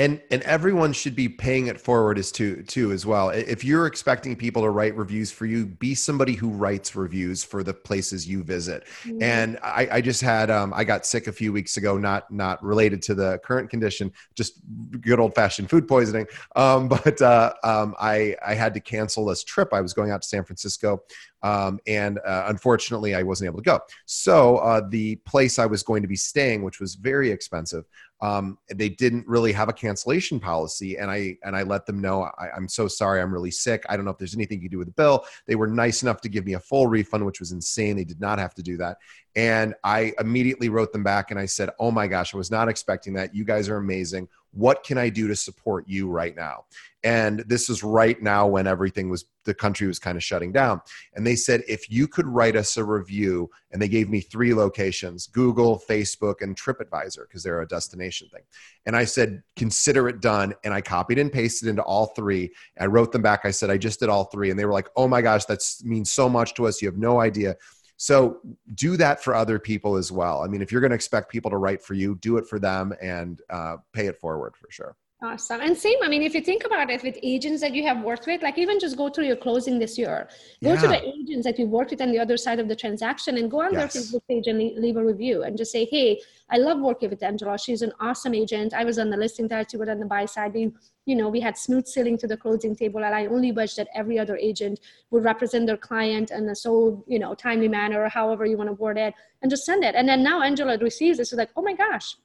and 0.00 0.20
and 0.30 0.42
everyone 0.42 0.92
should 0.94 1.14
be 1.14 1.28
paying 1.28 1.66
it 1.66 1.78
forward 1.78 2.18
as 2.18 2.32
to 2.32 2.62
too 2.62 2.90
as 2.92 3.04
well. 3.04 3.28
If 3.28 3.64
you're 3.64 3.86
expecting 3.86 4.34
people 4.34 4.62
to 4.62 4.70
write 4.70 4.96
reviews 4.96 5.30
for 5.30 5.44
you 5.44 5.66
be 5.66 5.94
somebody 5.94 6.32
who 6.32 6.48
writes 6.48 6.96
reviews 6.96 7.44
for 7.44 7.62
the 7.62 7.74
places 7.74 8.26
you 8.26 8.42
visit. 8.42 8.84
Mm-hmm. 9.04 9.22
and 9.22 9.58
I, 9.62 9.88
I, 9.92 10.00
just 10.00 10.20
had 10.20 10.50
um, 10.50 10.72
i 10.74 10.84
got 10.84 11.04
sick 11.04 11.26
a 11.26 11.32
few 11.32 11.52
weeks 11.52 11.76
ago 11.76 11.98
not 11.98 12.30
not 12.30 12.62
related 12.64 13.02
to 13.02 13.14
the 13.14 13.38
current 13.44 13.68
condition 13.68 14.12
just 14.34 14.54
good 15.00 15.20
old 15.20 15.34
fashioned 15.34 15.68
food 15.68 15.86
poisoning. 15.86 16.26
Um, 16.56 16.88
but 17.04 17.20
uh, 17.20 17.52
um, 17.62 17.94
i 18.00 18.34
i 18.44 18.54
had 18.54 18.72
to 18.74 18.80
cancel 18.80 19.26
this 19.26 19.44
trip. 19.44 19.68
I 19.72 19.80
was 19.82 19.92
going 19.92 20.10
out 20.12 20.22
to 20.22 20.28
san 20.28 20.44
francisco 20.44 21.02
um, 21.42 21.78
and 21.86 22.18
uh, 22.26 22.44
unfortunately 22.48 23.14
i 23.14 23.22
wasn't 23.22 23.46
able 23.46 23.58
to 23.58 23.64
go. 23.64 23.80
So 24.06 24.56
uh, 24.58 24.82
the 24.88 25.16
place 25.16 25.58
i 25.58 25.66
was 25.66 25.82
going 25.82 26.00
to 26.00 26.08
be 26.08 26.16
staying 26.16 26.62
which 26.62 26.80
was 26.80 26.94
very 26.94 27.30
expensive 27.30 27.84
um, 28.22 28.58
they 28.74 28.88
didn't 28.88 29.26
really 29.26 29.52
have 29.52 29.68
a 29.68 29.72
cancellation 29.72 30.38
policy 30.38 30.98
and 30.98 31.10
i 31.10 31.36
and 31.42 31.56
i 31.56 31.62
let 31.62 31.86
them 31.86 32.00
know 32.00 32.22
I, 32.38 32.56
am 32.56 32.68
so 32.68 32.86
sorry 32.86 33.20
i'm 33.20 33.32
really 33.32 33.50
sick 33.50 33.84
i 33.88 33.96
don't 33.96 34.04
know 34.04 34.10
if 34.10 34.18
there's 34.18 34.34
anything 34.34 34.58
you 34.58 34.68
can 34.68 34.72
do 34.72 34.78
with 34.78 34.88
the 34.88 34.92
bill. 34.92 35.24
They 35.46 35.54
were 35.54 35.66
nice 35.66 36.02
enough 36.02 36.20
to 36.22 36.28
give 36.28 36.44
me 36.44 36.54
a 36.54 36.60
full 36.60 36.86
refund 36.86 37.24
which 37.24 37.40
was 37.40 37.52
insane 37.52 37.96
they 37.96 38.04
did 38.04 38.20
not 38.20 38.38
have 38.38 38.54
to 38.54 38.62
do 38.62 38.76
that. 38.78 38.98
And 39.36 39.74
i 39.84 40.12
immediately 40.18 40.68
wrote 40.68 40.92
them 40.92 41.02
back 41.02 41.30
and 41.30 41.40
i 41.40 41.46
said 41.46 41.70
oh 41.78 41.90
my 41.90 42.06
gosh 42.06 42.34
i 42.34 42.36
was 42.36 42.50
not 42.50 42.68
expecting 42.68 43.14
that 43.14 43.34
you 43.34 43.44
guys 43.44 43.68
are 43.68 43.76
amazing 43.76 44.28
what 44.52 44.82
can 44.84 44.98
i 44.98 45.08
do 45.08 45.28
to 45.28 45.36
support 45.36 45.88
you 45.88 46.08
right 46.08 46.36
now? 46.36 46.64
And 47.02 47.40
this 47.46 47.70
is 47.70 47.82
right 47.82 48.20
now 48.22 48.46
when 48.46 48.66
everything 48.66 49.08
was 49.08 49.24
the 49.44 49.54
country 49.54 49.86
was 49.86 49.98
kind 49.98 50.16
of 50.16 50.22
shutting 50.22 50.52
down. 50.52 50.82
And 51.14 51.26
they 51.26 51.34
said 51.34 51.62
if 51.66 51.90
you 51.90 52.06
could 52.06 52.26
write 52.26 52.56
us 52.56 52.76
a 52.76 52.84
review 52.84 53.48
and 53.72 53.80
they 53.80 53.88
gave 53.88 54.10
me 54.10 54.20
three 54.20 54.52
locations 54.52 55.26
google 55.26 55.82
facebook 55.88 56.42
and 56.42 56.54
tripadvisor 56.54 57.22
because 57.26 57.42
they're 57.42 57.62
a 57.62 57.68
destination 57.68 58.28
thing. 58.32 58.42
And 58.86 58.96
i 58.96 59.04
said 59.04 59.42
consider 59.56 60.08
it 60.08 60.20
done 60.20 60.54
and 60.64 60.74
i 60.74 60.80
copied 60.80 61.18
and 61.18 61.32
pasted 61.32 61.68
into 61.68 61.82
all 61.82 62.06
three. 62.06 62.52
I 62.78 62.86
wrote 62.86 63.12
them 63.12 63.22
back. 63.22 63.40
I 63.44 63.50
said 63.50 63.70
i 63.70 63.78
just 63.78 64.00
did 64.00 64.08
all 64.08 64.24
three. 64.24 64.50
And 64.50 64.58
they 64.58 64.66
were 64.66 64.72
like 64.72 64.88
oh 64.96 65.08
my 65.08 65.22
gosh 65.22 65.46
that 65.46 65.60
means 65.82 66.10
so 66.10 66.28
much 66.28 66.54
to 66.54 66.66
us. 66.66 66.82
You 66.82 66.88
have 66.88 66.98
no 66.98 67.20
idea 67.20 67.56
so 68.02 68.40
do 68.76 68.96
that 68.96 69.22
for 69.22 69.34
other 69.34 69.58
people 69.58 69.96
as 69.96 70.10
well. 70.10 70.42
I 70.42 70.46
mean, 70.46 70.62
if 70.62 70.72
you're 70.72 70.80
going 70.80 70.88
to 70.88 70.94
expect 70.94 71.30
people 71.30 71.50
to 71.50 71.58
write 71.58 71.82
for 71.82 71.92
you, 71.92 72.14
do 72.14 72.38
it 72.38 72.46
for 72.46 72.58
them 72.58 72.94
and 73.02 73.42
uh, 73.50 73.76
pay 73.92 74.06
it 74.06 74.18
forward 74.18 74.56
for 74.56 74.70
sure. 74.70 74.96
Awesome. 75.22 75.60
And 75.60 75.76
same, 75.76 75.98
I 76.02 76.08
mean, 76.08 76.22
if 76.22 76.34
you 76.34 76.40
think 76.40 76.64
about 76.64 76.88
it 76.88 77.02
with 77.02 77.18
agents 77.22 77.60
that 77.60 77.74
you 77.74 77.82
have 77.82 78.02
worked 78.02 78.26
with, 78.26 78.42
like 78.42 78.56
even 78.56 78.80
just 78.80 78.96
go 78.96 79.10
through 79.10 79.26
your 79.26 79.36
closing 79.36 79.78
this 79.78 79.98
year, 79.98 80.28
go 80.64 80.72
yeah. 80.72 80.80
to 80.80 80.88
the 80.88 81.08
agents 81.08 81.44
that 81.44 81.58
you 81.58 81.66
worked 81.66 81.90
with 81.90 82.00
on 82.00 82.10
the 82.10 82.18
other 82.18 82.38
side 82.38 82.58
of 82.58 82.68
the 82.68 82.76
transaction 82.76 83.36
and 83.36 83.50
go 83.50 83.60
on 83.60 83.74
yes. 83.74 83.92
their 83.92 84.02
Facebook 84.02 84.22
page 84.26 84.46
and 84.46 84.58
leave 84.58 84.96
a 84.96 85.04
review 85.04 85.42
and 85.42 85.58
just 85.58 85.72
say, 85.72 85.84
hey, 85.84 86.18
I 86.48 86.56
love 86.56 86.80
working 86.80 87.10
with 87.10 87.22
Angela. 87.22 87.58
She's 87.58 87.82
an 87.82 87.92
awesome 88.00 88.32
agent. 88.34 88.72
I 88.72 88.82
was 88.84 88.98
on 88.98 89.10
the 89.10 89.16
listing 89.18 89.46
side, 89.46 89.70
she 89.70 89.76
was 89.76 89.90
on 89.90 90.00
the 90.00 90.06
buy 90.06 90.24
side. 90.24 90.54
We, 90.54 90.72
you 91.04 91.16
know, 91.16 91.28
we 91.28 91.40
had 91.40 91.58
smooth 91.58 91.86
sailing 91.86 92.16
to 92.16 92.26
the 92.26 92.38
closing 92.38 92.74
table 92.74 93.04
and 93.04 93.14
I 93.14 93.26
only 93.26 93.52
wish 93.52 93.74
that 93.74 93.88
every 93.94 94.18
other 94.18 94.38
agent 94.38 94.80
would 95.10 95.24
represent 95.24 95.66
their 95.66 95.76
client 95.76 96.30
in 96.30 96.48
a 96.48 96.54
so, 96.54 97.04
you 97.06 97.18
know, 97.18 97.34
timely 97.34 97.68
manner 97.68 98.02
or 98.02 98.08
however 98.08 98.46
you 98.46 98.56
want 98.56 98.70
to 98.70 98.74
word 98.74 98.96
it 98.96 99.12
and 99.42 99.50
just 99.50 99.66
send 99.66 99.84
it. 99.84 99.94
And 99.94 100.08
then 100.08 100.22
now 100.22 100.40
Angela 100.40 100.78
receives 100.78 101.18
this, 101.18 101.28
she's 101.28 101.38
like, 101.38 101.50
oh 101.56 101.62
my 101.62 101.74
gosh, 101.74 102.16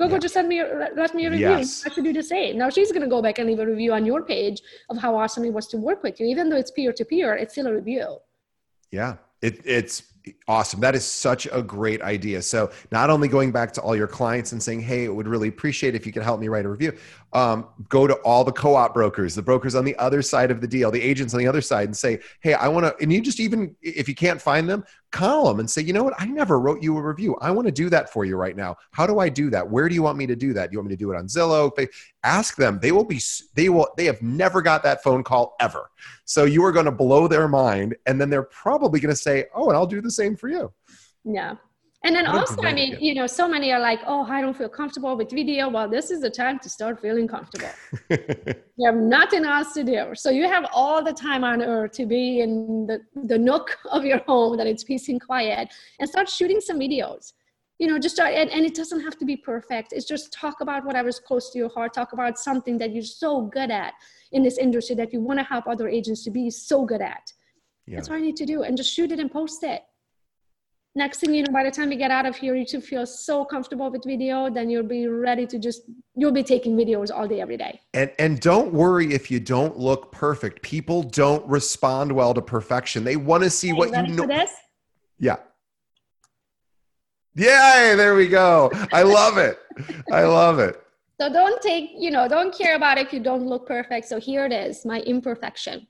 Google 0.00 0.16
yeah. 0.16 0.20
just 0.20 0.34
send 0.34 0.48
me 0.48 0.62
let 0.96 1.14
me 1.14 1.26
a 1.26 1.30
review. 1.30 1.48
Yes. 1.48 1.84
I 1.86 1.90
should 1.90 2.04
do 2.04 2.12
the 2.12 2.22
same. 2.22 2.56
Now 2.56 2.70
she's 2.70 2.90
going 2.90 3.02
to 3.02 3.12
go 3.16 3.20
back 3.20 3.38
and 3.38 3.46
leave 3.46 3.58
a 3.58 3.66
review 3.66 3.92
on 3.92 4.06
your 4.06 4.22
page 4.22 4.62
of 4.88 4.96
how 4.96 5.14
awesome 5.14 5.44
it 5.44 5.52
was 5.52 5.66
to 5.68 5.76
work 5.76 6.02
with 6.02 6.18
you. 6.18 6.26
Even 6.26 6.48
though 6.48 6.56
it's 6.56 6.70
peer 6.70 6.92
to 6.94 7.04
peer, 7.04 7.34
it's 7.34 7.52
still 7.52 7.66
a 7.66 7.74
review. 7.74 8.16
Yeah, 8.90 9.16
it, 9.42 9.60
it's 9.64 10.02
awesome. 10.48 10.80
That 10.80 10.94
is 10.94 11.04
such 11.04 11.46
a 11.52 11.62
great 11.62 12.00
idea. 12.00 12.40
So 12.40 12.70
not 12.90 13.10
only 13.10 13.28
going 13.28 13.52
back 13.52 13.72
to 13.72 13.82
all 13.82 13.94
your 13.94 14.06
clients 14.06 14.52
and 14.52 14.62
saying, 14.62 14.80
"Hey, 14.80 15.04
it 15.04 15.14
would 15.14 15.28
really 15.28 15.48
appreciate 15.48 15.94
if 15.94 16.06
you 16.06 16.12
could 16.12 16.22
help 16.22 16.40
me 16.40 16.48
write 16.48 16.64
a 16.64 16.70
review," 16.70 16.96
um, 17.32 17.68
go 17.88 18.06
to 18.06 18.14
all 18.16 18.44
the 18.44 18.52
co-op 18.52 18.92
brokers, 18.92 19.34
the 19.34 19.42
brokers 19.42 19.74
on 19.74 19.84
the 19.84 19.96
other 19.96 20.22
side 20.22 20.50
of 20.50 20.60
the 20.60 20.66
deal, 20.66 20.90
the 20.90 21.00
agents 21.00 21.32
on 21.32 21.38
the 21.38 21.46
other 21.46 21.60
side, 21.60 21.84
and 21.86 21.96
say, 21.96 22.20
"Hey, 22.40 22.54
I 22.54 22.68
want 22.68 22.86
to." 22.86 23.02
And 23.02 23.12
you 23.12 23.20
just 23.20 23.38
even 23.38 23.76
if 23.82 24.08
you 24.08 24.14
can't 24.14 24.40
find 24.40 24.68
them, 24.68 24.84
call 25.12 25.46
them 25.46 25.60
and 25.60 25.70
say, 25.70 25.82
"You 25.82 25.92
know 25.92 26.02
what? 26.02 26.14
I 26.18 26.26
never 26.26 26.58
wrote 26.58 26.82
you 26.82 26.96
a 26.96 27.02
review. 27.02 27.36
I 27.40 27.50
want 27.52 27.66
to 27.66 27.72
do 27.72 27.88
that 27.90 28.12
for 28.12 28.24
you 28.24 28.36
right 28.36 28.56
now. 28.56 28.76
How 28.90 29.06
do 29.06 29.20
I 29.20 29.28
do 29.28 29.48
that? 29.50 29.68
Where 29.68 29.88
do 29.88 29.94
you 29.94 30.02
want 30.02 30.18
me 30.18 30.26
to 30.26 30.36
do 30.36 30.52
that? 30.54 30.70
Do 30.70 30.74
you 30.74 30.78
want 30.78 30.88
me 30.88 30.96
to 30.96 30.98
do 30.98 31.12
it 31.12 31.16
on 31.16 31.26
Zillow?" 31.26 31.70
Ask 32.24 32.56
them. 32.56 32.78
They 32.82 32.92
will 32.92 33.04
be. 33.04 33.20
They 33.54 33.68
will. 33.68 33.88
They 33.96 34.06
have 34.06 34.20
never 34.22 34.60
got 34.60 34.82
that 34.82 35.02
phone 35.02 35.22
call 35.22 35.54
ever. 35.60 35.90
So 36.24 36.44
you 36.44 36.64
are 36.64 36.72
going 36.72 36.86
to 36.86 36.92
blow 36.92 37.28
their 37.28 37.48
mind, 37.48 37.96
and 38.06 38.20
then 38.20 38.28
they're 38.28 38.42
probably 38.42 39.00
going 39.00 39.14
to 39.14 39.20
say, 39.20 39.46
"Oh, 39.54 39.68
and 39.68 39.76
I'll 39.76 39.86
do 39.86 40.00
the 40.00 40.10
same 40.10 40.36
for 40.36 40.48
you." 40.48 40.72
Yeah. 41.24 41.56
And 42.02 42.16
then 42.16 42.26
also, 42.26 42.62
I 42.62 42.72
mean, 42.72 42.96
you 42.98 43.14
know, 43.14 43.26
so 43.26 43.46
many 43.46 43.72
are 43.72 43.80
like, 43.80 44.00
oh, 44.06 44.24
I 44.24 44.40
don't 44.40 44.56
feel 44.56 44.70
comfortable 44.70 45.14
with 45.18 45.30
video. 45.30 45.68
Well, 45.68 45.86
this 45.86 46.10
is 46.10 46.22
the 46.22 46.30
time 46.30 46.58
to 46.60 46.70
start 46.70 46.98
feeling 46.98 47.28
comfortable. 47.28 47.68
you 48.10 48.86
have 48.86 48.94
nothing 48.94 49.44
else 49.44 49.74
to 49.74 49.84
do. 49.84 50.14
So 50.14 50.30
you 50.30 50.48
have 50.48 50.66
all 50.72 51.04
the 51.04 51.12
time 51.12 51.44
on 51.44 51.60
earth 51.60 51.92
to 51.92 52.06
be 52.06 52.40
in 52.40 52.86
the, 52.86 53.00
the 53.24 53.36
nook 53.36 53.76
of 53.90 54.06
your 54.06 54.18
home 54.18 54.56
that 54.56 54.66
it's 54.66 54.82
peace 54.82 55.10
and 55.10 55.20
quiet 55.20 55.68
and 55.98 56.08
start 56.08 56.28
shooting 56.30 56.60
some 56.60 56.78
videos. 56.78 57.34
You 57.78 57.86
know, 57.86 57.98
just 57.98 58.14
start, 58.14 58.32
and, 58.32 58.50
and 58.50 58.64
it 58.64 58.74
doesn't 58.74 59.00
have 59.00 59.18
to 59.18 59.26
be 59.26 59.36
perfect. 59.36 59.92
It's 59.92 60.06
just 60.06 60.32
talk 60.32 60.62
about 60.62 60.86
whatever's 60.86 61.20
close 61.20 61.50
to 61.50 61.58
your 61.58 61.70
heart, 61.70 61.92
talk 61.92 62.14
about 62.14 62.38
something 62.38 62.78
that 62.78 62.94
you're 62.94 63.02
so 63.02 63.42
good 63.42 63.70
at 63.70 63.92
in 64.32 64.42
this 64.42 64.56
industry 64.56 64.96
that 64.96 65.12
you 65.12 65.20
want 65.20 65.38
to 65.38 65.44
help 65.44 65.66
other 65.66 65.88
agents 65.88 66.24
to 66.24 66.30
be 66.30 66.50
so 66.50 66.84
good 66.84 67.02
at. 67.02 67.30
Yeah. 67.86 67.96
That's 67.96 68.08
what 68.08 68.16
I 68.16 68.20
need 68.20 68.36
to 68.36 68.46
do. 68.46 68.62
And 68.62 68.76
just 68.76 68.92
shoot 68.92 69.12
it 69.12 69.18
and 69.18 69.30
post 69.30 69.62
it 69.64 69.82
next 70.94 71.20
thing 71.20 71.32
you 71.32 71.42
know 71.42 71.52
by 71.52 71.62
the 71.62 71.70
time 71.70 71.92
you 71.92 71.98
get 71.98 72.10
out 72.10 72.26
of 72.26 72.36
here 72.36 72.54
you 72.56 72.66
should 72.66 72.82
feel 72.82 73.06
so 73.06 73.44
comfortable 73.44 73.90
with 73.90 74.04
video 74.04 74.50
then 74.50 74.68
you'll 74.68 74.82
be 74.82 75.06
ready 75.06 75.46
to 75.46 75.58
just 75.58 75.82
you'll 76.20 76.32
be 76.32 76.42
taking 76.42 76.76
videos 76.76 77.10
all 77.10 77.26
day 77.26 77.40
every 77.40 77.56
day. 77.56 77.80
And 77.94 78.12
and 78.18 78.40
don't 78.40 78.72
worry 78.72 79.14
if 79.14 79.30
you 79.30 79.40
don't 79.40 79.78
look 79.78 80.12
perfect. 80.12 80.62
People 80.62 81.02
don't 81.02 81.46
respond 81.48 82.12
well 82.12 82.34
to 82.34 82.42
perfection. 82.42 83.04
They 83.04 83.16
want 83.16 83.42
to 83.42 83.50
see 83.50 83.72
what 83.72 83.90
you, 83.90 84.12
you 84.12 84.16
know 84.16 84.26
this? 84.26 84.52
yeah. 85.18 85.36
Yeah 87.34 87.94
there 87.94 88.14
we 88.14 88.28
go. 88.28 88.70
I 88.92 89.02
love 89.02 89.38
it. 89.38 89.58
I 90.12 90.24
love 90.24 90.58
it. 90.58 90.82
So 91.20 91.32
don't 91.32 91.60
take 91.62 91.90
you 91.96 92.10
know 92.10 92.28
don't 92.28 92.54
care 92.54 92.76
about 92.76 92.98
if 92.98 93.12
you 93.12 93.20
don't 93.20 93.46
look 93.46 93.66
perfect. 93.66 94.06
So 94.06 94.18
here 94.18 94.44
it 94.44 94.52
is 94.52 94.84
my 94.84 95.00
imperfection. 95.00 95.86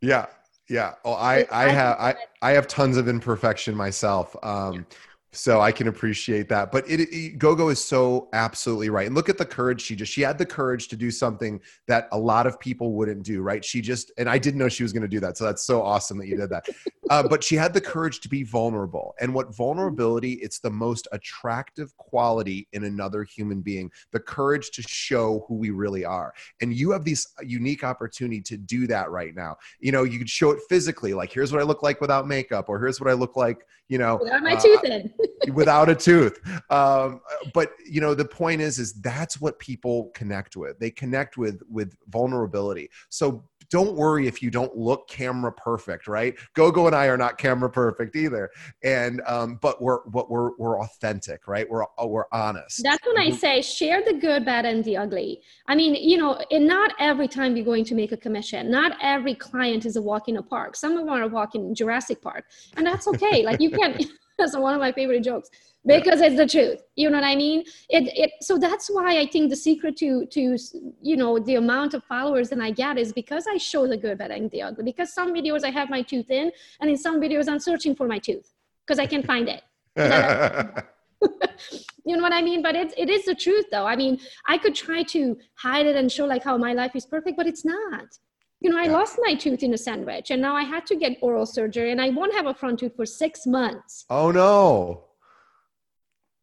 Yeah 0.00 0.26
yeah. 0.68 0.94
Oh, 1.04 1.12
I, 1.12 1.46
I 1.50 1.68
have, 1.68 1.96
I, 1.98 2.14
I 2.42 2.52
have 2.52 2.66
tons 2.66 2.96
of 2.96 3.08
imperfection 3.08 3.74
myself. 3.76 4.36
Um, 4.42 4.86
so 5.36 5.60
I 5.60 5.70
can 5.70 5.88
appreciate 5.88 6.48
that. 6.48 6.72
But 6.72 6.88
it, 6.90 7.00
it, 7.00 7.38
Gogo 7.38 7.68
is 7.68 7.82
so 7.84 8.28
absolutely 8.32 8.90
right. 8.90 9.06
And 9.06 9.14
look 9.14 9.28
at 9.28 9.38
the 9.38 9.44
courage 9.44 9.82
she 9.82 9.94
just, 9.94 10.12
she 10.12 10.22
had 10.22 10.38
the 10.38 10.46
courage 10.46 10.88
to 10.88 10.96
do 10.96 11.10
something 11.10 11.60
that 11.86 12.08
a 12.12 12.18
lot 12.18 12.46
of 12.46 12.58
people 12.58 12.92
wouldn't 12.94 13.22
do, 13.22 13.42
right? 13.42 13.64
She 13.64 13.80
just, 13.80 14.12
and 14.18 14.28
I 14.28 14.38
didn't 14.38 14.58
know 14.58 14.68
she 14.68 14.82
was 14.82 14.92
going 14.92 15.02
to 15.02 15.08
do 15.08 15.20
that. 15.20 15.36
So 15.36 15.44
that's 15.44 15.64
so 15.64 15.82
awesome 15.82 16.18
that 16.18 16.26
you 16.26 16.36
did 16.36 16.50
that. 16.50 16.66
Uh, 17.08 17.22
but 17.22 17.44
she 17.44 17.54
had 17.54 17.72
the 17.72 17.80
courage 17.80 18.18
to 18.18 18.28
be 18.28 18.42
vulnerable. 18.42 19.14
And 19.20 19.32
what 19.32 19.54
vulnerability, 19.54 20.32
it's 20.42 20.58
the 20.58 20.70
most 20.70 21.06
attractive 21.12 21.96
quality 21.96 22.66
in 22.72 22.82
another 22.82 23.22
human 23.22 23.60
being, 23.60 23.92
the 24.10 24.18
courage 24.18 24.72
to 24.72 24.82
show 24.82 25.44
who 25.46 25.54
we 25.54 25.70
really 25.70 26.04
are. 26.04 26.34
And 26.60 26.74
you 26.74 26.90
have 26.90 27.04
this 27.04 27.28
unique 27.44 27.84
opportunity 27.84 28.40
to 28.40 28.56
do 28.56 28.88
that 28.88 29.10
right 29.10 29.36
now. 29.36 29.56
You 29.78 29.92
know, 29.92 30.02
you 30.02 30.18
could 30.18 30.28
show 30.28 30.50
it 30.50 30.58
physically, 30.68 31.14
like 31.14 31.32
here's 31.32 31.52
what 31.52 31.60
I 31.60 31.64
look 31.64 31.84
like 31.84 32.00
without 32.00 32.26
makeup, 32.26 32.68
or 32.68 32.80
here's 32.80 33.00
what 33.00 33.08
I 33.08 33.12
look 33.12 33.36
like, 33.36 33.64
you 33.88 33.98
know, 33.98 34.18
without 34.20 34.42
my 34.42 34.54
uh, 34.54 34.60
tooth 34.60 34.84
in. 34.84 35.12
Without 35.52 35.88
a 35.88 35.94
tooth. 35.94 36.40
Um, 36.70 37.20
but 37.54 37.72
you 37.88 38.00
know, 38.00 38.14
the 38.14 38.24
point 38.24 38.60
is, 38.60 38.78
is 38.78 38.94
that's 38.94 39.40
what 39.40 39.58
people 39.58 40.10
connect 40.14 40.56
with. 40.56 40.78
They 40.78 40.90
connect 40.90 41.36
with 41.36 41.62
with 41.68 41.96
vulnerability. 42.08 42.90
So 43.08 43.44
don't 43.70 43.96
worry 43.96 44.26
if 44.26 44.42
you 44.42 44.50
don't 44.50 44.76
look 44.76 45.08
camera 45.08 45.52
perfect, 45.52 46.06
right? 46.06 46.34
Gogo 46.54 46.86
and 46.86 46.94
I 46.94 47.06
are 47.06 47.16
not 47.16 47.38
camera 47.38 47.70
perfect 47.70 48.16
either, 48.16 48.50
and 48.82 49.22
um, 49.26 49.58
but 49.60 49.82
we're 49.82 50.06
but 50.06 50.30
we're 50.30 50.56
we're 50.56 50.80
authentic, 50.80 51.48
right? 51.48 51.68
We're 51.68 51.84
uh, 51.84 52.06
we're 52.06 52.26
honest. 52.32 52.82
That's 52.82 53.04
when 53.06 53.18
I 53.18 53.28
mm-hmm. 53.28 53.36
say 53.36 53.62
share 53.62 54.02
the 54.04 54.14
good, 54.14 54.44
bad, 54.44 54.64
and 54.64 54.84
the 54.84 54.96
ugly. 54.96 55.42
I 55.66 55.74
mean, 55.74 55.94
you 55.94 56.16
know, 56.16 56.40
and 56.50 56.66
not 56.66 56.92
every 56.98 57.28
time 57.28 57.56
you're 57.56 57.64
going 57.64 57.84
to 57.86 57.94
make 57.94 58.12
a 58.12 58.16
commission. 58.16 58.70
Not 58.70 58.96
every 59.02 59.34
client 59.34 59.84
is 59.86 59.96
a 59.96 60.02
walk 60.02 60.28
in 60.28 60.36
a 60.36 60.42
park. 60.42 60.76
Some 60.76 60.92
of 60.92 60.98
them 60.98 61.08
are 61.08 61.22
a 61.22 61.28
walk 61.28 61.54
in 61.54 61.74
Jurassic 61.74 62.22
Park, 62.22 62.44
and 62.76 62.86
that's 62.86 63.06
okay. 63.08 63.44
like 63.44 63.60
you 63.60 63.70
can. 63.70 63.98
that's 64.38 64.56
one 64.56 64.74
of 64.74 64.80
my 64.80 64.92
favorite 64.92 65.24
jokes. 65.24 65.50
Because 65.84 66.20
it's 66.20 66.36
the 66.36 66.46
truth. 66.46 66.82
You 66.96 67.10
know 67.10 67.18
what 67.18 67.26
i 67.26 67.36
mean? 67.36 67.60
It, 67.88 68.10
it 68.16 68.30
so 68.42 68.58
that's 68.58 68.88
why 68.88 69.18
i 69.18 69.26
think 69.26 69.50
the 69.50 69.56
secret 69.56 69.96
to 69.98 70.26
to 70.26 70.58
you 71.00 71.16
know 71.16 71.38
the 71.38 71.54
amount 71.54 71.94
of 71.94 72.02
followers 72.04 72.48
that 72.50 72.60
i 72.60 72.70
get 72.72 72.98
is 72.98 73.12
because 73.12 73.46
i 73.46 73.56
show 73.56 73.86
the 73.86 73.96
good 73.96 74.18
bad 74.18 74.32
and 74.32 74.50
the 74.50 74.62
ugly. 74.62 74.84
Because 74.84 75.14
some 75.14 75.32
videos 75.32 75.64
i 75.64 75.70
have 75.70 75.88
my 75.88 76.02
tooth 76.02 76.30
in 76.30 76.50
and 76.80 76.90
in 76.90 76.96
some 76.96 77.20
videos 77.20 77.48
i'm 77.48 77.60
searching 77.60 77.94
for 77.94 78.08
my 78.08 78.18
tooth 78.18 78.52
because 78.84 78.98
i 78.98 79.06
can't 79.06 79.26
find 79.26 79.48
it. 79.48 79.62
You 82.08 82.16
know 82.16 82.22
what 82.22 82.32
i 82.32 82.42
mean? 82.42 82.62
But 82.62 82.76
it, 82.76 82.94
it 82.96 83.10
is 83.10 83.24
the 83.24 83.34
truth 83.34 83.66
though. 83.70 83.86
I 83.86 83.96
mean 83.96 84.18
i 84.46 84.58
could 84.58 84.74
try 84.74 85.02
to 85.14 85.38
hide 85.54 85.86
it 85.86 85.96
and 85.96 86.10
show 86.10 86.26
like 86.26 86.42
how 86.42 86.56
my 86.56 86.72
life 86.72 86.94
is 86.96 87.06
perfect 87.06 87.36
but 87.36 87.46
it's 87.46 87.64
not 87.64 88.18
you 88.66 88.72
know, 88.72 88.78
I 88.78 88.86
yeah. 88.86 88.98
lost 88.98 89.20
my 89.22 89.34
tooth 89.36 89.62
in 89.62 89.72
a 89.74 89.78
sandwich 89.78 90.32
and 90.32 90.42
now 90.42 90.56
I 90.56 90.64
had 90.64 90.84
to 90.86 90.96
get 90.96 91.18
oral 91.20 91.46
surgery 91.46 91.92
and 91.92 92.00
I 92.00 92.08
won't 92.10 92.34
have 92.34 92.46
a 92.46 92.54
front 92.54 92.80
tooth 92.80 92.96
for 92.96 93.06
six 93.06 93.46
months. 93.46 94.04
Oh 94.10 94.32
no. 94.32 95.04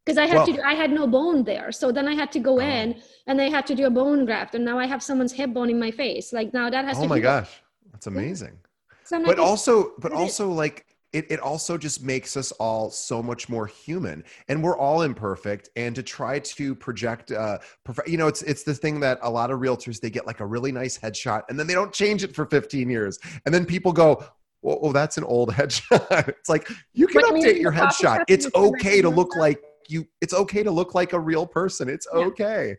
because 0.02 0.16
I 0.16 0.26
had 0.26 0.36
well, 0.36 0.46
to 0.46 0.52
do, 0.54 0.62
I 0.62 0.72
had 0.72 0.90
no 0.90 1.06
bone 1.06 1.44
there. 1.44 1.70
So 1.70 1.92
then 1.92 2.08
I 2.08 2.14
had 2.14 2.32
to 2.32 2.38
go 2.38 2.54
oh. 2.60 2.70
in 2.76 3.02
and 3.26 3.38
they 3.38 3.50
had 3.50 3.66
to 3.66 3.74
do 3.74 3.84
a 3.84 3.90
bone 3.90 4.24
graft 4.24 4.54
and 4.54 4.64
now 4.64 4.78
I 4.78 4.86
have 4.86 5.02
someone's 5.02 5.34
hip 5.34 5.52
bone 5.52 5.68
in 5.68 5.78
my 5.78 5.90
face. 5.90 6.32
Like 6.32 6.54
now 6.54 6.70
that 6.70 6.86
has 6.86 6.96
oh 6.96 7.00
to 7.00 7.06
Oh 7.06 7.08
my 7.10 7.20
gosh. 7.20 7.50
That's 7.92 8.06
amazing. 8.06 8.56
So 9.04 9.22
but 9.22 9.38
also 9.38 9.92
but 9.98 10.12
also 10.12 10.50
like 10.50 10.86
it, 11.14 11.26
it 11.30 11.40
also 11.40 11.78
just 11.78 12.02
makes 12.02 12.36
us 12.36 12.50
all 12.52 12.90
so 12.90 13.22
much 13.22 13.48
more 13.48 13.66
human. 13.66 14.24
And 14.48 14.62
we're 14.62 14.76
all 14.76 15.02
imperfect. 15.02 15.70
And 15.76 15.94
to 15.94 16.02
try 16.02 16.40
to 16.40 16.74
project 16.74 17.30
uh 17.30 17.58
you 18.06 18.18
know 18.18 18.26
it's 18.26 18.42
it's 18.42 18.64
the 18.64 18.74
thing 18.74 19.00
that 19.00 19.18
a 19.22 19.30
lot 19.30 19.50
of 19.50 19.60
realtors 19.60 20.00
they 20.00 20.10
get 20.10 20.26
like 20.26 20.40
a 20.40 20.46
really 20.46 20.72
nice 20.72 20.98
headshot 20.98 21.42
and 21.48 21.58
then 21.58 21.66
they 21.66 21.74
don't 21.74 21.92
change 21.92 22.24
it 22.24 22.34
for 22.34 22.44
15 22.46 22.90
years. 22.90 23.18
And 23.46 23.54
then 23.54 23.64
people 23.64 23.92
go 23.92 24.24
well, 24.60 24.78
oh 24.82 24.92
that's 24.92 25.16
an 25.16 25.24
old 25.24 25.50
headshot. 25.52 26.28
It's 26.28 26.48
like 26.48 26.68
you 26.92 27.06
can 27.06 27.22
update 27.22 27.28
I 27.28 27.32
mean, 27.32 27.60
your 27.60 27.72
headshot. 27.72 28.24
it's 28.28 28.48
okay 28.54 29.00
to 29.00 29.08
look 29.08 29.36
like 29.36 29.62
you 29.88 30.06
it's 30.20 30.34
okay 30.34 30.64
to 30.64 30.70
look 30.70 30.94
like 30.94 31.12
a 31.12 31.20
real 31.20 31.46
person. 31.46 31.88
It's 31.88 32.08
yeah. 32.12 32.20
okay. 32.20 32.76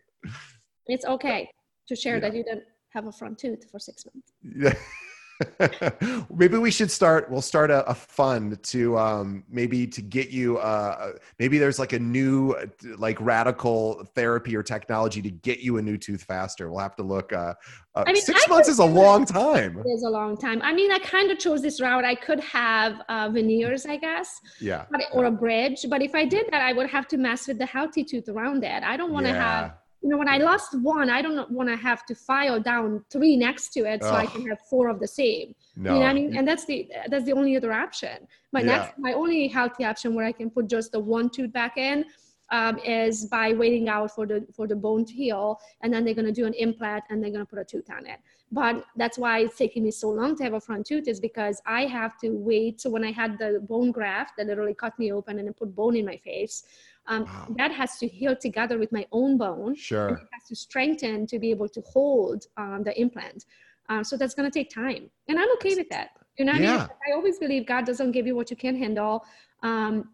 It's 0.86 1.06
okay 1.06 1.50
to 1.88 1.96
share 1.96 2.16
yeah. 2.16 2.20
that 2.20 2.34
you 2.34 2.44
didn't 2.44 2.64
have 2.90 3.06
a 3.06 3.12
front 3.12 3.38
tooth 3.38 3.64
for 3.70 3.78
six 3.78 4.04
months. 4.04 4.32
Yeah 4.42 4.74
maybe 6.34 6.56
we 6.58 6.70
should 6.70 6.90
start 6.90 7.30
we'll 7.30 7.42
start 7.42 7.70
a, 7.70 7.86
a 7.88 7.94
fund 7.94 8.62
to 8.62 8.96
um, 8.98 9.44
maybe 9.48 9.86
to 9.86 10.00
get 10.00 10.30
you 10.30 10.58
uh, 10.58 11.12
maybe 11.38 11.58
there's 11.58 11.78
like 11.78 11.92
a 11.92 11.98
new 11.98 12.54
like 12.96 13.20
radical 13.20 14.04
therapy 14.14 14.56
or 14.56 14.62
technology 14.62 15.20
to 15.20 15.30
get 15.30 15.60
you 15.60 15.76
a 15.76 15.82
new 15.82 15.96
tooth 15.96 16.22
faster. 16.22 16.70
We'll 16.70 16.80
have 16.80 16.96
to 16.96 17.02
look 17.02 17.32
uh, 17.32 17.54
uh, 17.94 18.04
I 18.06 18.12
mean, 18.12 18.22
six 18.22 18.44
I 18.46 18.50
months 18.50 18.68
is 18.68 18.78
a 18.78 18.84
long 18.84 19.24
time. 19.24 19.78
It 19.78 19.88
is 19.88 20.02
a 20.02 20.10
long 20.10 20.36
time. 20.36 20.60
I 20.62 20.72
mean 20.72 20.90
i 20.90 20.98
kind 20.98 21.30
of 21.30 21.38
chose 21.38 21.62
this 21.62 21.80
route. 21.80 22.04
I 22.04 22.14
could 22.14 22.40
have 22.40 23.02
uh, 23.08 23.28
veneers 23.30 23.86
i 23.86 23.96
guess. 23.96 24.40
Yeah. 24.60 24.86
Or 25.12 25.26
a 25.26 25.30
bridge. 25.30 25.86
But 25.88 26.02
if 26.02 26.14
i 26.14 26.24
did 26.24 26.46
that 26.50 26.62
i 26.62 26.72
would 26.72 26.88
have 26.88 27.06
to 27.08 27.16
mess 27.16 27.48
with 27.48 27.58
the 27.58 27.66
healthy 27.66 28.04
tooth 28.04 28.28
around 28.28 28.64
it. 28.64 28.82
I 28.82 28.96
don't 28.96 29.12
want 29.12 29.26
to 29.26 29.32
yeah. 29.32 29.60
have 29.60 29.74
you 30.02 30.10
know, 30.10 30.18
when 30.18 30.28
I 30.28 30.38
lost 30.38 30.78
one, 30.80 31.10
I 31.10 31.20
don't 31.20 31.50
want 31.50 31.68
to 31.68 31.76
have 31.76 32.06
to 32.06 32.14
file 32.14 32.60
down 32.60 33.04
three 33.10 33.36
next 33.36 33.70
to 33.70 33.80
it 33.80 34.02
so 34.02 34.10
I 34.10 34.26
can 34.26 34.46
have 34.46 34.60
four 34.70 34.88
of 34.88 35.00
the 35.00 35.08
same. 35.08 35.54
No. 35.74 35.94
You 35.94 36.00
know 36.00 36.06
I 36.06 36.12
mean? 36.12 36.36
And 36.36 36.46
that's 36.46 36.64
the 36.64 36.88
that's 37.08 37.24
the 37.24 37.32
only 37.32 37.56
other 37.56 37.72
option. 37.72 38.28
My 38.52 38.60
yeah. 38.60 38.66
next, 38.66 38.98
my 38.98 39.12
only 39.14 39.48
healthy 39.48 39.84
option 39.84 40.14
where 40.14 40.24
I 40.24 40.32
can 40.32 40.48
put 40.50 40.68
just 40.68 40.92
the 40.92 41.00
one 41.00 41.28
tooth 41.28 41.52
back 41.52 41.76
in 41.76 42.04
um, 42.50 42.78
is 42.78 43.26
by 43.26 43.52
waiting 43.52 43.88
out 43.88 44.14
for 44.14 44.26
the 44.26 44.46
for 44.54 44.66
the 44.66 44.76
bone 44.76 45.04
to 45.04 45.12
heal, 45.12 45.58
and 45.82 45.92
then 45.92 46.04
they're 46.04 46.14
gonna 46.14 46.32
do 46.32 46.46
an 46.46 46.54
implant 46.54 47.04
and 47.10 47.22
they're 47.22 47.32
gonna 47.32 47.46
put 47.46 47.58
a 47.58 47.64
tooth 47.64 47.90
on 47.90 48.06
it. 48.06 48.20
But 48.52 48.84
that's 48.96 49.18
why 49.18 49.40
it's 49.40 49.56
taking 49.56 49.82
me 49.82 49.90
so 49.90 50.08
long 50.08 50.36
to 50.36 50.44
have 50.44 50.52
a 50.52 50.60
front 50.60 50.86
tooth 50.86 51.08
is 51.08 51.18
because 51.18 51.60
I 51.66 51.86
have 51.86 52.16
to 52.20 52.30
wait. 52.30 52.80
So 52.80 52.90
when 52.90 53.04
I 53.04 53.10
had 53.10 53.38
the 53.38 53.60
bone 53.68 53.90
graft 53.90 54.34
that 54.38 54.46
literally 54.46 54.74
cut 54.74 54.96
me 55.00 55.12
open 55.12 55.38
and 55.38 55.48
then 55.48 55.54
put 55.54 55.74
bone 55.74 55.96
in 55.96 56.06
my 56.06 56.16
face, 56.18 56.62
um, 57.08 57.24
wow. 57.24 57.46
that 57.56 57.72
has 57.72 57.98
to 57.98 58.06
heal 58.06 58.34
together 58.34 58.78
with 58.78 58.92
my 58.92 59.06
own 59.12 59.36
bone. 59.38 59.74
Sure. 59.74 60.08
it 60.08 60.28
has 60.32 60.48
to 60.48 60.56
strengthen 60.56 61.26
to 61.26 61.38
be 61.38 61.50
able 61.50 61.68
to 61.68 61.80
hold 61.82 62.46
um, 62.56 62.82
the 62.84 62.98
implant. 63.00 63.44
Uh, 63.88 64.02
so 64.02 64.16
that's 64.16 64.34
going 64.34 64.50
to 64.50 64.58
take 64.58 64.70
time. 64.70 65.08
And 65.28 65.38
I'm 65.38 65.50
okay 65.54 65.74
with 65.74 65.88
that. 65.90 66.10
You 66.38 66.44
know, 66.44 66.52
yeah. 66.52 66.74
I, 66.74 66.78
mean? 66.78 66.88
I 67.08 67.12
always 67.14 67.38
believe 67.38 67.66
God 67.66 67.86
doesn't 67.86 68.12
give 68.12 68.26
you 68.26 68.34
what 68.34 68.50
you 68.50 68.56
can't 68.56 68.76
handle. 68.76 69.24
Um, 69.62 70.10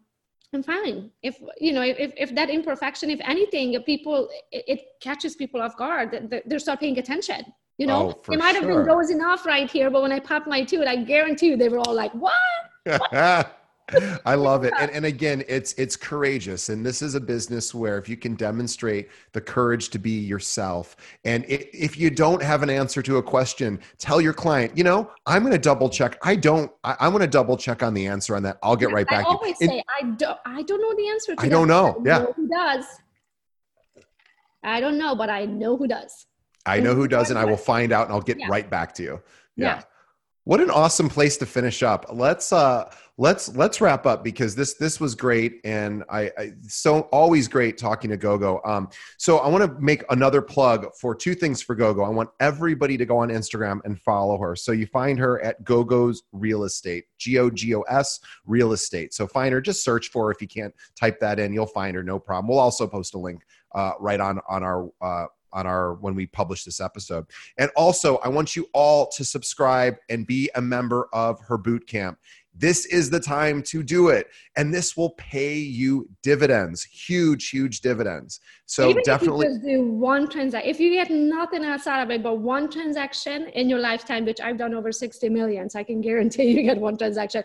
I'm 0.53 0.61
fine. 0.61 1.09
If, 1.23 1.39
you 1.59 1.73
know, 1.73 1.81
if, 1.81 2.13
if 2.15 2.35
that 2.35 2.49
imperfection, 2.49 3.09
if 3.09 3.19
anything, 3.23 3.81
people, 3.83 4.29
it, 4.51 4.63
it 4.67 4.81
catches 5.01 5.35
people 5.35 5.61
off 5.61 5.75
guard, 5.75 6.27
they, 6.29 6.41
they 6.45 6.57
start 6.59 6.79
paying 6.79 6.99
attention. 6.99 7.43
You 7.79 7.87
know, 7.87 8.13
oh, 8.27 8.33
it 8.33 8.37
might 8.37 8.51
sure. 8.51 8.61
have 8.61 8.69
been 8.69 8.85
dozing 8.85 9.21
off 9.21 9.47
right 9.47 9.69
here, 9.69 9.89
but 9.89 10.03
when 10.03 10.11
I 10.11 10.19
popped 10.19 10.47
my 10.47 10.63
tooth, 10.63 10.85
I 10.87 10.95
guarantee 10.97 11.47
you 11.47 11.57
they 11.57 11.69
were 11.69 11.79
all 11.79 11.93
like, 11.93 12.13
what? 12.13 12.33
what? 12.83 13.59
I 14.25 14.35
love 14.35 14.63
it. 14.63 14.73
And, 14.79 14.89
and 14.91 15.05
again, 15.05 15.43
it's 15.47 15.73
it's 15.73 15.95
courageous. 15.95 16.69
And 16.69 16.85
this 16.85 17.01
is 17.01 17.15
a 17.15 17.19
business 17.19 17.73
where 17.73 17.97
if 17.97 18.07
you 18.07 18.15
can 18.15 18.35
demonstrate 18.35 19.09
the 19.33 19.41
courage 19.41 19.89
to 19.89 19.99
be 19.99 20.11
yourself, 20.11 20.95
and 21.25 21.43
it, 21.45 21.69
if 21.73 21.97
you 21.97 22.09
don't 22.09 22.41
have 22.41 22.63
an 22.63 22.69
answer 22.69 23.01
to 23.01 23.17
a 23.17 23.23
question, 23.23 23.79
tell 23.97 24.21
your 24.21 24.33
client, 24.33 24.77
you 24.77 24.83
know, 24.83 25.11
I'm 25.25 25.43
going 25.43 25.53
to 25.53 25.59
double 25.59 25.89
check. 25.89 26.17
I 26.23 26.35
don't. 26.35 26.71
I, 26.83 26.95
am 27.05 27.11
going 27.11 27.21
to 27.21 27.27
double 27.27 27.57
check 27.57 27.83
on 27.83 27.93
the 27.93 28.07
answer 28.07 28.35
on 28.35 28.43
that. 28.43 28.57
I'll 28.63 28.75
get 28.75 28.91
right 28.91 29.07
back. 29.07 29.25
I 29.25 29.29
always 29.29 29.57
and, 29.59 29.69
say 29.69 29.83
I 30.01 30.03
don't. 30.11 30.39
I 30.45 30.61
don't 30.63 30.81
know 30.81 30.95
the 30.95 31.09
answer. 31.09 31.35
To 31.35 31.41
I 31.41 31.49
don't 31.49 31.67
know. 31.67 31.97
I 31.99 32.07
yeah. 32.07 32.17
Know 32.19 32.33
who 32.35 32.47
does? 32.47 32.85
I 34.63 34.79
don't 34.79 34.97
know, 34.97 35.13
but 35.13 35.29
I 35.29 35.45
know 35.45 35.75
who 35.75 35.87
does. 35.87 36.25
I 36.65 36.79
know 36.79 36.95
who 36.95 37.09
does, 37.09 37.29
and 37.29 37.37
I 37.37 37.43
will 37.43 37.57
find 37.73 37.91
out, 37.91 38.05
and 38.05 38.13
I'll 38.13 38.21
get 38.21 38.39
yeah. 38.39 38.47
right 38.49 38.69
back 38.69 38.93
to 38.95 39.03
you. 39.03 39.21
yeah. 39.57 39.75
yeah. 39.75 39.81
What 40.45 40.59
an 40.59 40.69
awesome 40.69 41.07
place 41.07 41.37
to 41.37 41.45
finish 41.45 41.83
up. 41.83 42.05
Let's 42.11 42.51
uh 42.51 42.93
let's 43.17 43.55
let's 43.55 43.79
wrap 43.79 44.05
up 44.05 44.23
because 44.23 44.55
this 44.55 44.73
this 44.75 44.99
was 44.99 45.13
great 45.13 45.59
and 45.63 46.03
I, 46.09 46.31
I 46.37 46.51
so 46.63 47.01
always 47.11 47.47
great 47.47 47.77
talking 47.77 48.09
to 48.09 48.17
Gogo. 48.17 48.59
Um, 48.65 48.89
so 49.17 49.37
I 49.37 49.47
want 49.49 49.63
to 49.63 49.79
make 49.79 50.03
another 50.09 50.41
plug 50.41 50.87
for 50.99 51.13
two 51.13 51.35
things 51.35 51.61
for 51.61 51.75
Gogo. 51.75 52.03
I 52.03 52.09
want 52.09 52.29
everybody 52.39 52.97
to 52.97 53.05
go 53.05 53.19
on 53.19 53.29
Instagram 53.29 53.79
and 53.85 53.99
follow 54.01 54.37
her. 54.39 54.55
So 54.55 54.71
you 54.71 54.87
find 54.87 55.19
her 55.19 55.43
at 55.43 55.63
Gogo's 55.63 56.23
Real 56.31 56.63
Estate, 56.63 57.05
G 57.19 57.37
O 57.37 57.49
G 57.49 57.75
O 57.75 57.81
S 57.81 58.19
Real 58.45 58.73
Estate. 58.73 59.13
So 59.13 59.27
find 59.27 59.53
her. 59.53 59.61
Just 59.61 59.83
search 59.83 60.09
for 60.09 60.25
her. 60.25 60.31
If 60.31 60.41
you 60.41 60.47
can't 60.47 60.73
type 60.99 61.19
that 61.19 61.39
in, 61.39 61.53
you'll 61.53 61.67
find 61.67 61.95
her. 61.95 62.03
No 62.03 62.17
problem. 62.17 62.47
We'll 62.47 62.59
also 62.59 62.87
post 62.87 63.13
a 63.13 63.19
link 63.19 63.43
uh, 63.75 63.91
right 63.99 64.19
on 64.19 64.39
on 64.49 64.63
our. 64.63 64.89
Uh, 65.01 65.27
on 65.53 65.67
our 65.67 65.93
when 65.93 66.15
we 66.15 66.25
publish 66.25 66.63
this 66.63 66.81
episode. 66.81 67.25
And 67.57 67.69
also, 67.75 68.17
I 68.17 68.27
want 68.27 68.55
you 68.55 68.67
all 68.73 69.07
to 69.09 69.23
subscribe 69.23 69.97
and 70.09 70.25
be 70.25 70.49
a 70.55 70.61
member 70.61 71.07
of 71.13 71.39
her 71.41 71.57
boot 71.57 71.87
camp. 71.87 72.17
This 72.55 72.85
is 72.85 73.09
the 73.09 73.19
time 73.19 73.63
to 73.63 73.81
do 73.81 74.09
it. 74.09 74.27
And 74.55 74.73
this 74.73 74.95
will 74.95 75.11
pay 75.11 75.55
you 75.55 76.07
dividends, 76.21 76.83
huge, 76.83 77.49
huge 77.49 77.81
dividends. 77.81 78.39
So 78.65 78.89
Even 78.89 79.01
definitely 79.03 79.47
if 79.47 79.51
you 79.51 79.57
just 79.57 79.65
do 79.65 79.83
one 79.83 80.29
transaction. 80.29 80.69
If 80.69 80.79
you 80.79 80.91
get 80.91 81.09
nothing 81.09 81.65
outside 81.65 82.03
of 82.03 82.11
it 82.11 82.21
but 82.21 82.39
one 82.39 82.69
transaction 82.69 83.47
in 83.49 83.69
your 83.69 83.79
lifetime, 83.79 84.25
which 84.25 84.39
I've 84.39 84.57
done 84.57 84.73
over 84.73 84.91
60 84.91 85.29
million, 85.29 85.69
so 85.69 85.79
I 85.79 85.83
can 85.83 86.01
guarantee 86.01 86.43
you 86.51 86.63
get 86.63 86.77
one 86.77 86.97
transaction. 86.97 87.43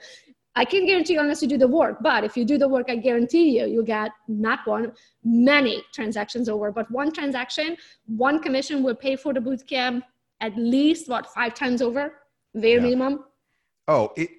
I 0.57 0.65
can 0.65 0.87
guarantee 0.87 1.15
you 1.15 1.21
unless 1.21 1.41
you 1.41 1.49
do 1.49 1.57
the 1.57 1.69
work, 1.69 1.99
but 2.01 2.25
if 2.25 2.37
you 2.37 2.45
do 2.45 2.59
the 2.59 2.69
work, 2.69 2.91
I 2.91 2.97
guarantee 2.97 3.59
you, 3.59 3.67
you 3.67 3.85
get 3.85 4.11
not 4.27 4.67
one, 4.67 4.93
many 5.23 5.85
transactions 5.95 6.49
over. 6.49 6.73
But 6.73 6.91
one 6.91 7.13
transaction, 7.13 7.77
one 8.07 8.43
commission 8.43 8.83
will 8.83 8.97
pay 8.97 9.15
for 9.15 9.33
the 9.33 9.41
boot 9.41 9.67
camp 9.69 10.05
at 10.41 10.57
least 10.57 11.09
what 11.09 11.33
five 11.33 11.55
times 11.55 11.83
over, 11.83 12.13
very 12.55 12.75
yeah. 12.75 12.81
minimum. 12.81 13.25
Oh, 13.87 14.13
it, 14.17 14.31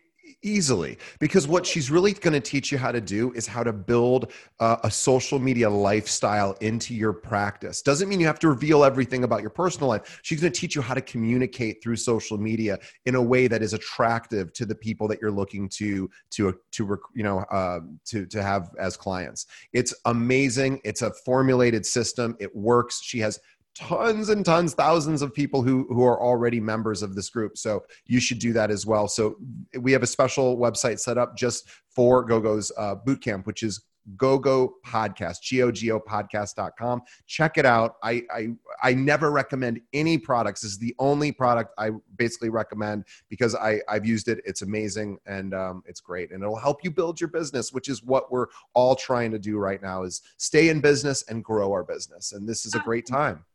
easily 0.42 0.98
because 1.20 1.48
what 1.48 1.66
she's 1.66 1.92
really 1.92 2.14
going 2.14 2.34
to 2.34 2.40
teach 2.40 2.72
you 2.72 2.78
how 2.78 2.92
to 2.92 3.02
do 3.02 3.32
is 3.34 3.48
how 3.48 3.64
to 3.64 3.74
build 3.74 4.32
uh, 4.60 4.78
a 4.84 4.92
social 4.92 5.40
media 5.40 5.70
lifestyle 5.70 6.54
into 6.62 6.94
your 6.94 7.14
practice. 7.14 7.82
Doesn't 7.82 8.10
mean 8.10 8.20
you 8.20 8.28
have 8.28 8.40
to 8.40 8.50
reveal 8.50 8.84
everything 8.84 9.24
about 9.24 9.42
your 9.42 9.50
personal 9.50 9.90
life. 9.90 10.20
She's 10.24 10.42
going 10.42 10.52
to 10.52 10.60
teach 10.60 10.76
you 10.76 10.82
how 10.82 10.94
to 10.94 11.02
communicate 11.02 11.82
through 11.84 11.96
social 11.98 12.38
media 12.38 12.80
in 13.06 13.16
a 13.16 13.22
way 13.22 13.48
that 13.48 13.62
is 13.62 13.74
attractive 13.74 14.54
to 14.54 14.66
the 14.66 14.76
people 14.76 15.08
that 15.08 15.20
you're 15.22 15.32
looking 15.32 15.70
to 15.70 16.10
to 16.32 16.60
to 16.72 17.00
you 17.14 17.24
know 17.24 17.40
uh, 17.52 17.80
to 18.06 18.26
to 18.28 18.42
have 18.42 18.72
as 18.80 18.98
clients. 18.98 19.46
It's 19.74 19.94
amazing. 20.06 20.82
It's 20.84 21.02
a 21.02 21.12
formulated 21.26 21.86
system. 21.86 22.36
It 22.40 22.56
works. 22.56 23.02
She 23.02 23.20
has 23.20 23.40
tons 23.76 24.30
and 24.30 24.46
tons, 24.46 24.74
thousands 24.74 25.22
of 25.22 25.34
people 25.34 25.62
who, 25.62 25.86
who 25.90 26.04
are 26.04 26.22
already 26.22 26.60
members 26.60 27.02
of 27.02 27.16
this 27.16 27.30
group. 27.30 27.58
So 27.58 27.84
you 28.06 28.20
should 28.20 28.40
do 28.40 28.54
that 28.54 28.72
as 28.72 28.86
well. 28.86 29.08
So 29.08 29.38
we 29.80 29.92
have 29.92 30.04
a 30.04 30.08
special 30.08 30.58
website 30.58 31.00
set 31.00 31.18
up 31.18 31.38
just 31.38 31.70
for 31.90 32.24
GoGo's 32.24 32.72
uh, 32.78 32.96
bootcamp, 33.06 33.46
which 33.46 33.64
is 33.64 33.84
GoGo 34.18 34.74
Podcast, 34.86 35.42
G-O-G-O 35.42 36.00
podcast.com. 36.00 37.02
Check 37.28 37.58
it 37.58 37.66
out. 37.66 37.96
I, 38.04 38.24
I, 38.32 38.48
I 38.82 38.94
never 38.94 39.32
recommend 39.32 39.82
any 39.94 40.18
products. 40.18 40.62
This 40.62 40.72
is 40.72 40.78
the 40.78 40.96
only 41.00 41.32
product 41.32 41.74
I 41.78 41.92
basically 42.16 42.50
recommend 42.50 43.06
because 43.30 43.56
I, 43.56 43.82
I've 43.88 44.06
used 44.06 44.28
it. 44.28 44.42
It's 44.46 44.62
amazing 44.62 45.20
and 45.26 45.54
um, 45.54 45.84
it's 45.86 46.02
great. 46.02 46.32
And 46.32 46.42
it'll 46.44 46.56
help 46.56 46.84
you 46.84 46.92
build 46.92 47.20
your 47.22 47.30
business, 47.30 47.72
which 47.72 47.90
is 47.90 48.04
what 48.04 48.32
we're 48.32 48.48
all 48.74 48.96
trying 48.96 49.32
to 49.32 49.40
do 49.40 49.58
right 49.58 49.82
now 49.82 50.04
is 50.04 50.22
stay 50.38 50.70
in 50.70 50.82
business 50.82 51.24
and 51.30 51.44
grow 51.44 51.72
our 51.72 51.84
business. 51.84 52.32
And 52.32 52.48
this 52.48 52.66
is 52.66 52.76
a 52.76 52.80
great 52.80 53.06
time. 53.06 53.46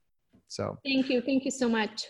So 0.49 0.79
thank 0.85 1.09
you. 1.09 1.21
Thank 1.21 1.45
you 1.45 1.51
so 1.51 1.69
much. 1.69 2.07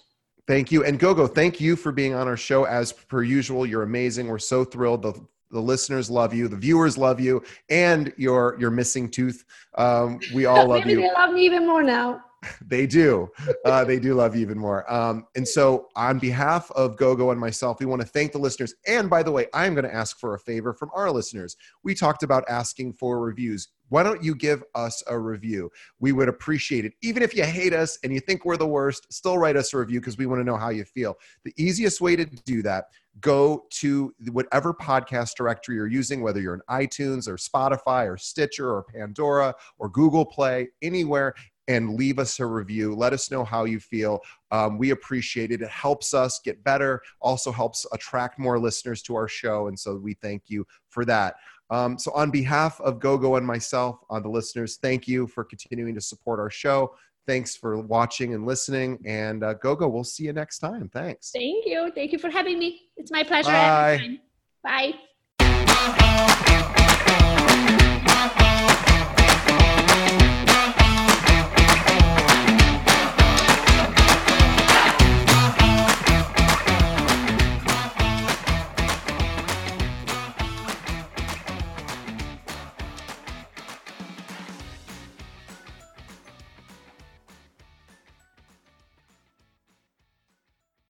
Thank 0.47 0.70
you. 0.70 0.85
And 0.85 0.99
Gogo, 0.99 1.26
thank 1.26 1.61
you 1.61 1.74
for 1.74 1.91
being 1.91 2.14
on 2.14 2.28
our 2.28 2.37
show 2.37 2.64
as 2.64 2.93
per 2.93 3.22
usual. 3.22 3.64
You're 3.64 3.82
amazing. 3.82 4.28
We're 4.28 4.39
so 4.39 4.64
thrilled. 4.64 5.03
The, 5.03 5.14
the 5.51 5.61
listeners 5.61 6.11
love 6.11 6.35
you. 6.35 6.49
The 6.49 6.57
viewers 6.57 6.99
love 6.99 7.18
you 7.18 7.43
and 7.70 8.12
your, 8.18 8.57
your 8.61 8.70
missing 8.70 9.11
tooth. 9.11 9.45
Um, 9.78 10.20
we 10.35 10.45
all 10.47 10.68
love 10.68 10.80
Maybe 10.85 11.01
you. 11.01 11.09
They 11.09 11.14
love 11.14 11.32
me 11.32 11.47
even 11.47 11.66
more 11.66 11.82
now. 11.82 12.22
they 12.66 12.87
do. 12.87 13.30
Uh, 13.64 13.85
they 13.85 13.99
do 13.99 14.14
love 14.14 14.35
you 14.35 14.43
even 14.43 14.59
more. 14.59 14.91
Um, 14.93 15.26
and 15.35 15.47
so, 15.47 15.89
on 15.97 16.18
behalf 16.18 16.70
of 16.72 16.97
GoGo 16.97 17.30
and 17.30 17.41
myself, 17.41 17.80
we 17.80 17.87
want 17.87 18.03
to 18.03 18.09
thank 18.09 18.32
the 18.32 18.39
listeners. 18.39 18.74
And 18.87 19.09
by 19.09 19.22
the 19.22 19.32
way, 19.32 19.47
I'm 19.55 19.74
going 19.74 19.85
to 19.85 19.95
ask 19.95 20.18
for 20.18 20.35
a 20.35 20.39
favor 20.39 20.72
from 20.72 20.91
our 20.95 21.11
listeners. 21.11 21.57
We 21.82 21.95
talked 21.95 22.22
about 22.22 22.45
asking 22.49 22.95
for 22.95 23.20
reviews 23.20 23.68
why 23.95 24.03
don't 24.03 24.24
you 24.24 24.34
give 24.34 24.64
us 24.74 25.05
a 25.07 25.16
review? 25.16 25.70
We 26.01 26.11
would 26.11 26.28
appreciate 26.28 26.84
it. 26.84 26.95
Even 27.01 27.22
if 27.22 27.36
you 27.36 27.45
hate 27.45 27.72
us 27.72 27.97
and 28.03 28.12
you 28.12 28.18
think 28.18 28.45
we're 28.45 28.57
the 28.57 28.66
worst, 28.66 29.07
still 29.12 29.38
write 29.38 29.55
us 29.55 29.72
a 29.72 29.78
review 29.78 30.01
because 30.01 30.18
we 30.18 30.26
want 30.26 30.40
to 30.40 30.45
know 30.45 30.57
how 30.57 30.70
you 30.70 30.84
feel. 30.84 31.14
The 31.45 31.55
easiest 31.57 32.01
way 32.01 32.16
to 32.16 32.24
do 32.24 32.61
that, 32.62 32.86
go 33.20 33.66
to 33.74 34.12
whatever 34.32 34.74
podcast 34.74 35.36
directory 35.36 35.76
you're 35.76 35.86
using, 35.86 36.22
whether 36.22 36.40
you're 36.40 36.55
in 36.55 36.61
iTunes 36.68 37.28
or 37.28 37.36
Spotify 37.36 38.12
or 38.12 38.16
Stitcher 38.16 38.68
or 38.68 38.82
Pandora 38.82 39.55
or 39.78 39.88
Google 39.88 40.26
Play, 40.26 40.70
anywhere, 40.82 41.32
and 41.68 41.95
leave 41.95 42.18
us 42.18 42.40
a 42.40 42.47
review. 42.47 42.95
Let 42.95 43.12
us 43.12 43.30
know 43.30 43.45
how 43.45 43.64
you 43.64 43.80
feel. 43.80 44.20
Um, 44.51 44.76
we 44.76 44.90
appreciate 44.90 45.51
it. 45.51 45.62
It 45.62 45.70
helps 45.70 46.14
us 46.14 46.40
get 46.45 46.62
better, 46.64 47.01
also 47.20 47.51
helps 47.51 47.86
attract 47.92 48.38
more 48.38 48.59
listeners 48.59 49.03
to 49.03 49.14
our 49.14 49.28
show. 49.28 49.68
And 49.68 49.78
so 49.78 49.97
we 49.97 50.14
thank 50.14 50.42
you 50.49 50.66
for 50.90 51.05
that. 51.07 51.36
Um, 51.71 51.99
so, 51.99 52.12
on 52.12 52.31
behalf 52.31 52.81
of 52.81 53.01
GoGo 53.01 53.37
and 53.37 53.47
myself, 53.47 53.99
on 54.11 54.23
the 54.23 54.29
listeners, 54.29 54.79
thank 54.83 55.09
you 55.09 55.27
for 55.27 55.45
continuing 55.45 55.95
to 55.95 56.01
support 56.01 56.39
our 56.39 56.51
show. 56.51 56.95
Thanks 57.27 57.57
for 57.57 57.81
watching 57.81 58.35
and 58.35 58.47
listening. 58.47 58.99
And 59.07 59.43
uh, 59.43 59.55
GoGo, 59.55 59.89
we'll 59.89 60.05
see 60.05 60.25
you 60.25 60.33
next 60.33 60.59
time. 60.59 60.91
Thanks. 60.93 61.31
Thank 61.33 61.65
you. 61.65 61.91
Thank 61.95 62.12
you 62.12 62.19
for 62.19 62.29
having 62.29 62.59
me. 62.59 62.83
It's 62.97 63.11
my 63.11 63.25
pleasure. 63.25 63.51
Bye. 63.51 64.19
Bye. 64.62 64.93